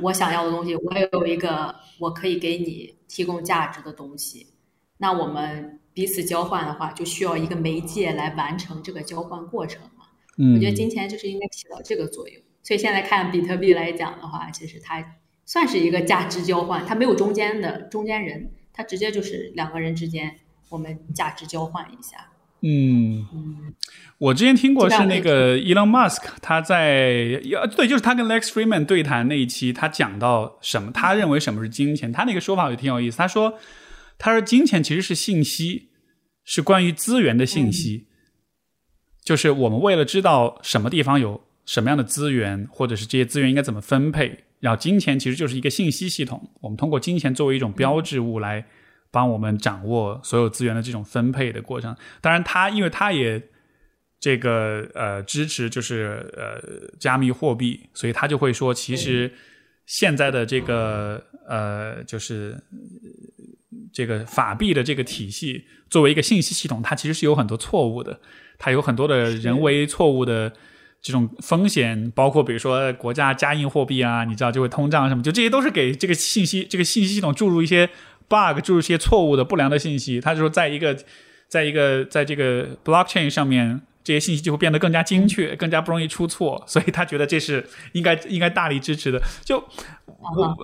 [0.00, 4.46] 我想要的东西，我也有一个我可以给你提供价值的东西，
[4.98, 10.06] 那我们彼此交换的话，就需要一个媒介来完成这个交换过程嘛。
[10.38, 12.40] 嗯，我觉得金钱就是应该起到这个作用。
[12.62, 15.04] 所以现在看比特币来讲的话，其实它。
[15.48, 22.18] 算是一个价值交换，它没有中间的中间人，它直接就是两个人之间，我们价值交换一下。
[22.60, 23.74] 嗯嗯，
[24.18, 30.92] 我之前听过是那个 Elon Musk，他在要对，就是他跟 Lex Freeman 对谈那一期，他讲到什么？
[30.92, 32.12] 他认为什么是金钱？
[32.12, 33.16] 他那个说法也挺有意思。
[33.16, 33.58] 他说，
[34.18, 35.88] 他说金钱其实是信息，
[36.44, 38.08] 是关于资源的信息，
[39.24, 44.44] 就是我们为了知道什么地方有什么样的资源，或者是这些资源应该怎么分配。
[44.60, 48.66] 然后金钱其实就是一个信息系统，我们通过金钱作为一种标志物来
[49.10, 51.96] 帮我们掌握所有资源的这种分配的过程。
[52.20, 53.40] 当然，它因为它也
[54.18, 56.60] 这个呃支持就是呃
[56.98, 59.32] 加密货币，所以他就会说，其实
[59.86, 62.60] 现在的这个呃就是
[63.92, 68.20] 这个法币的这个体系作为一个信息系统，它其实是有很多错误的，
[68.58, 70.52] 它有很多的人为错误的。
[71.00, 77.88] 这种风险包括，比如说国家加印货币啊，你知道就会通胀什么，就这些都是给这个信息、这个信息系统注入一些
[78.28, 80.20] bug，注入一些错误的、不良的信息。
[80.20, 80.96] 他就说，在一个，
[81.46, 86.62] 在一个，在这个 blockchain 上面，这些信息就会变得更加精确，更加不容易出错。
[86.66, 89.22] 所以他觉得这是应该应该大力支持的。
[89.44, 89.64] 就
[90.06, 90.56] 我，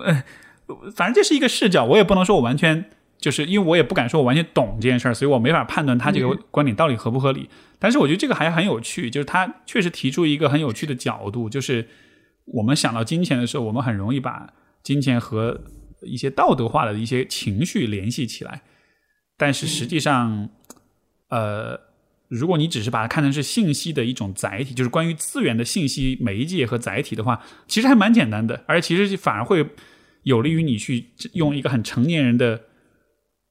[0.95, 2.89] 反正这是一个视角，我也不能说我完全。
[3.25, 7.49] 就是因为我也不敢说我完全懂这件事儿，所以我没法判断他这个观点到底合不合理。
[7.79, 11.87] 但是我觉得这个还很有趣，就是他确实提出一个很有趣的角度，就是
[12.45, 14.53] 我们想到金钱的时候，我们很容易把
[14.83, 15.59] 金钱和
[16.03, 18.61] 一些道德化的一些情绪联系起来。
[19.37, 20.47] 但是实际上，
[21.29, 21.79] 呃，
[22.27, 29.67] 如果你只是把它看成是信息的一种载体，就是关于资源的信息媒介和载体的话，其实还蛮简单的，而且其实反而会
[30.21, 32.61] 有利于你去用一个很成年人的。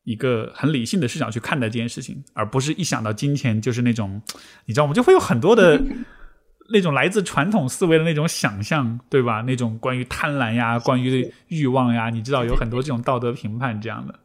[0.04, 4.22] 一个很理性的视角去看待这件事情，而不是一想到金钱就是那种，
[4.66, 4.94] 你知道吗？
[4.94, 5.82] 就会有很多的
[6.72, 9.42] 那种来自传统思维的那种想象，对吧？
[9.42, 14.20] 那种关于贪婪呀，关于欲望呀，你知道有很多这种道德评判这样的。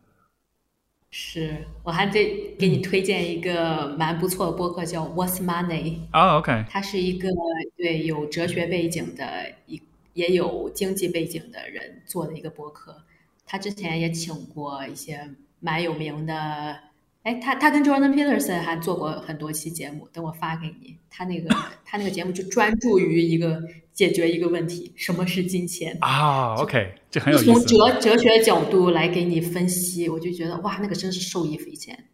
[1.11, 7.29] 是我还得给你推荐一个蛮不错的播客，叫 What's Money 啊，OK，它是一个
[7.75, 9.81] 对有哲学背景的一
[10.13, 12.95] 也有经济背景的人做的一个播客。
[13.43, 15.27] 他之前也请过一些
[15.59, 16.79] 蛮有名的。
[17.23, 20.97] 哎，他他跟 Jordan Peterson 还做过很多期节目，等我发给你。
[21.09, 21.53] 他那个
[21.83, 23.61] 他那个节目就专注于一个
[23.91, 27.51] 解决一个问题，什么是金钱啊？OK，这很有意思。
[27.51, 32.05] 从哲哲学角度来给你分析，我就觉得哇，那个真是受益匪浅。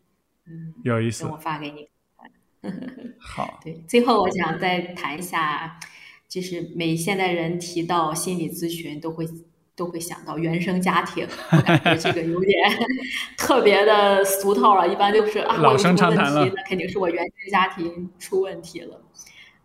[0.48, 1.24] 嗯，有意思。
[1.24, 1.88] 等我发给你。
[3.20, 3.60] 好。
[3.64, 5.80] 对，最后我想再谈一下，
[6.28, 9.28] 就是每现代人提到心理咨询都会。
[9.76, 12.58] 都会想到原生家庭，我感觉这个有点
[13.38, 14.88] 特别的俗套了。
[14.88, 19.02] 一般就是啊，我有什么问题，那肯定是我原生家庭出问题了。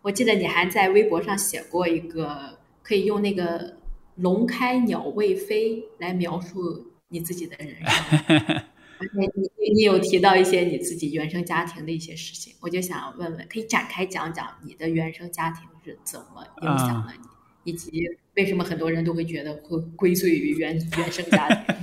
[0.02, 3.76] 我记得你还在微博上写过一个，可以用那个
[4.16, 8.62] “龙开鸟未飞”来描述你自己的人生。
[8.98, 17.72] 而且你你有提到一些你自己原生家庭的一些事情，我就想问问，可以展开讲讲你的原生家庭是怎么影响了你？
[17.72, 17.90] 以及
[18.36, 21.74] 为什么很多人都会觉得会归罪于原原生家庭？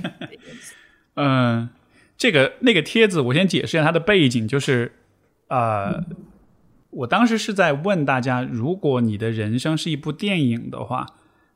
[1.14, 1.68] 嗯，
[2.16, 4.92] 这个那个帖子，我先解释一下它的背景，就是
[5.48, 6.04] 呃，
[6.90, 11.06] 我当时是在问大家，如果你的人生是一部电影的话，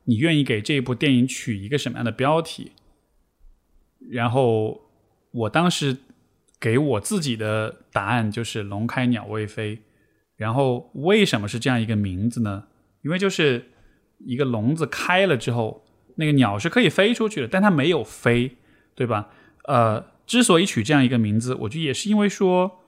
[0.05, 2.73] 你愿意给这部电影取一个什么样的标题？
[4.11, 4.83] 然后
[5.31, 5.97] 我当时
[6.61, 9.81] 给我自己的答案就是“龙开鸟未飞”。
[10.37, 12.65] 然后为什么是这样一个名字呢？
[13.03, 13.72] 因为就是。
[14.25, 15.85] 一个笼子开了之后，
[16.17, 18.57] 那个鸟是可以飞出去的，但它没有飞，
[18.95, 19.29] 对吧？
[19.65, 22.81] 呃，之所以取这样一个名字，我觉得也是因为说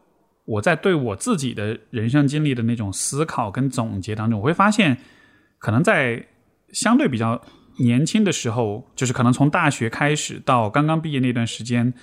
[0.45, 4.99] 我在对我自己的人生经历的那种思考跟总结当中，我会发现，
[5.59, 6.27] 可能在
[6.73, 7.41] 相对比较
[7.79, 11.95] 年轻的时候，就是可能从大学开始到刚刚毕业那段时间，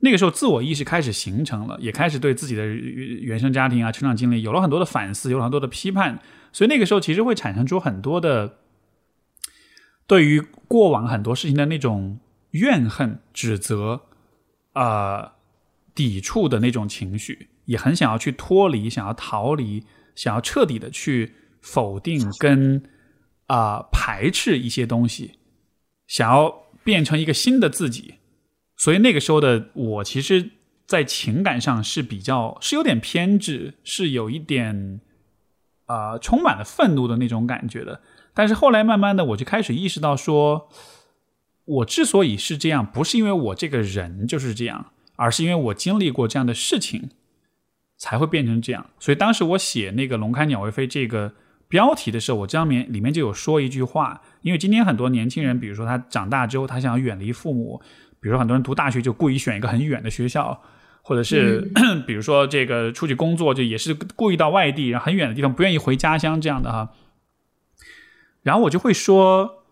[0.00, 6.20] 那个时候自我意识开始形成了，也开始对自己的原生家庭啊、成长经历有了很多的反思，有了很多的批判，
[6.52, 8.58] 所以那个时候其实会产生出很多的。
[10.08, 12.18] 对于过往很多事情的那种
[12.50, 14.02] 怨恨、指责、
[14.72, 15.34] 啊
[15.94, 22.82] 抵触的那种情绪，也很想要去脱离，想要逃离，想要彻底的去否定跟
[23.46, 25.38] 啊排斥一些东西，
[26.06, 28.14] 想要变成一个新的自己。
[28.76, 30.50] 所以那个时候的我，其实，
[30.86, 35.00] 在情感上是比较是有点偏执，是有一点
[35.86, 38.00] 啊充满了愤怒的那种感觉的。
[38.38, 40.68] 但是后来慢慢的，我就开始意识到，说
[41.64, 47.10] 我之所以是这样，不是因为我这个人就是这样，而是因为我经历过这样的事情，
[47.96, 48.86] 才会变成这样。
[49.00, 51.32] 所以当时我写那个“龙开鸟未飞”这个
[51.66, 57.82] 标题的时候，我这样面里面就有说一句话，因为今天很多年轻人，比如说他长大之后，他想要远离父母，
[58.20, 60.62] 比如说很多人读大学就故意选一个很远的学校，
[61.02, 61.68] 或者是
[62.06, 66.92] 比如说这个出去工作就也是故意到外地，然后很远的地方不愿意回家乡这样的哈。
[68.48, 69.62] 然后我就会说，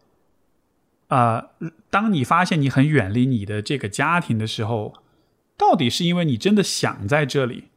[1.09, 1.49] 啊，
[1.89, 4.93] 当你发现你很远离你的这个家庭的时候，
[5.57, 7.69] 到底是因为你真的想在这里，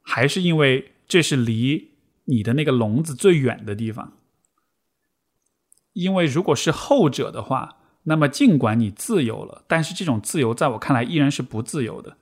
[0.00, 1.90] 还是因为这是离
[2.26, 4.12] 你的那个笼子最远的地方？
[5.92, 12.16] 因为如果是后者的话，那么尽管你自由了，但是这种自由在我看来依然是不自由的，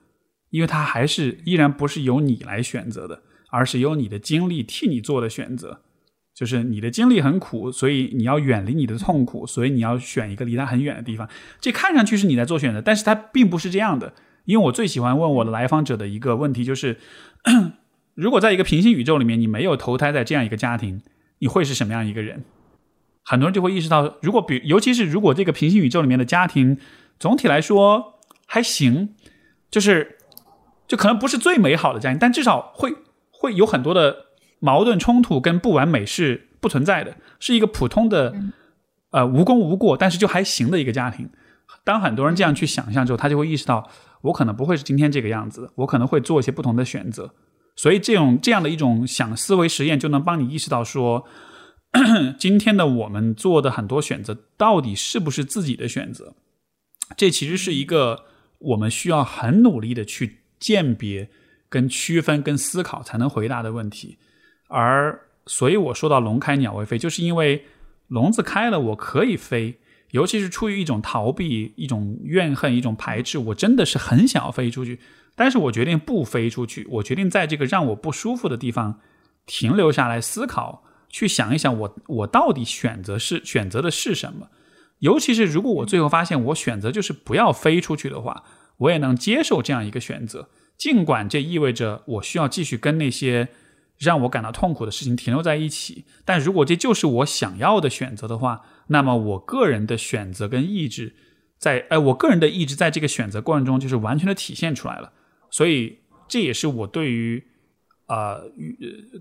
[0.49, 5.82] 因为它还是依然不是由你来选择的，而是由你的经历替你做的选择。
[6.33, 11.29] 就是你的经历很苦，所以你要远离你的痛苦，所以你要选一个离他很远的地方。
[11.61, 14.13] 这看上去是你在做选择，但是它并不是这样的。
[14.45, 16.97] 因为我最喜欢问我的来访者的一个问题就是：
[18.15, 21.03] 如果在一个平行宇宙里面，你没有投胎在这样一个家庭，
[21.37, 22.43] 你会是什么样一个人？
[23.23, 26.77] 很多人就会意识到，如果比尤其是如果这个平行宇宙里面的家庭
[27.19, 29.13] 总体来说还行，
[29.69, 30.17] 就是
[30.87, 32.95] 就可能不是最美好的家庭，但至少会
[33.29, 34.32] 会有很多的。
[34.63, 38.33] 矛盾冲突跟不完美是不存在的，是一个普通的，
[39.11, 41.29] 呃，无功无过，但是就还行的一个家庭。
[41.83, 43.89] 当很多人这样去想象之后，他就会意识到，
[44.21, 47.33] 我可能不会是今天这个样子，我可能会做一些不同的选择。
[47.75, 51.25] 所以，这种这样的一种想思维实验，就能帮你意识到说，
[52.39, 56.35] 今天的我们做的很多选择，到底是不是自己的选择？
[57.17, 58.23] 这其实是一个
[58.59, 61.29] 我们需要很努力的去鉴别、
[61.67, 64.17] 跟区分、跟思考才能回答的问题。
[64.73, 67.65] 而所以，我说到“龙开鸟未飞”，就是因为
[68.07, 69.77] 笼子开了，我可以飞。
[70.09, 74.99] 尤其是出于一种逃避、一种怨恨、一种排斥，我真的是很想要飞出去。
[75.35, 78.99] 但是我决定不飞出去，我决定在这个让我不舒服的地方
[79.45, 84.47] 停留下来思考，去想一想我我到底选择是选择的是什么。
[84.99, 88.43] 尤其是如果我最后发现我选择就是不要飞出去的话，
[88.77, 93.49] 我也能接受这样一个选择，尽管这意味着我需要继续跟那些
[93.97, 96.05] 让我感到痛苦的事情停留在一起。
[96.25, 101.15] 但如果这就是我想要的选择的话，那么我个人的选择跟意志，
[101.57, 105.13] 在哎，我个人的意志在这个选择过程中就是完全的体现出来了。
[105.49, 107.43] 所以这也是我对于
[108.07, 108.37] 啊，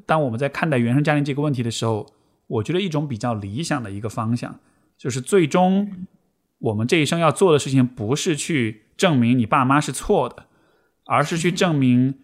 [0.06, 2.12] 当我们在看待原生家庭这个问题的时候，
[2.46, 4.58] 我觉得一种比较理想的一个方向。
[4.98, 6.06] 就是最终，
[6.58, 10.46] 我们这一生要做的事情，不是去证明你爸妈是错的，
[11.06, 12.20] 而是去证明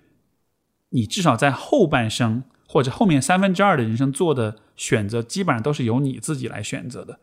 [0.91, 7.21] 你至少在后半生或者后面三分之二的人生做的选择，基本上都是由你自己来选择的。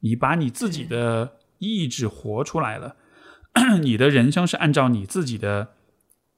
[0.00, 2.96] 你把你自己的意志活出来了，
[3.80, 5.74] 你的人生是按照你自己的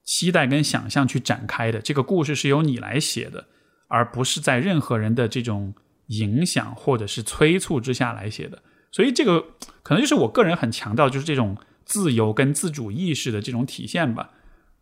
[0.05, 1.81] 期待跟想象去展开的。
[1.81, 3.47] 这个故事是由你来写的，
[3.89, 5.75] 而不是在任何人的这种。
[6.09, 9.45] 影响或者是催促之下来写的，所以这个
[9.83, 11.55] 可能就是我个人很强调，就是这种
[11.85, 14.31] 自由跟自主意识的这种体现吧。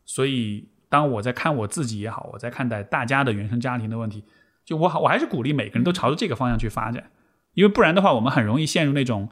[0.04, 4.24] 所以当我在看我自己也好，我在看待大家的原生家庭的问题，
[4.64, 7.10] 就我好我还是鼓励每个人都朝着这个方向去发展，
[7.54, 9.28] 因为不然的话，我们很容易陷入那种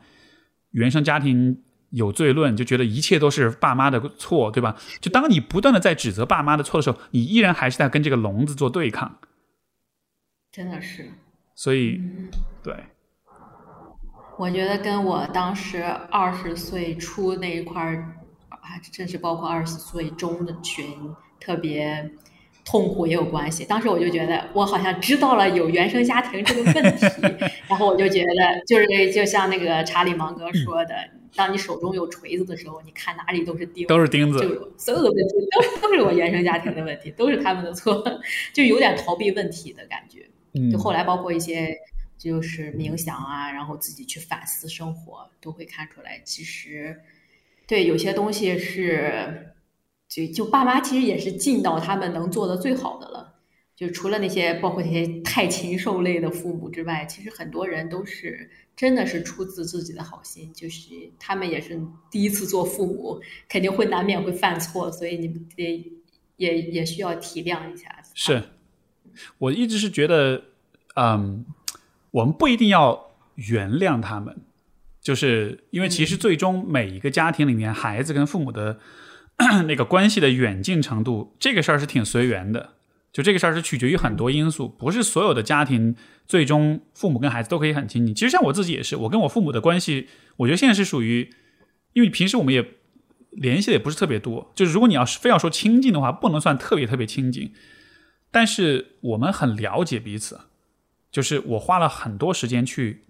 [0.70, 4.76] 原生家庭有罪论，就觉得一切都是爸妈的错，对吧？
[5.00, 9.18] 就当你不断的在指责爸妈的错的时候，你依然还是在跟这个笼子做对抗。
[10.50, 11.10] 真的是。
[11.54, 12.00] 所以，
[12.64, 12.74] 对，
[14.36, 18.16] 我觉得跟我当时二十岁初那一块儿，
[18.60, 20.84] 还真是包括二十岁中的群
[21.44, 22.10] 特别
[22.64, 23.64] 痛苦也有关系。
[23.64, 27.06] 当时我就觉得，我好像知道了有原生家庭这个问题，
[27.68, 30.94] 然后我就觉得，就是就像那个查理芒格说的，
[31.36, 38.02] 当你手中有锤子的时候，你看哪里都是钉，都是钉子，就所有的问题都都是我原生家庭的问题，都是他们的错，
[38.54, 40.26] 就有点逃避问题的感觉。
[40.70, 41.76] 就后来包括一些
[42.16, 46.98] 就是冥想啊，然后自己去反思生活，都会看出来，其实
[47.66, 49.53] 对有些东西是
[50.08, 53.34] 就就爸妈其实也是尽到他们能做的最好的了。
[53.76, 65.84] 就除了那些包括那些太禽兽类的父母之外，其实很多人都是真的是出自自己的好心，就是他们也是第一次做父母，肯定会难免会犯错，所以你们得
[66.36, 68.02] 也也需要体谅一下。
[68.14, 68.42] 是。
[69.38, 70.42] 我一直是觉得，
[70.96, 71.44] 嗯，
[72.10, 74.36] 我们不一定要原谅他们，
[75.00, 78.80] 就是因为其实最终每一个家庭里面，孩子跟父母的
[79.66, 82.74] 那个关系的远近程度，这个事儿是挺随缘的。
[83.12, 85.94] 就这个事儿是取决于很多因素，不是所有的家庭
[86.26, 88.12] 最终父母跟孩子都可以很亲近。
[88.12, 90.08] 其实像我自己也是，我跟我父母的关系，
[90.38, 91.30] 我觉得现在是属于，
[91.92, 92.66] 因为平时我们也
[93.30, 94.50] 联系的也不是特别多。
[94.56, 97.52] 就是如果你要是非要说亲近的话，不能算特别特别亲近。
[98.32, 100.40] 但是我们很了解彼此，
[101.12, 103.04] 就是我花了很多时间去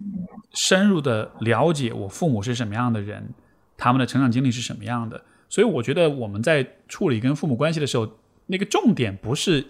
[0.53, 3.33] 深入的了解我父母是什么样的人，
[3.75, 5.23] 他们的成长经历是什么样的。
[5.49, 8.17] 所以我觉得我们在处理跟父母关系的时候，
[8.47, 9.67] 那个重点不是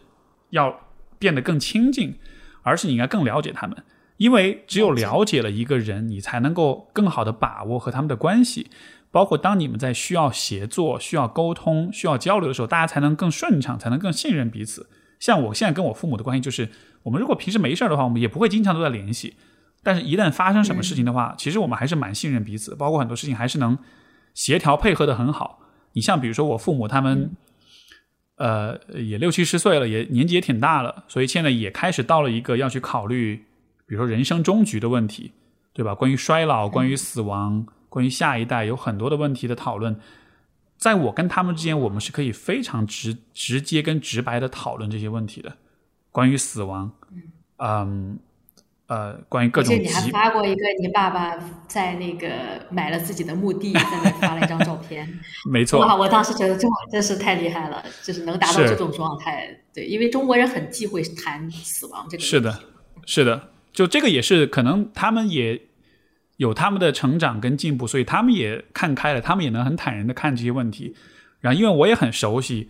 [0.50, 0.82] 要
[1.20, 2.16] 变得更亲近，
[2.64, 3.84] 而是你应该更了解他们。
[4.18, 8.72] 因为只有了解了一个人，你才能够更好的把握和他们的关系。
[9.12, 14.90] 包括当你们在需要协作、需要沟通、需要交流的时候，大家才能更顺畅，才能更信任彼此。
[15.20, 16.70] 像我现在跟我父母的关系，就是
[17.04, 19.36] 我们如果平时没事儿的话，我们也不会经常都在联系。
[19.84, 23.78] 但是，一旦发生什么事情的话，其实我们还是蛮信任彼此，包括很多事情还是能
[24.34, 25.60] 协调配合的很好。
[25.96, 27.32] 你像比如说我父母他们，
[28.36, 33.38] 呃，也六七十岁了，也年纪也挺大了，所以现在也开始到了一个要去考虑，
[33.88, 35.32] 比如说人生终局的问题，
[35.72, 35.96] 对吧？
[35.96, 39.98] 关于衰老、关于死亡、关于下一代，有很多的问题的讨论。
[40.78, 45.56] 在我跟他们之间，我们是可以非常直直接跟直白的讨论这些问题的，
[46.12, 46.92] 关于死亡，
[47.58, 48.20] 嗯，
[48.88, 49.74] 呃，关于各种。
[49.74, 51.36] 而且你还发过一个你爸爸
[51.68, 52.30] 在那个
[52.70, 55.08] 买了自己的墓地，在那发了一张照片。
[55.52, 55.80] 没错。
[55.80, 59.50] 哇，我当时觉得这真是太厉害了，就是能达到这种状态。
[59.74, 62.24] 对，因为中国人很忌讳谈死亡这个。
[62.24, 62.60] 是的，
[63.06, 65.62] 是的，就这个也是可能他们也。
[66.38, 70.94] 有他们的成长跟进步，所以他们也看开了，他们也能很坦然的看这些问题。
[71.40, 72.70] 然后，因为我也很熟悉，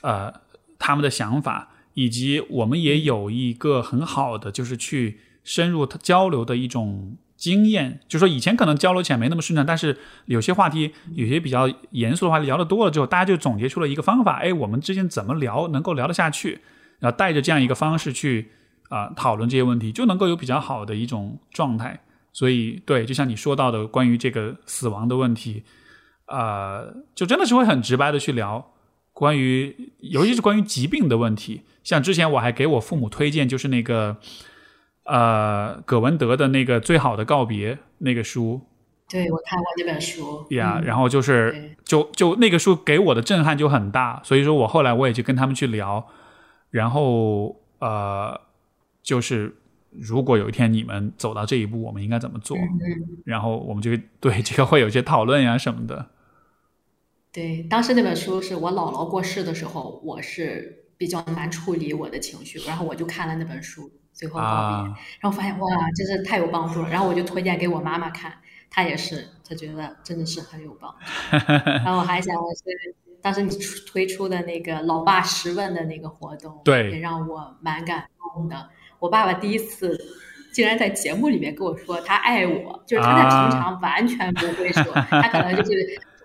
[0.00, 0.32] 呃，
[0.78, 8.00] 他们的想法，以及我们也有一个很好的就是去深入交流的一种经验。
[8.08, 16.60] 就说以前可能交流起来没那么顺畅，但是有些话题，有些比较严肃的话题聊得多了之后，大家就总结出了一个方法，哎，我们之间怎么聊能够聊得下去？
[16.98, 18.50] 然后带着这样一个方式去
[18.88, 22.00] 啊讨论这些问题，就能够有比较好的一种状态。
[22.32, 25.64] 所以，对，就像你说到的，关于这个死亡的问题，
[26.26, 26.82] 啊，
[27.14, 28.72] 就真的是会很直白的去聊
[29.12, 31.62] 关于，尤其是关于疾病的问题。
[31.82, 34.16] 像之前我还给我父母推荐，就是那个，
[35.12, 38.62] 呃葛文德的那个《最好的告别》那个书。
[39.10, 40.46] 对我看过那本书。
[40.52, 46.08] 呀，嗯然后就是就就那个书给我的震撼就很大，所以说我后来我也去跟他们去聊，
[46.70, 48.40] 然后呃，
[49.02, 49.54] 就是
[49.90, 52.56] 如果有一天你们走到这一步，我们应该怎么做？
[52.56, 56.06] 嗯然后我们就对这个会有一些讨论呀什么的。
[57.30, 63.82] 对，当时那本书是我姥姥过世的时候，我是比较难处理我的情绪，然后我就看了那本书
[64.12, 68.32] 《最后告别》，啊，然后发现哇，真是太有帮助了，然后我就推荐给我妈妈看，
[68.70, 71.36] 她也是，她觉得真的是很有帮助。
[71.84, 78.68] 然后我还想的是，当时你出推出的那个老爸十问的那个活动，对也让我蛮感动的。
[78.98, 79.98] 我爸爸第一次
[80.52, 85.72] 竟然在节目里面跟我说他爱我，就是他在啊平常完全不会说，他可能就是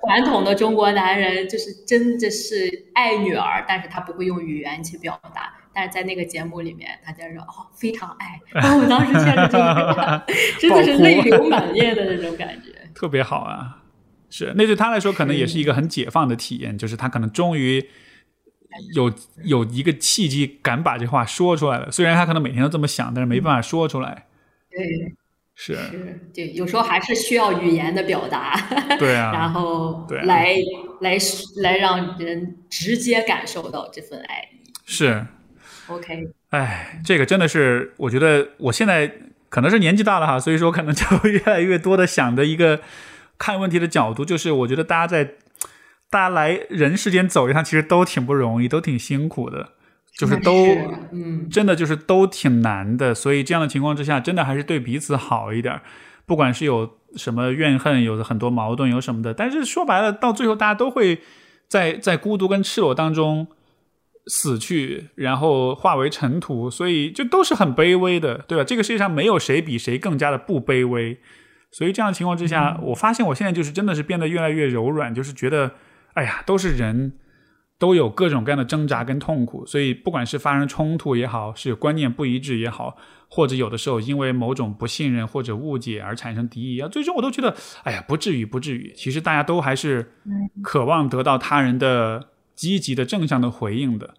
[0.01, 5.53] 传统的中国男人，就是真的是爱女儿，但是他不会用语言去表达。
[5.77, 10.25] 但是在那个节目里面，大家说哦非常爱，然后我当时见着真的
[10.59, 12.71] 真的是泪流满面的那种感觉。
[12.95, 13.83] 特别好啊！
[14.27, 17.87] 是，那对他来说可能也是一个很解放的体验，就是他可能终于
[18.95, 19.13] 有
[19.43, 21.91] 有一个契机敢把这话说出来了。
[21.91, 24.25] 虽然他可能每天都这么想，但是没办法说出来。
[24.71, 25.15] 对，
[25.53, 28.59] 是，是，对，有时候还是需要语言的表达，
[28.97, 30.55] 对啊， 然后对啊来
[31.01, 31.17] 来
[31.61, 34.71] 来让人直接感受到这份爱意。
[34.87, 35.23] 是。
[35.87, 39.11] OK，哎，这个真的是，我觉得我现在
[39.49, 42.81] 可能是年纪大了哈，所以说可能就越来越多的想的一个
[43.37, 45.35] 看问题的角度，就是我觉得大家在
[46.09, 49.69] 大家来人世间走一趟，其实都挺不容易，都挺辛苦的，
[50.17, 50.53] 就是那都
[51.11, 55.79] 嗯，真的就是都挺难的，所以这样的情况之下，真的还是对彼此好一点，
[56.25, 61.21] 不管是有什么怨恨，有很多矛盾，有什么的，但是说白了，到最后大家都会
[61.69, 63.47] 在在孤独跟赤裸当中
[64.27, 68.63] 死去，然后化为尘土，所以就都是很卑微的，对吧？
[68.63, 71.17] 这个世界上没有谁比谁更加的不卑微，
[71.71, 75.71] 所以这样的情况之下，我发现我现在就是真的是变得越来越柔软，就是觉得，
[76.13, 77.13] 哎呀，都是人。
[77.79, 82.97] 都有各种各样的挣扎跟痛苦，所以不管是发生冲突也好，是观念不一致也好，
[83.29, 88.91] 或者有的时候因为某种不信任或者误解而产生敌意啊，最终我都觉得，哎呀，不至于，不至于。
[88.95, 90.11] 其实大家都还是
[90.63, 94.15] 渴望得到他人的积极的正向的回应的，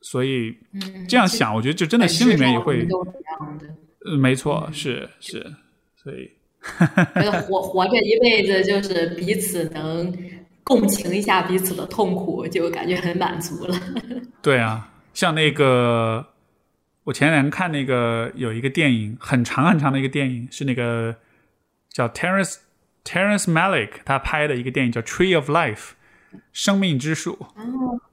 [0.00, 2.86] 所以嗯这样想，我觉得就真的心里面也会，
[4.18, 5.44] 没错，是是，
[5.96, 6.30] 所以
[7.42, 10.16] 活活着一辈子就是彼此能
[10.62, 13.76] 共情一下彼此的痛苦，就感觉很满足了。
[14.40, 16.24] 对啊，像那个
[17.02, 21.16] 我前两天看那个有一个电影，很长很长的一个电影，是那个
[21.90, 22.58] 叫 Terrence
[23.04, 25.74] Terrence Malick 他拍的一个电影叫《Tree of Life》
[26.52, 27.38] 生命之树。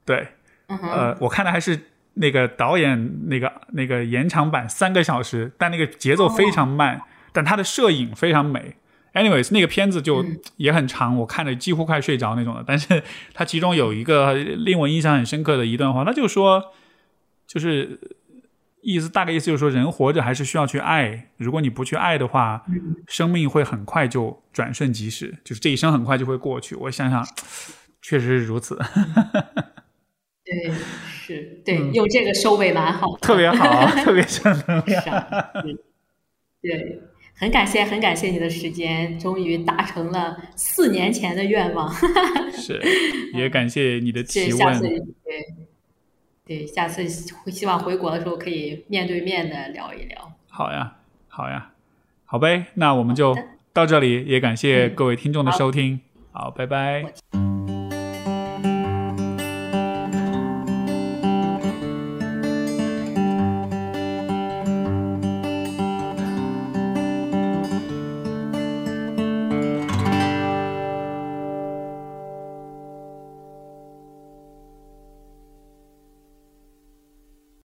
[0.06, 0.28] 对，
[0.68, 7.02] 呃，我看的还是那个导演那个那个延长版三个小时，但那个节奏非常慢，
[7.32, 8.76] 但它的摄影非常美。
[9.14, 10.26] Anyways，那个片子就
[10.58, 12.64] 也很长，我看着几乎快睡着那种的。
[12.66, 16.74] 但是它其中有一个令我印象很深刻的一段话，他就说，
[17.46, 18.00] 就是
[18.82, 21.30] 意思大概意思就是说，人活着还是需要去爱。
[21.38, 22.64] 如果你不去爱的话，
[23.08, 26.74] 生命会很快就转瞬即逝，就是这一生很快就会过去。
[26.74, 27.24] 我想想，
[28.04, 28.78] 确实是如此。
[30.46, 30.72] 对，
[31.10, 35.02] 是对，用这个收尾蛮好特别好， 特别正能量。
[35.02, 35.84] 是啊，是
[36.62, 37.02] 对，
[37.34, 41.92] 很感谢，很感谢你的时间，终于达成了四年前的愿望。
[42.52, 42.80] 是，
[43.34, 44.94] 也感谢你的提这下次问。
[45.24, 45.46] 对
[46.46, 47.02] 对，下次
[47.44, 50.34] 会希望回国的时候可以面对面的聊一聊。
[50.50, 50.98] 好呀，
[51.30, 51.72] 好呀，
[52.26, 53.34] 好呗，那我们就
[53.72, 56.02] 到这里，也感谢嗯各位听众的收听。
[56.34, 57.53] 好，拜拜。